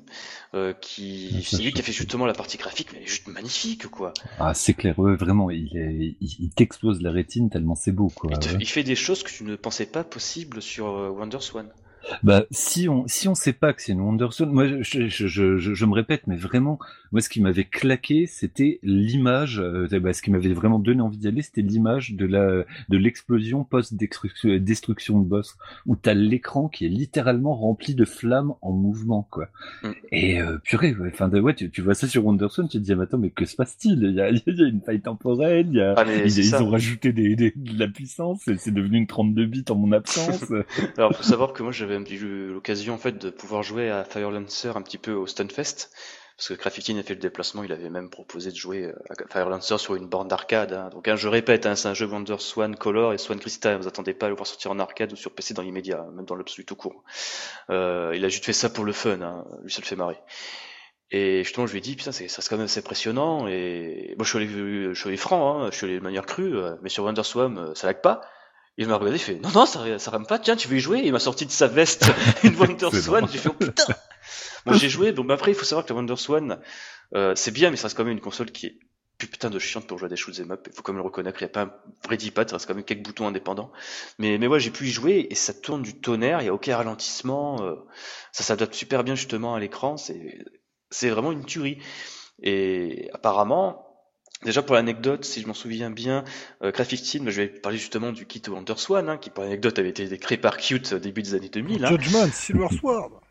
[0.55, 4.15] euh, qui c'est lui qui a fait justement la partie graphique, mais juste magnifique quoi.
[4.39, 8.31] Ah c'est clair, vraiment, il, est, il, t'explose la rétine tellement c'est beau quoi.
[8.59, 11.69] Il, fait des choses que tu ne pensais pas possibles sur euh, Wonderswan.
[12.23, 15.57] Bah, si on si on sait pas que c'est une Wonderson, moi je, je, je,
[15.57, 16.79] je, me répète, mais vraiment,
[17.11, 19.59] moi ce qui m'avait claqué, c'était l'image.
[19.59, 22.97] Euh, bah, ce qui m'avait vraiment donné envie d'y aller, c'était l'image de la de
[22.97, 28.71] l'explosion post destruction de boss, où t'as l'écran qui est littéralement rempli de flammes en
[28.71, 29.49] mouvement, quoi.
[29.83, 29.89] Mm.
[30.11, 33.03] Et euh, purée, enfin ouais, tu, tu, vois ça sur Wonderson, tu te dis, mais
[33.03, 34.03] attends, mais que se passe-t-il?
[34.03, 36.69] Il y a, il y a une faille temporelle, il y a, ah, ils, ont
[36.69, 40.45] rajouté des, des, de la puissance, c'est devenu une 32 bits en mon absence.
[40.97, 44.31] Alors faut savoir que moi j'avais eu l'occasion en fait de pouvoir jouer à Fire
[44.31, 45.89] Lancer un petit peu au Stunfest.
[46.39, 49.27] Parce que Graffiti a fait le déplacement, il avait même proposé de jouer euh, à
[49.29, 50.71] Fire Lancer sur une borne d'arcade.
[50.71, 50.89] Hein.
[50.89, 53.77] Donc, hein, je répète, hein, c'est un jeu Wonder Swan Color et Swan Crystal.
[53.77, 56.23] Vous attendez pas à le voir sortir en arcade ou sur PC dans l'immédiat, même
[56.23, 57.03] dans l'absolu tout court.
[57.69, 60.17] Euh, il a juste fait ça pour le fun, lui ça le fait marrer.
[61.11, 63.47] Et justement, je lui ai dit, putain, ça c'est quand même assez impressionnant.
[63.49, 66.87] Et moi, je suis allé, je franc, je suis allé de manière crue, euh, mais
[66.87, 68.21] sur Wonder Swan, ça lag pas.
[68.79, 70.79] Il m'a regardé, il fait non non ça ça rame pas, tiens tu veux y
[70.79, 71.01] jouer?
[71.03, 72.09] Il m'a sorti de sa veste
[72.43, 73.83] une Wonder Swan, j'ai fait oh putain.
[74.65, 76.61] Bon j'ai joué, bon bah, après il faut savoir que la Wonder Swan
[77.13, 78.79] euh, c'est bien mais ça reste quand même une console qui est
[79.17, 80.65] putain de chiante pour jouer à des shoot'em up.
[80.69, 81.73] Il faut quand même le reconnaître, il n'y a pas un
[82.05, 83.69] vrai D-pad, ça reste quand même quelques boutons indépendants.
[84.17, 86.53] Mais mais ouais j'ai pu y jouer et ça tourne du tonnerre, il y a
[86.53, 87.75] aucun ralentissement, euh,
[88.31, 90.37] ça s'adapte super bien justement à l'écran, c'est
[90.89, 91.79] c'est vraiment une tuerie.
[92.41, 93.88] Et apparemment
[94.43, 96.23] Déjà pour l'anecdote, si je m'en souviens bien,
[96.63, 99.89] euh, Graphic Team, je vais parler justement du kit Wonderswan, hein, qui pour l'anecdote avait
[99.89, 101.83] été créé par Cute au début des années 2000.
[101.83, 101.89] Hein.
[101.89, 103.21] Judgment, Silver Sword.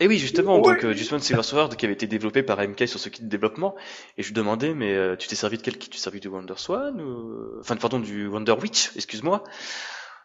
[0.00, 3.00] Et oui, justement, donc euh, Judgment Silver Sword qui avait été développé par MK sur
[3.00, 3.76] ce kit de développement,
[4.18, 5.88] et je lui demandais, mais euh, tu t'es servi de quel kit?
[5.88, 7.60] Tu t'es servi du Wonderswan ou...
[7.60, 9.44] Enfin, pardon, du Wonder Witch, excuse-moi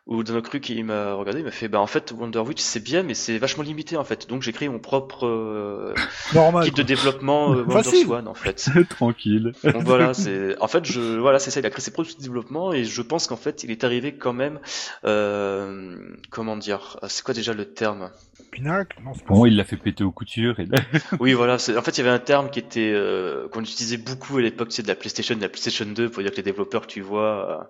[0.05, 2.84] ou dans cru qui m'a regardé, il m'a fait bah en fait Wonder Witch c'est
[2.84, 4.27] bien mais c'est vachement limité en fait.
[4.27, 5.93] Donc j'ai créé mon propre euh,
[6.34, 6.65] Normal.
[6.65, 8.05] kit de développement euh, Wonder Facile.
[8.05, 8.69] Swan en fait.
[8.89, 9.53] Tranquille.
[9.63, 12.17] Donc voilà, c'est en fait je voilà, c'est ça, il a créé ses propres outils
[12.17, 14.59] de développement et je pense qu'en fait, il est arrivé quand même
[15.05, 15.95] euh,
[16.30, 18.11] comment dire, c'est quoi déjà le terme?
[18.51, 18.99] Pinacle?
[19.03, 20.80] Non, c'est pas Bon, il l'a fait péter aux coutures et là...
[21.19, 23.97] Oui, voilà, c'est en fait, il y avait un terme qui était euh, qu'on utilisait
[23.97, 26.43] beaucoup à l'époque, c'est de la PlayStation, de la PlayStation 2 pour dire que les
[26.43, 27.63] développeurs tu vois euh,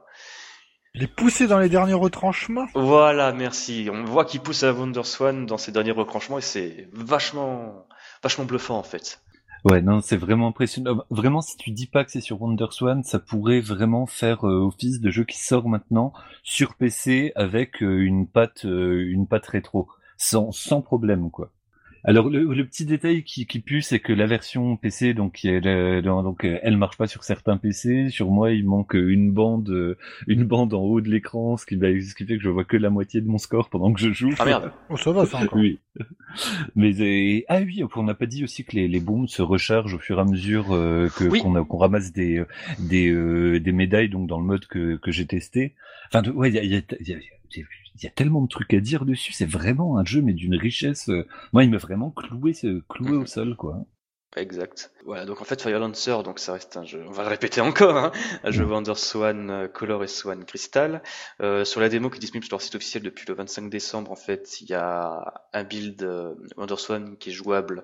[0.96, 2.68] Il est poussé dans les derniers retranchements.
[2.76, 3.90] Voilà, merci.
[3.92, 7.88] On voit qu'il pousse à Wonderswan dans ses derniers retranchements et c'est vachement
[8.22, 9.20] vachement bluffant en fait.
[9.66, 11.04] Ouais, non, c'est vraiment impressionnant.
[11.10, 15.00] Vraiment, si tu dis pas que c'est sur WonderSwan, ça pourrait vraiment faire euh, office
[15.00, 16.12] de jeu qui sort maintenant
[16.44, 19.88] sur PC avec euh, une patte, euh, une patte rétro,
[20.18, 21.50] sans, sans problème, quoi.
[22.06, 25.66] Alors le, le petit détail qui, qui pue, c'est que la version PC, donc, est,
[25.66, 28.10] euh, donc euh, elle marche pas sur certains PC.
[28.10, 29.98] Sur moi, il manque une bande, euh,
[30.28, 32.66] une bande en haut de l'écran, ce qui, va- ce qui fait que je vois
[32.66, 34.32] que la moitié de mon score pendant que je joue.
[34.40, 34.72] Ah merde.
[34.90, 35.58] Oh, ça va, ça encore.
[35.60, 35.80] Oui.
[36.76, 39.94] Mais euh, ah oui, on n'a pas dit aussi que les, les bombes se rechargent
[39.94, 41.40] au fur et à mesure euh, que Oui.
[41.40, 42.46] qu'on a- qu'on ramasse des euh,
[42.80, 45.74] des euh, des médailles donc dans le mode que que j'ai testé.
[46.08, 47.18] Enfin de- ouais, il y a, il y, a, il y, a,
[47.96, 49.34] il y a tellement de trucs à dire dessus.
[49.34, 51.10] C'est vraiment un jeu mais d'une richesse.
[51.10, 52.54] euh, Moi, il m'a vraiment cloué
[52.90, 53.86] cloué au sol quoi.
[54.36, 54.92] Exact.
[55.06, 57.62] Voilà, donc en fait Fire Lancer, donc ça reste un jeu, on va le répéter
[57.62, 58.12] encore, hein,
[58.44, 61.04] un jeu WonderSwan euh, Color et Swan Crystal.
[61.42, 64.12] Euh, sur la démo qui est disponible sur leur site officiel depuis le 25 décembre,
[64.12, 67.84] en fait, il y a un build euh, WonderSwan qui est jouable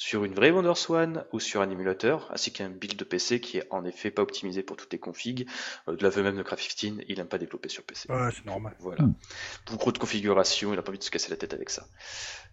[0.00, 3.66] sur une vraie WonderSwan ou sur un émulateur, ainsi qu'un build de PC qui est
[3.70, 5.46] en effet pas optimisé pour toutes les configs.
[5.88, 8.10] Euh, de l'aveu même de Craft15, il n'aime pas développer sur PC.
[8.10, 8.74] Ouais, c'est normal.
[8.78, 9.02] Voilà.
[9.02, 9.14] Mm.
[9.66, 11.86] Beaucoup de configuration, il a pas envie de se casser la tête avec ça.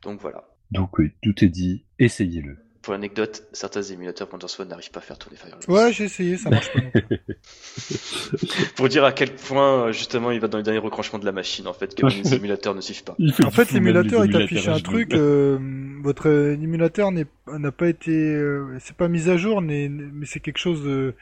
[0.01, 0.49] Donc voilà.
[0.71, 1.85] Donc oui, tout est dit.
[1.99, 2.66] Essayez-le.
[2.87, 5.69] Pour l'anecdote, certains émulateurs WonderSwan n'arrivent pas à faire tourner Fire Lancer.
[5.69, 6.79] Ouais, j'ai essayé, ça marche pas.
[6.79, 7.19] non plus.
[8.77, 11.33] Pour dire à quel point, euh, justement, il va dans les derniers recranchements de la
[11.33, 13.17] machine, en fait, que les émulateurs ne suivent pas.
[13.45, 15.13] En fait, l'émulateur, il t'affiche un truc.
[15.13, 15.57] euh,
[16.01, 20.25] votre euh, émulateur n'est- n'a pas été, euh, c'est pas mis à jour, mais, mais
[20.25, 20.81] c'est quelque chose.
[20.85, 21.13] euh,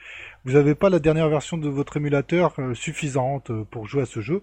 [0.46, 4.06] vous avez pas la dernière version de votre émulateur euh, suffisante euh, pour jouer à
[4.06, 4.42] ce jeu.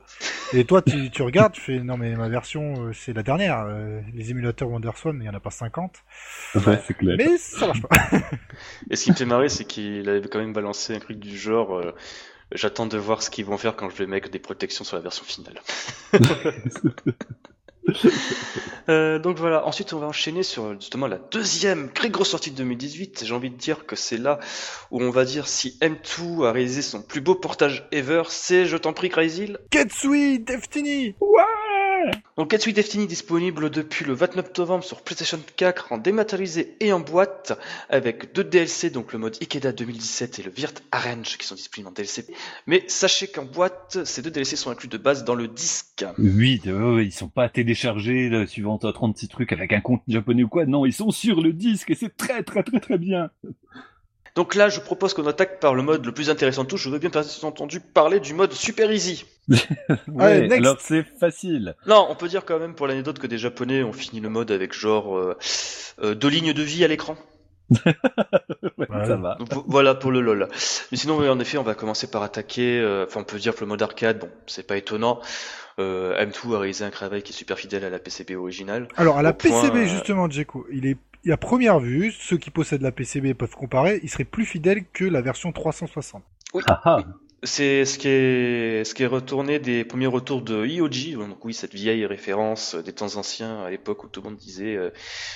[0.53, 3.61] Et toi, tu, tu regardes, tu fais non mais ma version, euh, c'est la dernière.
[3.67, 5.97] euh, les émulateurs WonderSwan, il y en a pas 50.
[6.67, 7.17] Ouais, c'est clair.
[7.19, 7.97] Mais ça marche pas.
[8.91, 11.37] Et ce qui me fait marrer, c'est qu'il avait quand même balancé un truc du
[11.39, 11.95] genre, euh,
[12.53, 15.03] j'attends de voir ce qu'ils vont faire quand je vais mettre des protections sur la
[15.03, 15.61] version finale.
[18.89, 22.57] Euh, donc voilà, ensuite on va enchaîner sur justement la deuxième très grosse sortie de
[22.57, 23.23] 2018.
[23.25, 24.41] J'ai envie de dire que c'est là
[24.91, 28.77] où on va dire si M2 a réalisé son plus beau portage ever, c'est Je
[28.77, 30.45] t'en prie Crazy Ketsui
[32.37, 37.01] Donc Ketsui Destiny disponible depuis le 29 novembre sur PlayStation 4 en dématérialisé et en
[37.01, 37.59] boîte
[37.89, 41.89] avec deux DLC, donc le mode Ikeda 2017 et le Virt Arrange qui sont disponibles
[41.89, 42.27] en DLC.
[42.67, 46.05] Mais sachez qu'en boîte, ces deux DLC sont inclus de base dans le disque.
[46.19, 50.43] Oui, ouais, ils sont pas téléchargés là, suivant un 36 trucs avec un compte japonais
[50.43, 50.67] ou quoi.
[50.67, 53.31] Non, ils sont sur le disque et c'est très très très très bien.
[54.35, 56.79] Donc là, je propose qu'on attaque par le mode le plus intéressant de tous.
[56.79, 59.25] Je veux bien bien entendu parler du mode Super Easy.
[60.09, 60.59] Ouais, next.
[60.59, 61.75] alors c'est facile.
[61.87, 64.51] Non, on peut dire quand même pour l'anecdote que des Japonais ont fini le mode
[64.51, 65.37] avec genre euh,
[66.03, 67.17] euh, deux lignes de vie à l'écran.
[67.85, 69.07] Ouais, Ouais.
[69.07, 69.37] Ça va.
[69.37, 70.49] Donc, voilà pour le lol.
[70.91, 72.79] Mais sinon, en effet, on va commencer par attaquer.
[72.81, 75.21] euh, Enfin, on peut dire que le mode arcade, bon, c'est pas étonnant.
[75.79, 78.89] Euh, M2 a réalisé un travail qui est super fidèle à la PCB originale.
[78.97, 82.51] Alors à la point, PCB justement, Djeko, il est et à première vue, ceux qui
[82.51, 86.23] possèdent la PCB peuvent comparer, il serait plus fidèle que la version 360.
[86.67, 86.99] Ah, ah.
[87.45, 91.19] C'est ce qui est ce qui est retourné des premiers retours de IOG.
[91.19, 94.77] Donc oui, cette vieille référence des temps anciens à l'époque où tout le monde disait
[94.77, 94.91] euh,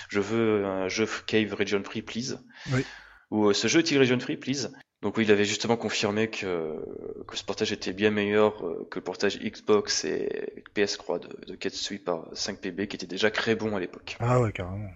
[0.08, 2.38] je veux un jeu Cave Region Free, please.
[2.72, 2.84] Oui.
[3.32, 4.70] Ou euh, ce jeu est-il Region Free, please?
[5.02, 6.76] Donc oui, il avait justement confirmé que,
[7.26, 11.56] que ce portage était bien meilleur euh, que le portage Xbox et PS3 de, de
[11.56, 14.16] Ketsui par 5PB qui était déjà très bon à l'époque.
[14.20, 14.90] Ah ouais, carrément.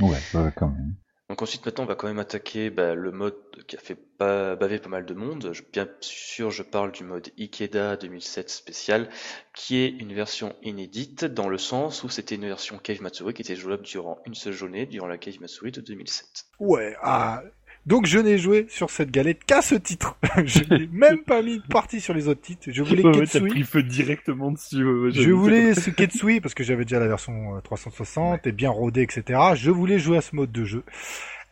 [0.00, 0.94] Ouais, ouais, quand même.
[1.30, 3.34] Donc ensuite maintenant on va quand même attaquer bah, le mode
[3.66, 5.50] qui a fait pas, baver pas mal de monde.
[5.52, 9.08] Je- bien sûr je parle du mode Ikeda 2007 spécial
[9.54, 13.40] qui est une version inédite dans le sens où c'était une version Cave Matsuri qui
[13.40, 16.44] était jouable durant une seule journée durant la Cave Matsuri de 2007.
[16.60, 17.42] Ouais, ah.
[17.86, 20.16] Donc je n'ai joué sur cette galette qu'à ce titre.
[20.44, 22.68] je n'ai même pas mis de partie sur les autres titres.
[22.70, 23.48] Je voulais Ouais, Ketsui.
[23.50, 24.84] pris feu directement dessus.
[24.84, 28.70] ouais, Je voulais ce Ketsui parce que j'avais déjà la version euh, 360 et bien
[28.70, 29.38] rodé, etc.
[29.54, 30.82] Je voulais jouer à ce mode de jeu.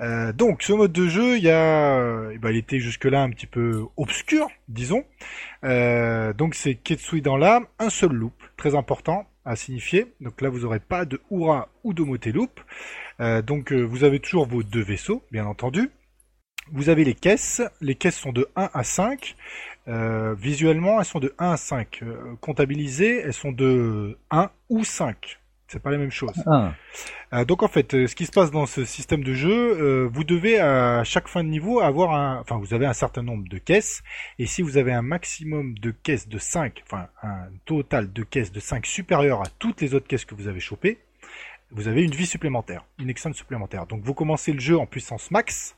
[0.01, 3.31] Euh, donc ce mode de jeu, il y a, eh ben, il était jusque-là un
[3.31, 5.05] petit peu obscur, disons.
[5.65, 10.13] Euh, donc c'est Ketsui dans l'âme, un seul loop, très important à signifier.
[10.21, 12.61] Donc là vous n'aurez pas de Ura ou de Moté loop.
[13.21, 15.91] Euh, donc vous avez toujours vos deux vaisseaux, bien entendu.
[16.73, 17.62] Vous avez les caisses.
[17.81, 19.36] Les caisses sont de 1 à 5.
[20.36, 22.03] visuellement, elles sont de 1 à 5.
[22.40, 25.39] comptabilisées, elles sont de 1 ou 5.
[25.73, 26.35] C'est pas la même chose.
[26.47, 26.74] Ah.
[27.32, 30.07] Euh, donc en fait, euh, ce qui se passe dans ce système de jeu, euh,
[30.12, 33.49] vous devez à chaque fin de niveau avoir un, enfin vous avez un certain nombre
[33.49, 34.03] de caisses,
[34.39, 38.53] et si vous avez un maximum de caisses de 5, enfin un total de caisses
[38.53, 40.99] de 5 supérieur à toutes les autres caisses que vous avez chopées,
[41.70, 43.86] vous avez une vie supplémentaire, une extend supplémentaire.
[43.86, 45.74] Donc vous commencez le jeu en puissance max,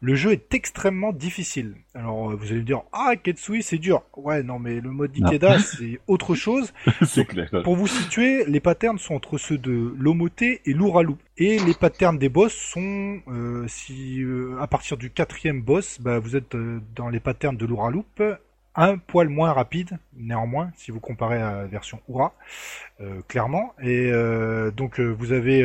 [0.00, 1.76] le jeu est extrêmement difficile.
[1.94, 4.02] Alors euh, vous allez me dire ah Ketsui c'est dur.
[4.16, 6.74] Ouais non mais le mode Ikeda c'est autre chose.
[7.06, 7.48] c'est clair.
[7.64, 11.14] Pour vous situer, les patterns sont entre ceux de l'Omoté et l'Uralu.
[11.38, 16.18] Et les patterns des boss sont euh, si euh, à partir du quatrième boss, bah,
[16.18, 16.54] vous êtes
[16.94, 18.04] dans les patterns de l'Uraloup
[18.76, 22.34] un poil moins rapide, néanmoins, si vous comparez à la version Oura,
[23.00, 23.74] euh, clairement.
[23.80, 25.64] Et euh, donc euh, vous avez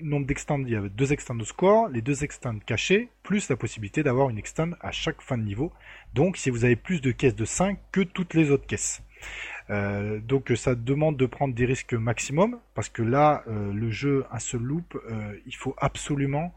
[0.00, 3.56] nombre d'extends, il y a deux extends de score, les deux extends cachés, plus la
[3.56, 5.72] possibilité d'avoir une extend à chaque fin de niveau.
[6.14, 9.02] Donc si vous avez plus de caisses de 5 que toutes les autres caisses.
[9.68, 14.62] donc ça demande de prendre des risques maximum, parce que là, le jeu, un seul
[14.62, 14.98] loop,
[15.46, 16.52] il faut absolument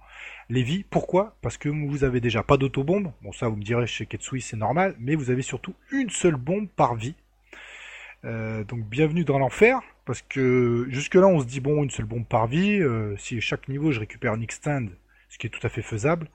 [0.49, 1.35] les vies, pourquoi?
[1.41, 3.11] Parce que vous avez déjà pas d'autobombe.
[3.21, 4.95] Bon, ça, vous me direz, chez Ketsui, c'est normal.
[4.99, 7.15] Mais vous avez surtout une seule bombe par vie.
[8.25, 9.79] Euh, donc, bienvenue dans l'enfer.
[10.05, 12.79] Parce que jusque-là, on se dit, bon, une seule bombe par vie.
[12.81, 14.87] Euh, si chaque niveau, je récupère une extend,
[15.29, 16.27] ce qui est tout à fait faisable,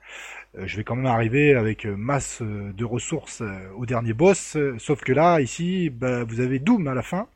[0.57, 3.43] euh, je vais quand même arriver avec masse de ressources
[3.77, 4.57] au dernier boss.
[4.79, 7.27] sauf que là, ici, bah, vous avez Doom à la fin.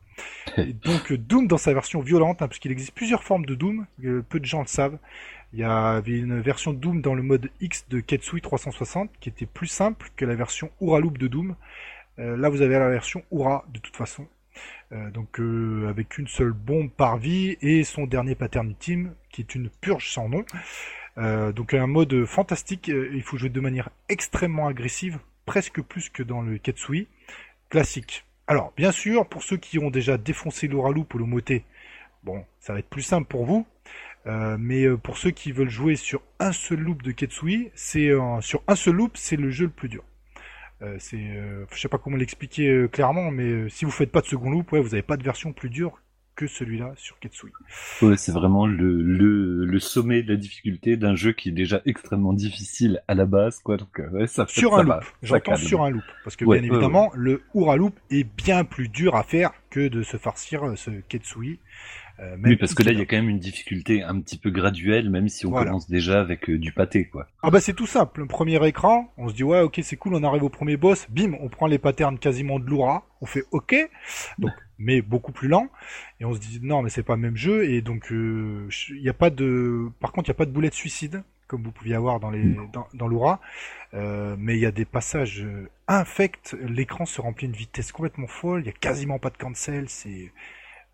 [0.57, 3.85] donc Doom dans sa version violente, hein, parce qu'il existe plusieurs formes de Doom,
[4.29, 4.97] peu de gens le savent.
[5.53, 9.45] Il y avait une version Doom dans le mode X de Ketsui 360 qui était
[9.45, 11.55] plus simple que la version Ura Loop de Doom.
[12.17, 14.27] Euh, là, vous avez la version Ura de toute façon.
[14.91, 19.41] Euh, donc euh, avec une seule bombe par vie et son dernier pattern ultime qui
[19.41, 20.43] est une purge sans nom.
[21.51, 26.41] donc un mode fantastique, il faut jouer de manière extrêmement agressive, presque plus que dans
[26.41, 27.07] le Ketsui
[27.69, 28.25] classique.
[28.47, 31.63] Alors bien sûr, pour ceux qui ont déjà défoncé l'Ura Loop ou le Moté,
[32.23, 33.67] bon, ça va être plus simple pour vous.
[34.25, 38.09] Euh, mais euh, pour ceux qui veulent jouer sur un seul loop de Ketsui, c'est
[38.09, 40.03] euh, sur un seul loop, c'est le jeu le plus dur.
[40.97, 41.17] c'est,
[41.71, 44.81] je sais pas comment l'expliquer clairement, mais si vous faites pas de second loop, ouais,
[44.81, 45.99] vous n'avez pas de version plus dure
[46.35, 47.51] que celui-là sur Ketsui.
[48.01, 51.81] Ouais, c'est vraiment le, le, le, sommet de la difficulté d'un jeu qui est déjà
[51.85, 53.77] extrêmement difficile à la base, quoi.
[53.77, 55.03] Donc, ouais, ça fait, sur un loop.
[55.21, 59.15] J'entends sur un loop, parce que bien évidemment, le Ura loop est bien plus dur
[59.15, 61.59] à faire que de se farcir ce Ketsui.
[62.23, 64.49] Euh, oui, parce que là, il y a quand même une difficulté un petit peu
[64.49, 67.27] graduelle, même si on commence déjà avec euh, du pâté, quoi.
[67.41, 68.21] Ah bah c'est tout simple.
[68.21, 71.07] Le premier écran, on se dit ouais, ok, c'est cool, on arrive au premier boss,
[71.09, 73.75] bim, on prend les patterns quasiment de Loura, on fait ok,
[74.39, 75.67] donc mais beaucoup plus lent,
[76.19, 79.01] et on se dit non, mais c'est pas le même jeu, et donc euh, il
[79.01, 81.61] y a pas de, par contre, il y a pas de boulet de suicide comme
[81.61, 83.39] vous pouviez avoir dans les dans, dans Loura,
[83.93, 85.45] mais il y a des passages
[85.87, 86.55] infects.
[86.59, 88.61] L'écran se remplit une vitesse complètement folle.
[88.61, 89.87] Il y a quasiment pas de cancel.
[89.87, 90.31] C'est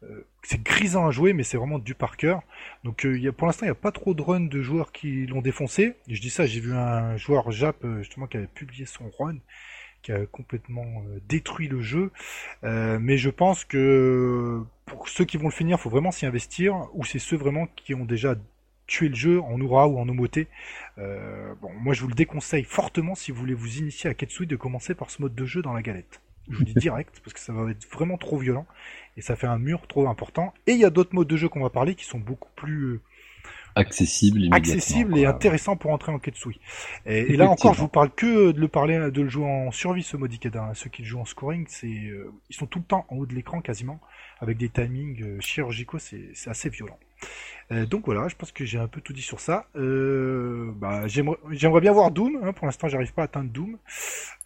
[0.03, 2.41] euh, c'est grisant à jouer, mais c'est vraiment du par cœur.
[2.83, 5.41] Donc euh, pour l'instant, il n'y a pas trop de runs de joueurs qui l'ont
[5.41, 5.95] défoncé.
[6.07, 9.37] je dis ça, j'ai vu un joueur Jap euh, justement qui avait publié son run,
[10.01, 12.11] qui a complètement détruit le jeu.
[12.63, 16.87] mais je pense que pour ceux qui vont le finir, il faut vraiment s'y investir,
[16.93, 18.35] ou c'est ceux vraiment qui ont déjà
[18.87, 20.47] tué le jeu en Oura ou en Omoté.
[20.97, 24.55] bon, moi je vous le déconseille fortement si vous voulez vous initier à Ketsui de
[24.55, 26.21] commencer par ce mode de jeu dans la galette.
[26.49, 28.65] Je vous dis direct, parce que ça va être vraiment trop violent
[29.17, 30.53] et ça fait un mur trop important.
[30.65, 32.93] Et il y a d'autres modes de jeu qu'on va parler qui sont beaucoup plus
[32.93, 33.01] euh,
[33.75, 36.59] accessibles, accessibles et intéressants pour entrer en Ketsui.
[37.05, 40.03] Et, là encore, je vous parle que de le parler, de le jouer en survie
[40.03, 40.71] ce mode Ikeda.
[40.73, 43.25] Ceux qui le jouent en scoring, c'est euh, ils sont tout le temps en haut
[43.25, 43.99] de l'écran quasiment,
[44.39, 46.97] avec des timings euh, chirurgicaux, c'est assez violent.
[47.87, 49.67] donc voilà, je pense que j'ai un peu tout dit sur ça.
[49.75, 52.39] Bah, J'aimerais bien voir Doom.
[52.41, 52.53] Hein.
[52.53, 53.77] pour l'instant, j'arrive pas à atteindre Doom,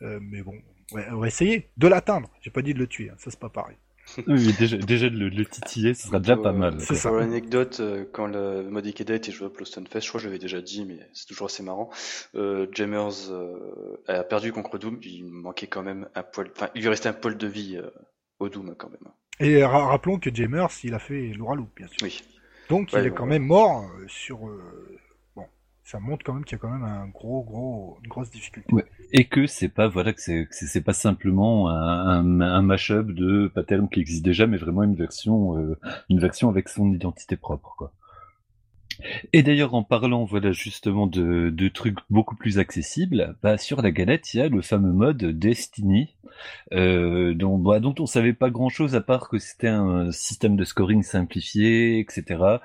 [0.02, 0.56] mais bon,
[0.92, 2.30] on va essayer de l'atteindre.
[2.42, 3.16] J'ai pas dit de le tuer, hein.
[3.18, 3.78] ça c'est pas pareil.
[4.28, 6.80] oui, déjà, déjà de le, titiller, ce sera déjà pas mal.
[6.80, 7.10] C'est ça.
[7.10, 10.28] Pour l'anecdote, euh, quand le mode Ikeda était joué à Fest, je crois que je
[10.28, 11.90] l'avais déjà dit, mais c'est toujours assez marrant.
[12.36, 16.82] Euh, Jammers euh, a perdu contre Doom, il manquait quand même un poil, enfin, il
[16.82, 17.90] lui restait un poil de vie euh,
[18.40, 19.12] au Doom quand même.
[19.40, 21.98] Et rappelons que Jammers, il a fait Louralou, bien sûr.
[22.04, 22.22] Oui.
[22.70, 24.50] Donc il est quand même mort sur
[25.84, 28.74] ça montre quand même qu'il y a quand même un gros, gros, une grosse difficulté.
[28.74, 28.86] Ouais.
[29.12, 33.90] Et que c'est pas, voilà, que c'est, c'est pas simplement un, un, mashup de pattern
[33.90, 35.78] qui existe déjà, mais vraiment une version, euh,
[36.10, 37.94] une version avec son identité propre, quoi.
[39.34, 43.92] Et d'ailleurs, en parlant, voilà, justement, de, de trucs beaucoup plus accessibles, bah, sur la
[43.92, 46.16] galette, il y a le fameux mode Destiny,
[46.74, 50.56] euh, dont, bah, dont on savait pas grand chose à part que c'était un système
[50.56, 52.60] de scoring simplifié, etc.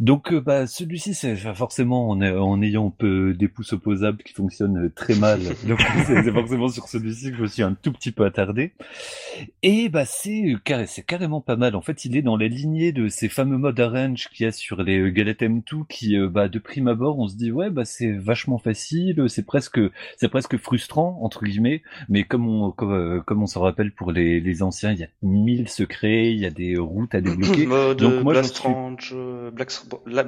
[0.00, 4.90] Donc euh, bah, celui-ci, c'est forcément en, en, ayant peu des pouces opposables qui fonctionnent
[4.94, 5.40] très mal.
[5.68, 8.72] Donc c'est forcément sur celui-ci que je me suis un tout petit peu attardé.
[9.62, 10.56] Et bah c'est
[10.86, 11.76] c'est carrément pas mal.
[11.76, 14.52] En fait, il est dans la lignée de ces fameux modes arrange qu'il y a
[14.52, 17.70] sur les euh, galettes M2 qui euh, bah de prime abord on se dit ouais
[17.70, 19.80] bah c'est vachement facile, c'est presque
[20.16, 24.40] c'est presque frustrant entre guillemets, mais comme on comme, comme on s'en rappelle pour les,
[24.40, 27.66] les anciens, il y a mille secrets, il y a des routes à débloquer.
[27.74, 28.34] Mode Donc moi
[29.52, 29.70] Black
[30.06, 30.22] la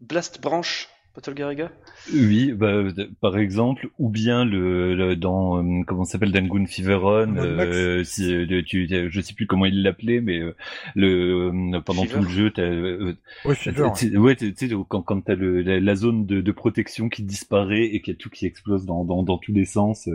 [0.00, 1.70] Blast Branch Battle Gariga
[2.12, 2.82] Oui, bah,
[3.22, 8.86] par exemple, ou bien le, dans euh, comment s'appelle Dangun Feveron, euh, si euh, tu,
[8.86, 10.54] je sais plus comment il l'appelait, mais euh,
[10.94, 14.36] le pendant tout le jeu, ouais, ouais,
[14.88, 18.18] quand quand t'as le la, zone de, de, protection qui disparaît et qu'il y a
[18.18, 20.10] tout qui explose dans dans, dans tous les sens.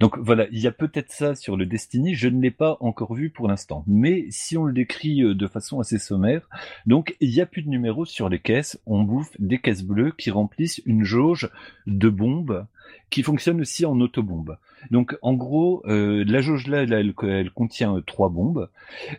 [0.00, 2.16] Donc voilà, il y a peut-être ça sur le Destiny.
[2.16, 5.78] Je ne l'ai pas encore vu pour l'instant, mais si on le décrit de façon
[5.78, 6.48] assez sommaire,
[6.86, 8.80] donc il y a plus de numéros sur les caisses.
[8.86, 11.50] On bouffe des caisses bleues qui remplissent une jauge
[11.86, 12.66] de bombes
[13.10, 14.56] qui fonctionne aussi en autobombe.
[14.90, 18.68] Donc en gros, euh, la jauge là, elle, contient euh, trois bombes,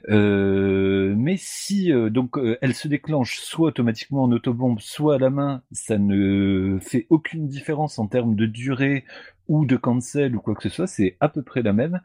[0.10, 5.62] euh, mais si donc elle se déclenche soit automatiquement en autobombe, soit à la main,
[5.72, 9.06] ça ne fait aucune différence en termes de durée
[9.48, 12.02] ou de cancel ou quoi que ce soit, c'est à peu près la même.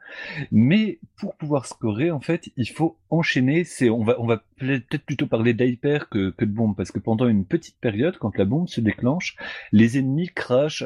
[0.51, 3.65] Mais pour pouvoir scorer, en fait, il faut enchaîner.
[3.65, 7.29] C'est, on va, on va peut-être plutôt parler d'hyper que, de bombe, parce que pendant
[7.29, 9.37] une petite période, quand la bombe se déclenche,
[9.73, 10.85] les ennemis crachent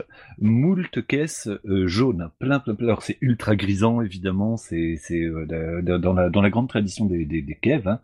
[0.72, 2.86] moult caisses euh, jaunes, plein, plein, plein.
[2.86, 4.56] Alors c'est ultra grisant, évidemment.
[4.56, 7.88] C'est, euh, dans la dans la grande tradition des des, Kev.
[7.88, 8.00] Hein.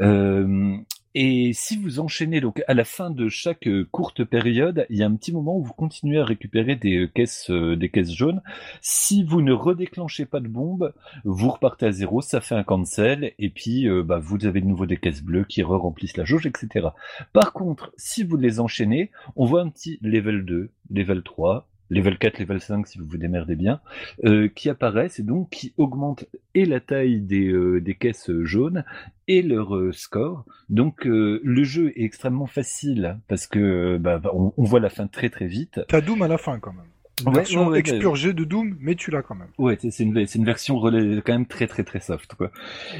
[0.00, 0.76] Euh,
[1.14, 5.06] et si vous enchaînez, donc à la fin de chaque courte période, il y a
[5.06, 8.40] un petit moment où vous continuez à récupérer des caisses, des caisses jaunes.
[8.82, 10.92] Si vous ne redéclenchez pas de bombe,
[11.24, 14.86] vous repartez à zéro, ça fait un cancel, et puis bah, vous avez de nouveau
[14.86, 16.88] des caisses bleues qui re-remplissent la jauge, etc.
[17.32, 22.18] Par contre, si vous les enchaînez, on voit un petit level 2, level 3, level
[22.18, 23.80] 4, level 5 si vous vous démerdez bien,
[24.24, 28.84] euh, qui apparaissent et donc qui augmentent et la taille des, euh, des caisses jaunes
[29.26, 30.44] et leur euh, score.
[30.68, 35.30] Donc le jeu est extrêmement facile parce que bah, on, on, voit la fin très
[35.30, 35.80] très vite.
[35.88, 36.84] T'as Doom à la fin quand même.
[37.26, 39.48] Une version expurgée de Doom, mais tu l'as quand même.
[39.58, 42.50] Ouais, c'est une, une version quand même très très très soft, quoi.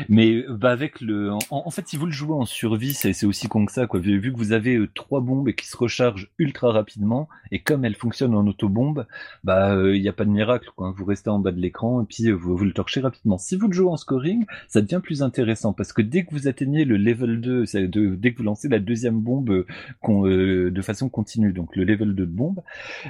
[0.09, 3.67] Mais bah avec le, en, fait, si vous le jouez en survie, c'est aussi con
[3.67, 4.01] que ça, quoi.
[4.01, 7.95] Vu, que vous avez euh, trois bombes qui se rechargent ultra rapidement, et comme elles
[7.95, 9.07] fonctionnent en autobombe,
[9.45, 10.93] bah il euh, n'y a pas de miracle, quoi.
[10.97, 13.39] Vous restez en bas de l'écran et puis euh, vous, vous le torchez rapidement.
[13.39, 16.49] Si vous le jouez en scoring, ça devient plus intéressant parce que dès que vous
[16.49, 19.65] atteignez le level 2, de, dès que vous lancez la deuxième bombe
[20.09, 22.63] de façon continue, donc le level 2 de bombe,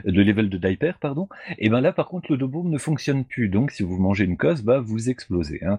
[0.04, 1.28] le level de diaper, pardon.
[1.58, 3.48] Et ben là, par contre, le bombe ne fonctionne plus.
[3.48, 5.60] Donc, si vous mangez une cosse, bah vous explosez.
[5.64, 5.78] Hein.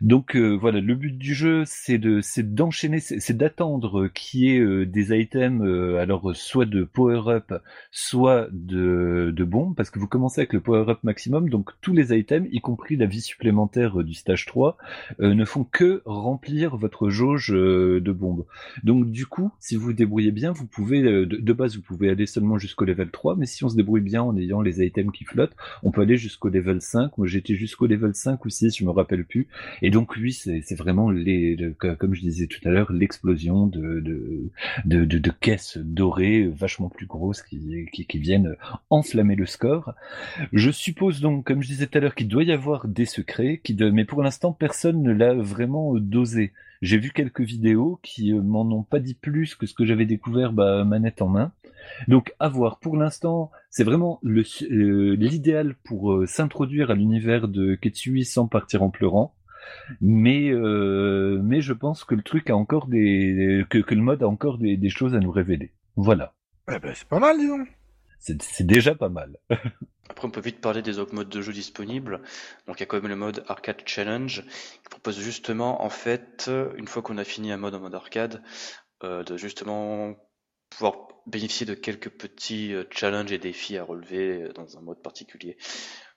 [0.00, 4.56] Donc euh, voilà, le but du jeu, c'est de, c'est d'enchaîner, c'est d'attendre qu'il y
[4.56, 7.52] ait euh, des items, euh, alors soit de power up,
[7.90, 11.48] soit de, de bombes, parce que vous commencez avec le power up maximum.
[11.48, 14.76] Donc tous les items, y compris la vie supplémentaire du stage 3,
[15.18, 18.44] ne font que remplir votre jauge de bombes.
[18.82, 22.26] Donc du coup, si vous débrouillez bien, vous pouvez de, de base, vous pouvez aller
[22.26, 25.56] seulement jusqu'au level 3, mais si on se débrouille bien en les items qui flottent,
[25.82, 27.16] on peut aller jusqu'au level 5.
[27.18, 29.48] Moi, j'étais jusqu'au level 5 ou 6, je me rappelle plus.
[29.82, 31.56] Et donc, lui, c'est vraiment les,
[31.98, 33.94] comme je disais tout à l'heure, l'explosion de
[34.84, 38.56] de, de, caisses dorées vachement plus grosses qui, qui, viennent
[38.90, 39.94] enflammer le score.
[40.52, 43.60] Je suppose donc, comme je disais tout à l'heure, qu'il doit y avoir des secrets,
[43.92, 46.52] mais pour l'instant, personne ne l'a vraiment dosé.
[46.84, 50.04] J'ai vu quelques vidéos qui euh, m'en ont pas dit plus que ce que j'avais
[50.04, 51.50] découvert bah, manette en main.
[52.08, 52.78] Donc à voir.
[52.78, 58.82] Pour l'instant, c'est vraiment euh, l'idéal pour euh, s'introduire à l'univers de Ketsui sans partir
[58.82, 59.34] en pleurant.
[60.02, 64.28] Mais mais je pense que le truc a encore des que, que le mode a
[64.28, 65.72] encore des, des, choses à nous révéler.
[65.96, 66.34] Voilà.
[66.70, 67.64] Eh ben, c'est pas mal, disons.
[68.18, 69.38] C'est déjà pas mal.
[70.10, 72.20] Après, on peut vite parler des autres modes de jeu disponibles.
[72.66, 76.50] Donc, il y a quand même le mode Arcade Challenge, qui propose justement, en fait,
[76.76, 78.42] une fois qu'on a fini un mode en mode arcade,
[79.04, 80.14] euh, de justement
[80.70, 85.02] pouvoir bénéficier de quelques petits euh, challenges et défis à relever euh, dans un mode
[85.02, 85.56] particulier.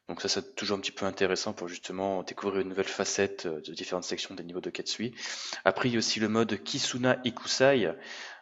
[0.07, 3.73] Donc ça, c'est toujours un petit peu intéressant pour justement découvrir une nouvelle facette de
[3.73, 5.13] différentes sections des niveaux de Ketsui.
[5.65, 7.93] Après, il y a aussi le mode Kisuna Ikusai,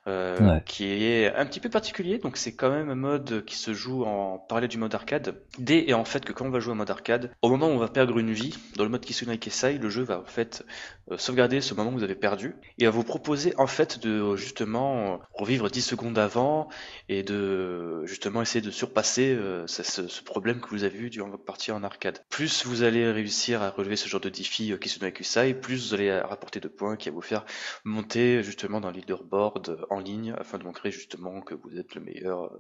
[0.08, 2.20] euh, qui est un petit peu particulier.
[2.20, 5.42] Donc c'est quand même un mode qui se joue en parallèle du mode arcade.
[5.58, 7.72] Dès et en fait que quand on va jouer en mode arcade, au moment où
[7.72, 10.64] on va perdre une vie, dans le mode Kisunai Kesai, le jeu va en fait
[11.12, 14.36] euh, sauvegarder ce moment où vous avez perdu et va vous proposer en fait de
[14.36, 16.70] justement revivre 10 secondes avant
[17.10, 21.30] et de justement essayer de surpasser euh, ce, ce, problème que vous avez eu durant
[21.30, 22.24] votre partie en arcade.
[22.30, 25.94] Plus vous allez réussir à relever ce genre de défi euh, Kisunai Kesai, plus vous
[25.94, 27.46] allez rapporter de points qui va vous faire
[27.84, 32.02] monter justement dans le leaderboard en ligne afin de montrer justement que vous êtes le
[32.02, 32.60] meilleur euh,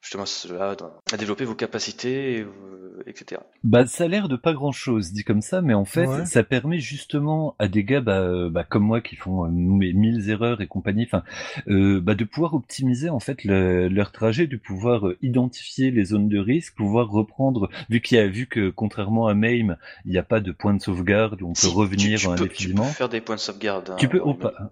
[0.00, 0.76] justement cela
[1.12, 2.46] à développer vos capacités,
[3.06, 3.40] etc.
[3.64, 6.42] Bah, ça a l'air de pas grand chose dit comme ça, mais en fait, ça
[6.42, 10.66] permet justement à des gars bah, bah, comme moi qui font euh, mille erreurs et
[10.66, 11.22] compagnie, enfin,
[11.68, 16.28] euh, bah, de pouvoir optimiser en fait leur trajet, de pouvoir euh, identifier les zones
[16.28, 20.18] de risque, pouvoir reprendre, vu qu'il y a vu que contrairement à MAME, il n'y
[20.18, 22.84] a pas de point de sauvegarde où on peut revenir tu, indéfiniment.
[22.84, 23.94] Tu peux faire des points de sauvegarde.
[23.98, 24.20] tu peux,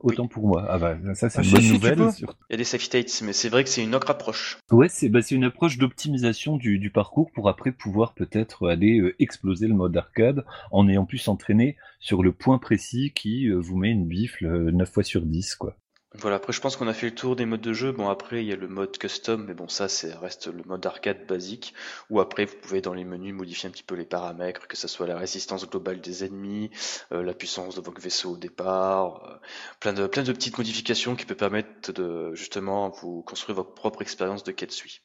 [0.01, 0.67] autant pour moi.
[0.69, 1.99] Ah bah ça c'est ah, une bonne nouvelle.
[2.21, 4.59] Il y a des safe states, mais c'est vrai que c'est une autre approche.
[4.71, 9.17] Ouais, c'est bah, c'est une approche d'optimisation du, parcours pour après pouvoir peut-être aller euh,
[9.19, 13.79] exploser le mode arcade en ayant pu s'entraîner sur le point précis qui euh, vous
[13.79, 15.79] met une bifle 9 euh, fois sur 10 quoi.
[16.19, 17.93] Voilà, après je pense qu'on a fait le tour des modes de jeu.
[17.93, 20.85] Bon après il y a le mode custom, mais bon ça c'est reste le mode
[20.87, 21.75] arcade basique.
[22.11, 24.89] Ou après vous pouvez dans les menus modifier un petit peu les paramètres, que ce
[24.89, 26.71] soit la résistance globale des ennemis,
[27.13, 29.47] euh, la puissance de votre vaisseau au départ, euh,
[29.81, 34.03] plein de plein de petites modifications qui peuvent permettre de justement vous construire votre propre
[34.03, 35.01] expérience de Ketsui.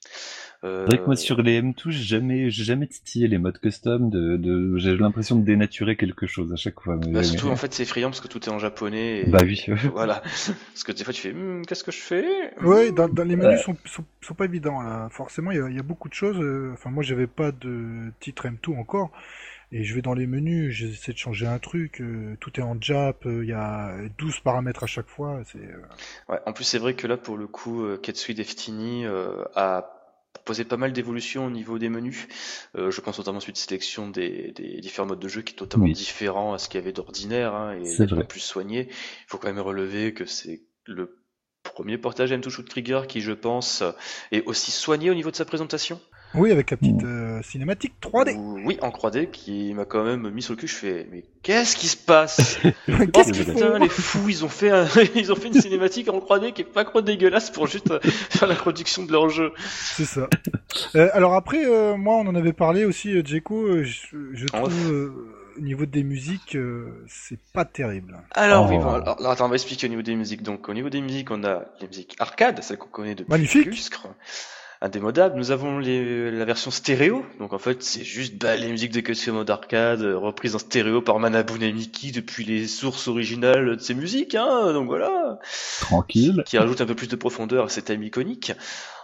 [0.63, 0.85] Euh...
[0.85, 4.09] C'est vrai que moi sur les M2 j'ai jamais j'ai jamais titillé les modes custom.
[4.09, 6.97] De, de j'ai l'impression de dénaturer quelque chose à chaque fois.
[6.97, 9.21] Bah, surtout en fait c'est effrayant parce que tout est en japonais.
[9.21, 9.29] Et...
[9.29, 9.65] Bah oui.
[9.93, 10.21] voilà.
[10.21, 12.53] Parce que des fois tu fais hm, qu'est-ce que je fais?
[12.61, 15.09] Oui, dans, les menus sont, sont, pas évidents là.
[15.09, 16.39] Forcément, il y, a beaucoup de choses.
[16.39, 19.11] Euh, enfin, moi, j'avais pas de titre M2 encore.
[19.71, 22.79] Et je vais dans les menus, j'essaie de changer un truc, euh, tout est en
[22.79, 25.41] Jap, euh, il y a 12 paramètres à chaque fois.
[25.51, 25.59] C'est,
[26.29, 29.05] ouais, en plus, c'est vrai que là, pour le coup, Ketsui Deftini
[29.55, 30.01] a
[30.33, 32.27] proposé pas mal d'évolutions au niveau des menus.
[32.75, 35.87] Euh, je pense notamment suite sélection des, des, différents modes de jeu qui est totalement
[35.87, 38.87] différent à ce qu'il y avait d'ordinaire hein, et plus soigné.
[38.89, 41.17] Il faut quand même relever que c'est le
[41.63, 43.83] premier portage M2 Shoot Trigger qui, je pense,
[44.31, 45.99] est aussi soigné au niveau de sa présentation.
[46.33, 48.37] Oui, avec la petite euh, cinématique 3D.
[48.65, 50.67] Oui, en 3D, qui m'a quand même mis sur le cul.
[50.67, 52.59] Je fais, mais qu'est-ce qui se passe?
[53.13, 53.77] Qu'est-ce qu'ils font?
[53.77, 54.71] Les fous, ils ont fait,
[55.15, 57.99] ils ont fait une cinématique en 3D qui est pas trop dégueulasse pour juste euh,
[58.03, 59.51] faire la production de leur jeu.
[59.67, 60.29] C'est ça.
[60.95, 61.65] Euh, alors après,
[61.97, 63.83] moi, on en avait parlé aussi, Djeko.
[63.83, 65.13] Je, trouve
[65.57, 66.57] au niveau des musiques,
[67.07, 68.17] c'est pas terrible.
[68.31, 68.83] Alors oui, oh.
[68.83, 70.43] bon, alors, attends, on va expliquer au niveau des musiques.
[70.43, 73.69] Donc au niveau des musiques, on a les musiques arcade, celles qu'on connaît depuis Magnifique
[74.81, 75.37] indémodable.
[75.37, 78.99] Nous avons les, la version stéréo, donc en fait c'est juste bah, les musiques de
[78.99, 83.81] Ketsu mode arcade euh, reprises en stéréo par Manabu Namiki depuis les sources originales de
[83.81, 85.39] ces musiques, hein, donc voilà.
[85.81, 86.43] Tranquille.
[86.45, 88.53] Qui rajoute un peu plus de profondeur à cet thème iconique.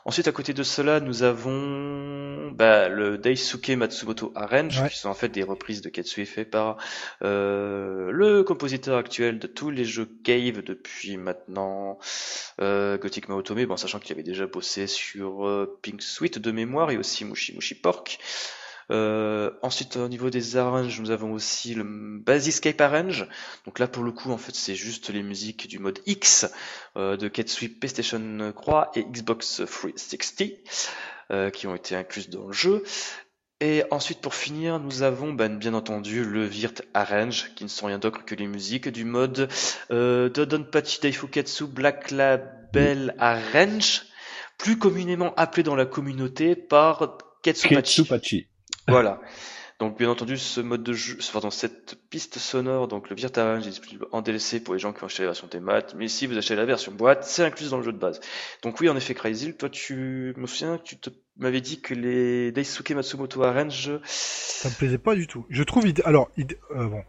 [0.07, 5.13] Ensuite, à côté de cela, nous avons bah, le Daisuke Matsumoto Arrange, qui sont en
[5.13, 6.77] fait des reprises de Ketsui fait par
[7.23, 11.99] euh, le compositeur actuel de tous les jeux Cave depuis maintenant
[12.61, 16.89] euh, Gothic Maotome, bon, sachant qu'il avait déjà bossé sur euh, Pink Sweet de mémoire
[16.89, 18.17] et aussi Mushi Mushi Pork.
[18.89, 23.27] Euh, ensuite, au niveau des arranges, nous avons aussi le Basiscape Arrange.
[23.65, 26.47] Donc là, pour le coup, en fait, c'est juste les musiques du mode X
[26.95, 30.49] euh, de Ketsui PlayStation 3 et Xbox 360
[31.31, 32.83] euh, qui ont été incluses dans le jeu.
[33.59, 37.87] Et ensuite, pour finir, nous avons ben, bien entendu le Virt Arrange, qui ne sont
[37.87, 39.49] rien d'autre que les musiques du mode
[39.89, 44.03] euh, Dodonpachi Daifuketsu Black Label Arrange,
[44.59, 48.03] plus communément appelé dans la communauté par Ketsupachi.
[48.03, 48.47] Ketsupachi.
[48.87, 49.21] Voilà.
[49.79, 53.61] Donc bien entendu, ce mode de jeu, pardon, cette piste sonore, donc le Virtual est
[53.61, 56.35] disponible en DLC pour les gens qui ont acheté la version T-Mat, mais si vous
[56.35, 58.19] achetez la version boîte, c'est inclus dans le jeu de base.
[58.63, 62.51] Donc oui, en effet, Crazy, toi tu me souviens, tu te m'avais dit que les
[62.51, 63.91] Daisuke Matsumoto Arrange...
[64.03, 65.45] Ça me plaisait pas du tout.
[65.51, 67.03] Je trouve, alors, euh, bon,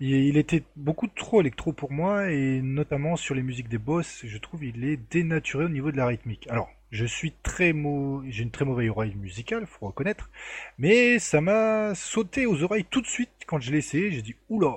[0.00, 4.38] il, était beaucoup trop électro pour moi, et notamment sur les musiques des boss, je
[4.38, 6.46] trouve il est dénaturé au niveau de la rythmique.
[6.50, 8.22] Alors, je suis très mau...
[8.28, 10.28] j'ai une très mauvaise oreille musicale, faut reconnaître,
[10.78, 14.10] mais ça m'a sauté aux oreilles tout de suite quand je l'ai essayé.
[14.10, 14.76] J'ai dit oula.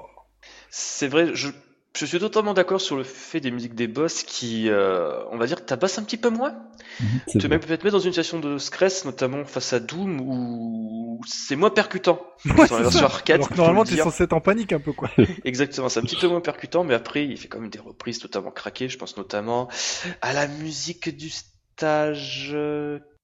[0.70, 1.50] C'est vrai, je,
[1.96, 5.46] je suis totalement d'accord sur le fait des musiques des boss qui, euh, on va
[5.46, 6.56] dire, tabassent un petit peu moins.
[7.00, 11.22] Mhm, tu même peut-être mettre dans une situation de stress, notamment face à Doom, où
[11.28, 12.22] c'est moins percutant.
[12.46, 13.42] Ouais, sur la version arcade.
[13.42, 15.10] Alors normalement, tu es censé être en panique un peu, quoi.
[15.46, 18.20] Exactement, c'est un petit peu moins percutant, mais après, il fait quand même des reprises
[18.20, 18.90] totalement craquées.
[18.90, 19.70] Je pense notamment
[20.22, 21.30] à la musique du
[21.76, 22.56] stage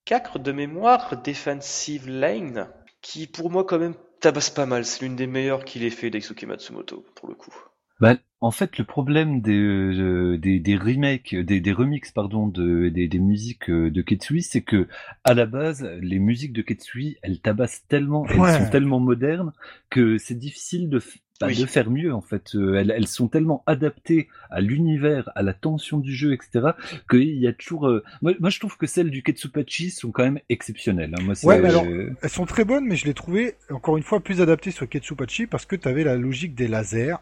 [0.06, 2.70] 4 de mémoire, Defensive Lane,
[3.02, 4.86] qui pour moi quand même tabasse pas mal.
[4.86, 7.54] C'est l'une des meilleures qu'il ait fait Daisuke Matsumoto, pour le coup.
[8.00, 12.88] Bah, en fait, le problème des, euh, des, des remakes, des, des remixes, pardon, de,
[12.88, 14.88] des, des musiques euh, de Ketsui, c'est que
[15.26, 18.48] à la base, les musiques de Ketsui, elles tabassent tellement, elles Ouais.
[18.48, 19.52] sont tellement modernes
[19.90, 21.02] que c'est difficile de,
[21.40, 21.58] bah, Oui.
[21.60, 22.56] de faire mieux en fait.
[22.56, 26.72] Euh, Elles, elles sont tellement adaptées à l'univers, à la tension du jeu, etc.
[27.10, 27.88] Qu'il y a toujours.
[27.88, 31.14] euh, Moi, moi, je trouve que celles du Ketsupachi sont quand même exceptionnelles.
[31.18, 31.24] hein.
[31.24, 34.04] Moi, Ouais, mais alors- euh, Elles sont très bonnes, mais je les trouvais encore une
[34.04, 37.16] fois plus adaptées sur Ketsupachi parce que tu avais la logique des lasers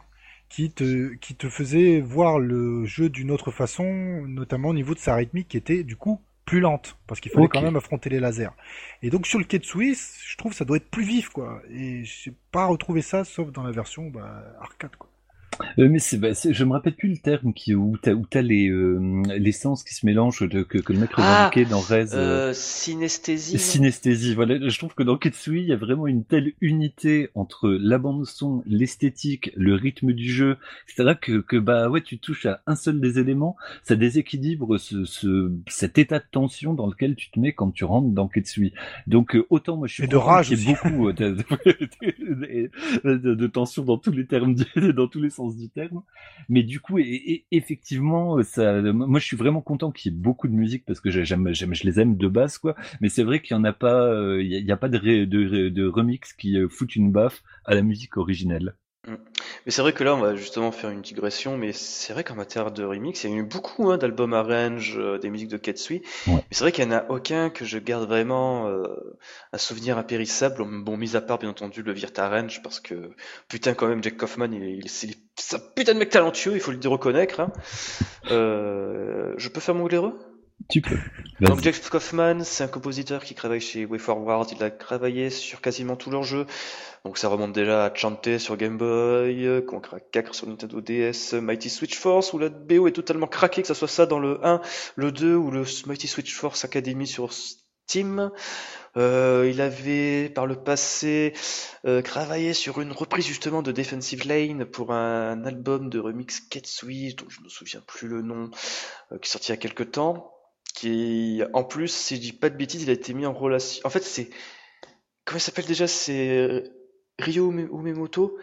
[0.49, 4.99] qui te, qui te faisait voir le jeu d'une autre façon, notamment au niveau de
[4.99, 8.19] sa rythmique qui était du coup plus lente parce qu'il fallait quand même affronter les
[8.19, 8.49] lasers.
[9.03, 9.95] Et donc sur le Ketsui,
[10.25, 11.61] je trouve que ça doit être plus vif quoi.
[11.69, 15.09] Et j'ai pas retrouvé ça sauf dans la version bah, arcade quoi.
[15.79, 18.25] Euh, mais c'est, bah, c'est- je me rappelle plus le terme qui, où t'as, où
[18.29, 21.69] t'as les, euh, les sens qui se mélangent de, que, que le mec Ah, revendiquait
[21.69, 22.13] dans Rez.
[22.13, 23.57] euh, Euh, synesthésie.
[23.57, 24.69] Synesthésie, voilà.
[24.69, 28.25] Je trouve que dans Ketsui, il y a vraiment une telle unité entre la bande
[28.25, 30.57] son, l'esthétique, le rythme du jeu,
[30.87, 31.13] etc.
[31.19, 35.51] que, que bah ouais, tu touches à un seul des éléments, ça déséquilibre ce, ce,
[35.67, 38.73] cet état de tension dans lequel tu te mets quand tu rentres dans Ketsui.
[39.07, 41.35] Donc euh, autant moi je suis Et de rage beaucoup euh, de,
[43.03, 44.55] de- de- de tension dans tous les termes,
[44.95, 46.01] dans tous les sens du terme.
[46.49, 50.47] Mais du coup, et, effectivement, ça, moi je suis vraiment content qu'il y ait beaucoup
[50.47, 52.76] de musique parce que j'aime, j'aime, je les aime de base quoi.
[53.01, 54.77] Mais c'est vrai qu'il y en a pas, euh, il y, a- il y a
[54.77, 58.76] pas de, de, de remix qui euh, foutent une baffe à la musique originelle.
[59.07, 62.35] Mais c'est vrai que là, on va justement faire une digression, mais c'est vrai qu'en
[62.35, 65.57] matière de remix, il y a eu beaucoup hein, d'albums arrange, euh, des musiques de
[65.57, 66.34] Ketsui, Ouais.
[66.35, 68.84] mais c'est vrai qu'il n'y en a aucun que je garde vraiment euh,
[69.53, 73.11] un souvenir impérissable, bon, mis à part bien entendu le Virt Arrange, parce que
[73.47, 75.09] putain quand même, Jack Kaufman, il, est- il, c'est
[75.39, 77.39] c'est un putain de mec talentueux, il faut le reconnaître.
[77.39, 77.51] Hein.
[78.31, 80.17] Euh, je peux faire mon glaireux
[80.69, 80.97] Tu peux.
[81.39, 81.61] Donc.
[81.61, 86.09] Jeff Kaufman, c'est un compositeur qui travaille chez WayForward, il a travaillé sur quasiment tous
[86.09, 86.45] leurs jeux.
[87.05, 91.69] Donc ça remonte déjà à Chanté sur Game Boy, Conquer 4 sur Nintendo DS, Mighty
[91.69, 94.61] Switch Force, où la BO est totalement craquée, que ça soit ça dans le 1,
[94.95, 98.31] le 2 ou le Mighty Switch Force Academy sur Steam.
[98.97, 101.34] Euh, il avait par le passé
[101.85, 107.13] euh, travaillé sur une reprise justement de Defensive Lane pour un album de remix Ketsui,
[107.13, 108.49] dont je me souviens plus le nom,
[109.11, 110.36] euh, qui est sorti il y a quelques temps
[110.79, 113.81] qui en plus, si je dis pas de bêtises, il a été mis en relation.
[113.85, 114.29] En fait, c'est
[115.25, 116.63] comment il s'appelle déjà C'est
[117.19, 118.37] Ryo Ume- Umemoto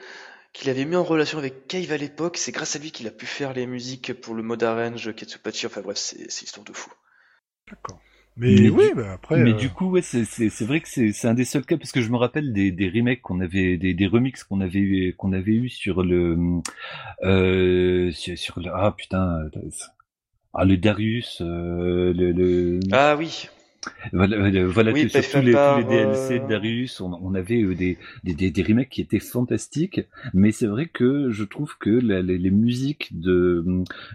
[0.54, 2.36] qu'il avait mis en relation avec Cave à l'époque.
[2.38, 5.66] C'est grâce à lui qu'il a pu faire les musiques pour le mode arrange Ketsupachi.
[5.66, 6.92] Enfin bref, c'est histoire de fou.
[7.70, 8.00] D'accord.
[8.36, 9.36] Mais, Mais oui, du- bah après.
[9.36, 10.24] Mais euh, du coup, ouais, c'est,
[10.64, 13.22] vrai que c'est, un des seuls cas parce que je me rappelle des, des remakes
[13.22, 16.36] qu'on avait, des, des remixes qu'on avait, qu'on avait eu sur le,
[17.22, 19.70] euh, sur, sur le, ah putain, euh,
[20.54, 23.50] ah le Darius, euh, le, le, Ah oui,
[24.12, 27.74] voilà, voilà, Oui, tous les, tous les DLC de euh, Darius, on, on avait euh,
[27.74, 30.00] des, des, des, des remakes qui étaient fantastiques,
[30.34, 33.64] mais c'est vrai que je trouve que la- les, les musiques de,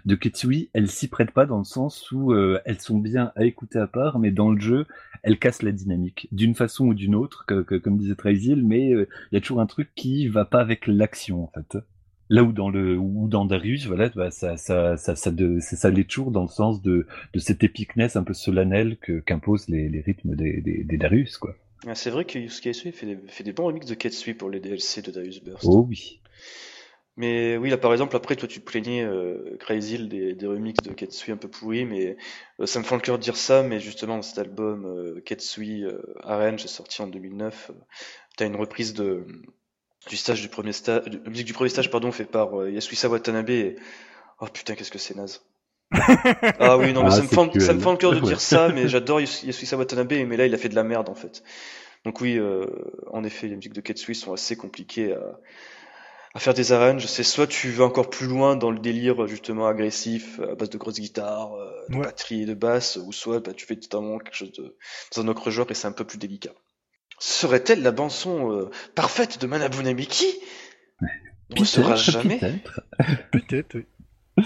[0.04, 3.44] de Ketsui, elles s'y prêtent pas dans le sens où euh, elles sont bien à
[3.44, 4.86] écouter à part, mais dans le jeu,
[5.22, 8.92] elles cassent la dynamique d'une façon ou d'une autre, que, que- comme disait Traizil, mais
[8.94, 11.76] euh, il y a toujours un truc qui va pas avec l'action en fait.
[12.30, 15.90] Là où dans le ou dans Darius, voilà, bah, ça ça ça ça, de, ça
[15.90, 19.90] l'est toujours dans le sens de de cette épicness un peu solennelle que qu'imposent les,
[19.90, 21.54] les rythmes des, des, des Darius quoi.
[21.86, 24.60] Ah, c'est vrai que Yusuke fait des, fait des bons remixes de Ketsui pour les
[24.60, 25.64] DLC de Darius Burst.
[25.64, 26.20] Oh oui.
[27.16, 30.92] Mais oui, là par exemple, après toi tu plaignais, euh, Crazy des, des remixes de
[30.92, 32.16] Ketsui un peu pourris, mais
[32.60, 35.84] euh, ça me fend le cœur de dire ça, mais justement cet album euh, Ketsui
[35.84, 37.70] euh, Arrange sorti en 2009.
[37.70, 37.78] euh,
[38.36, 39.26] T'as une reprise de
[40.08, 43.50] du stage du premier stage, musique du premier stage pardon, fait par euh, Yasuhisa Watanabe.
[43.50, 43.76] Et...
[44.40, 45.42] Oh putain, qu'est-ce que c'est naze.
[46.58, 47.58] Ah oui, non, mais Ah, ça me fend, cruel.
[47.58, 50.46] ça me fend le cœur de dire ça, mais j'adore Yasu- Yasuhisa Watanabe, mais là
[50.46, 51.42] il a fait de la merde en fait.
[52.04, 52.66] Donc oui, euh,
[53.12, 55.40] en effet, les musiques de Ketsui sont assez compliquées à,
[56.34, 57.06] à faire des arranges.
[57.06, 60.78] C'est soit tu vas encore plus loin dans le délire justement agressif à base de
[60.78, 62.00] grosses guitares, euh, de Ouais.
[62.00, 64.76] batterie et de basse, ou soit bah, tu fais totalement quelque chose de,
[65.14, 66.52] dans un autre genre et c'est un peu plus délicat.
[67.20, 70.24] Serait-elle la bande son euh, parfaite de Manabune Miki
[71.56, 72.38] On ne saura Peut-être, jamais.
[72.38, 72.80] peut-être.
[73.30, 74.44] Peut-être, oui.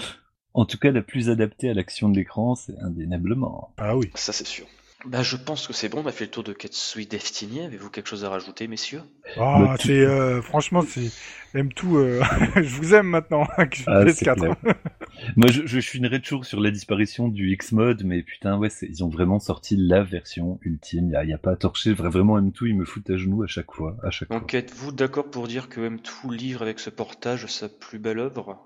[0.53, 3.73] En tout cas, la plus adaptée à l'action de l'écran, c'est indéniablement.
[3.77, 4.11] Ah oui.
[4.15, 4.65] Ça c'est sûr.
[5.05, 7.61] Bah je pense que c'est bon, on a fait le tour de Ketsui Destiny.
[7.61, 9.01] Avez-vous quelque chose à rajouter, messieurs?
[9.37, 11.11] Ah, c'est euh, franchement, c'est
[11.53, 11.95] M2.
[11.97, 12.23] euh,
[12.55, 14.27] je vous aime maintenant que je suis Ah, c'est PS4.
[14.27, 14.55] clair.
[15.37, 19.09] Moi, je, je toujours sur la disparition du X-Mode, mais putain, ouais, c'est- ils ont
[19.09, 21.07] vraiment sorti la version ultime.
[21.23, 21.93] Il y a, pas à torcher.
[21.93, 24.39] Vra- Vraiment, M2, ils me foutent à genoux à chaque fois, à chaque fois.
[24.39, 28.63] Donc êtes-vous d'accord pour dire que M2 livre avec ce portage sa plus belle œuvre?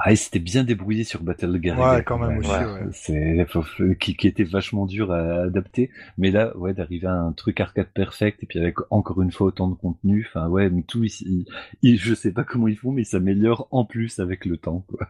[0.00, 1.96] Ah, il s'était bien débrouillé sur Battle Garuda.
[1.96, 2.86] Ouais, quand même aussi, ouais.
[2.92, 3.64] C'est faut-
[3.98, 5.90] qui, qui était vachement dur à adapter.
[6.16, 9.48] Mais là, ouais, d'arriver à un truc arcade perfect et puis avec encore une fois
[9.48, 10.24] autant de contenu.
[10.28, 11.46] Enfin, ouais, mais tout, il,
[11.82, 14.84] il- je sais pas comment ils font, mais ils s'améliorent en plus avec le temps.
[14.88, 15.08] Quoi.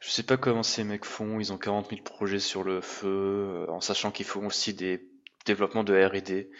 [0.00, 3.08] Je sais pas comment ces mecs font, ils ont 40 000 projets sur le feu,
[3.08, 5.04] euh, en sachant qu'ils font aussi des
[5.46, 6.50] développements de R&D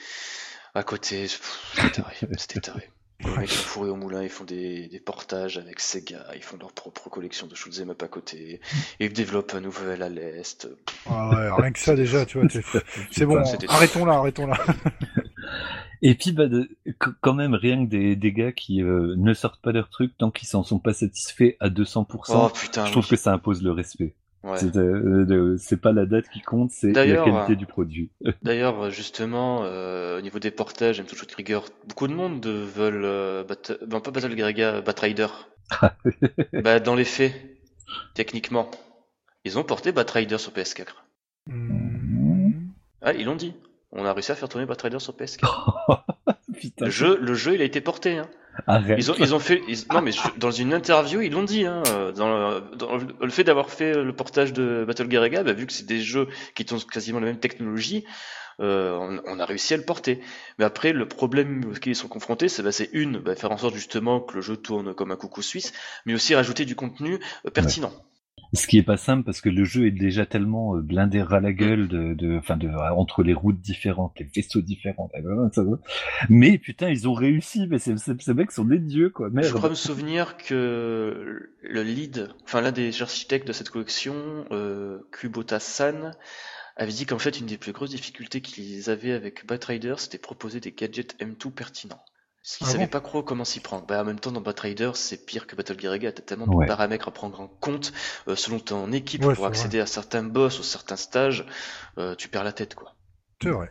[0.74, 1.23] à côté.
[1.23, 2.89] pff, C'était taré, c'était taré.
[3.24, 6.57] Les mecs sont fourrés au moulin, ils font des, des portages avec Sega, ils font
[6.59, 8.61] leur propre collection de shoot'em up à côté,
[9.01, 10.69] ils développent un nouvel à l'est.
[11.07, 12.49] Ah ouais, rien que ça déjà, tu vois.
[13.11, 14.59] C'est bon, arrêtons là, arrêtons là.
[16.05, 16.69] Et puis, bah, de-
[17.20, 20.32] quand même, rien que des, des gars qui euh, ne sortent pas leur truc tant
[20.32, 22.07] qu'ils s'en sont pas satisfaits à 200%.
[22.31, 23.11] Oh putain, je trouve oui.
[23.11, 24.16] que ça impose le respect.
[24.44, 24.59] Ouais.
[24.59, 28.10] C'est euh, c'est pas la date qui compte, c'est la D'ailleurs, qualité euh, du produit.
[28.43, 33.44] D'ailleurs, justement, euh, au niveau des portages, M2 Shoot Trigger, beaucoup de monde veulent, euh,
[33.44, 35.28] Bat- non pas Battle Garaga, Batrider.
[36.64, 37.35] bah, dans les faits,
[38.14, 38.69] techniquement,
[39.44, 40.89] ils ont porté Batrider sur PS4.
[41.47, 42.51] Hmm.
[43.01, 43.55] Ah, ils l'ont dit.
[43.93, 46.02] On a réussi à faire tourner Batrider sur PS4.
[46.53, 48.19] Putain, Le jeu, le jeu, il a été porté.
[48.19, 48.29] Hein.
[48.66, 48.97] arrête.
[48.99, 49.62] Ils ont, ils ont fait.
[49.69, 51.65] ils- non, mais je- dans une interview, ils l'ont dit.
[51.65, 51.83] Hein,
[52.15, 55.66] dans, le- dans le- le fait d'avoir fait le portage de Battle Garaga, bah, vu
[55.66, 58.05] que c'est des jeux qui ont quasiment la même technologie,
[58.61, 60.20] euh, on, on a réussi à le porter.
[60.59, 63.74] Mais après, le problème auquel ils sont confrontés, c'est bah, une, bah, faire en sorte
[63.74, 65.73] justement que le jeu tourne comme un coucou suisse,
[66.05, 67.93] mais aussi rajouter du contenu euh, pertinent.
[68.55, 71.41] Ce qui est pas simple parce que le jeu est déjà tellement euh, blindé ras
[71.41, 75.11] la gueule de, de, enfin de, entre les routes différentes, les vaisseaux différents.
[75.15, 75.79] va.
[76.29, 77.66] Mais putain, ils ont réussi.
[77.69, 77.95] Mais ces,
[78.35, 79.31] mecs sont des dieux quoi.
[79.35, 84.15] Je crois me souvenir que le lead, enfin l'un des architectes de cette collection,
[84.51, 86.12] euh, Kubota San,
[86.77, 90.61] avait dit qu'en fait une des plus grosses difficultés qu'ils avaient avec Batrider, c'était proposer
[90.61, 92.03] des gadgets M2 pertinents.
[92.43, 93.86] Parce qu'ils Ah savaient bon pas trop comment s'y prendre.
[93.86, 96.10] Bah, en même temps, dans Batrider, c'est pire que Battle Garaga.
[96.12, 96.64] T'as tellement Ouais.
[96.66, 97.93] de paramètres à prendre en compte
[98.28, 101.47] euh, selon ton équipe Ouais, pour accéder à certains boss ou certains stages.
[101.98, 102.94] euh, tu perds la tête, quoi.
[103.43, 103.70] C'est vrai.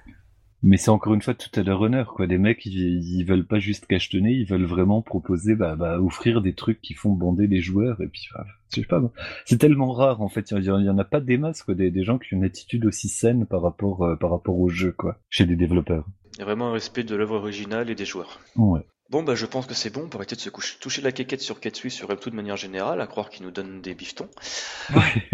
[0.64, 2.28] Mais c'est encore une fois tout à leur honneur quoi.
[2.28, 2.76] Les mecs, ils,
[3.20, 6.94] ils veulent pas juste cachetonner, ils veulent vraiment proposer, bah, bah, offrir des trucs qui
[6.94, 8.00] font bander les joueurs.
[8.02, 9.00] Et puis, bah, je sais pas.
[9.00, 9.12] moi.
[9.46, 10.52] C'est tellement rare en fait.
[10.52, 11.74] Il y, en- il y en a pas des masses quoi.
[11.74, 14.70] Des, des gens qui ont une attitude aussi saine par rapport, euh, par rapport au
[14.70, 15.18] jeu quoi.
[15.30, 16.06] Chez des développeurs.
[16.34, 18.40] Il y a vraiment un respect de l'œuvre originale et des joueurs.
[18.56, 18.86] Ouais.
[19.12, 21.42] Bon, bah, je pense que c'est bon pour arrêter de se coucher, toucher la quéquette
[21.42, 24.30] sur Ketsui, sur M2 de manière générale, à croire qu'il nous donne des bifetons.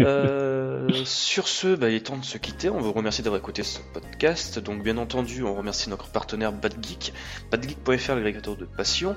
[0.00, 2.70] Euh, sur ce, bah, il est temps de se quitter.
[2.70, 4.58] On vous remercie d'avoir écouté ce podcast.
[4.58, 7.12] Donc, bien entendu, on remercie notre partenaire BadGeek,
[7.50, 9.16] badgeek.fr, l'agrégateur de passion.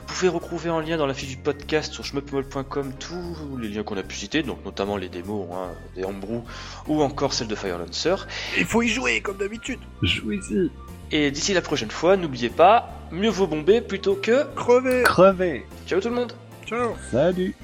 [0.00, 3.82] Vous pouvez retrouver en lien dans la fiche du podcast sur shmuppmol.com tous les liens
[3.82, 6.42] qu'on a pu citer, donc notamment les démos hein, des Homebrew
[6.88, 8.16] ou encore celle de Fire Lancer.
[8.58, 9.80] Il faut y jouer comme d'habitude.
[10.02, 10.70] Jouez-y.
[11.12, 14.44] Et d'ici la prochaine fois, n'oubliez pas, mieux vaut bomber plutôt que.
[14.54, 15.02] Crever.
[15.04, 15.66] Crevez.
[15.86, 16.32] Ciao tout le monde!
[16.66, 16.94] Ciao.
[17.10, 17.54] Salut.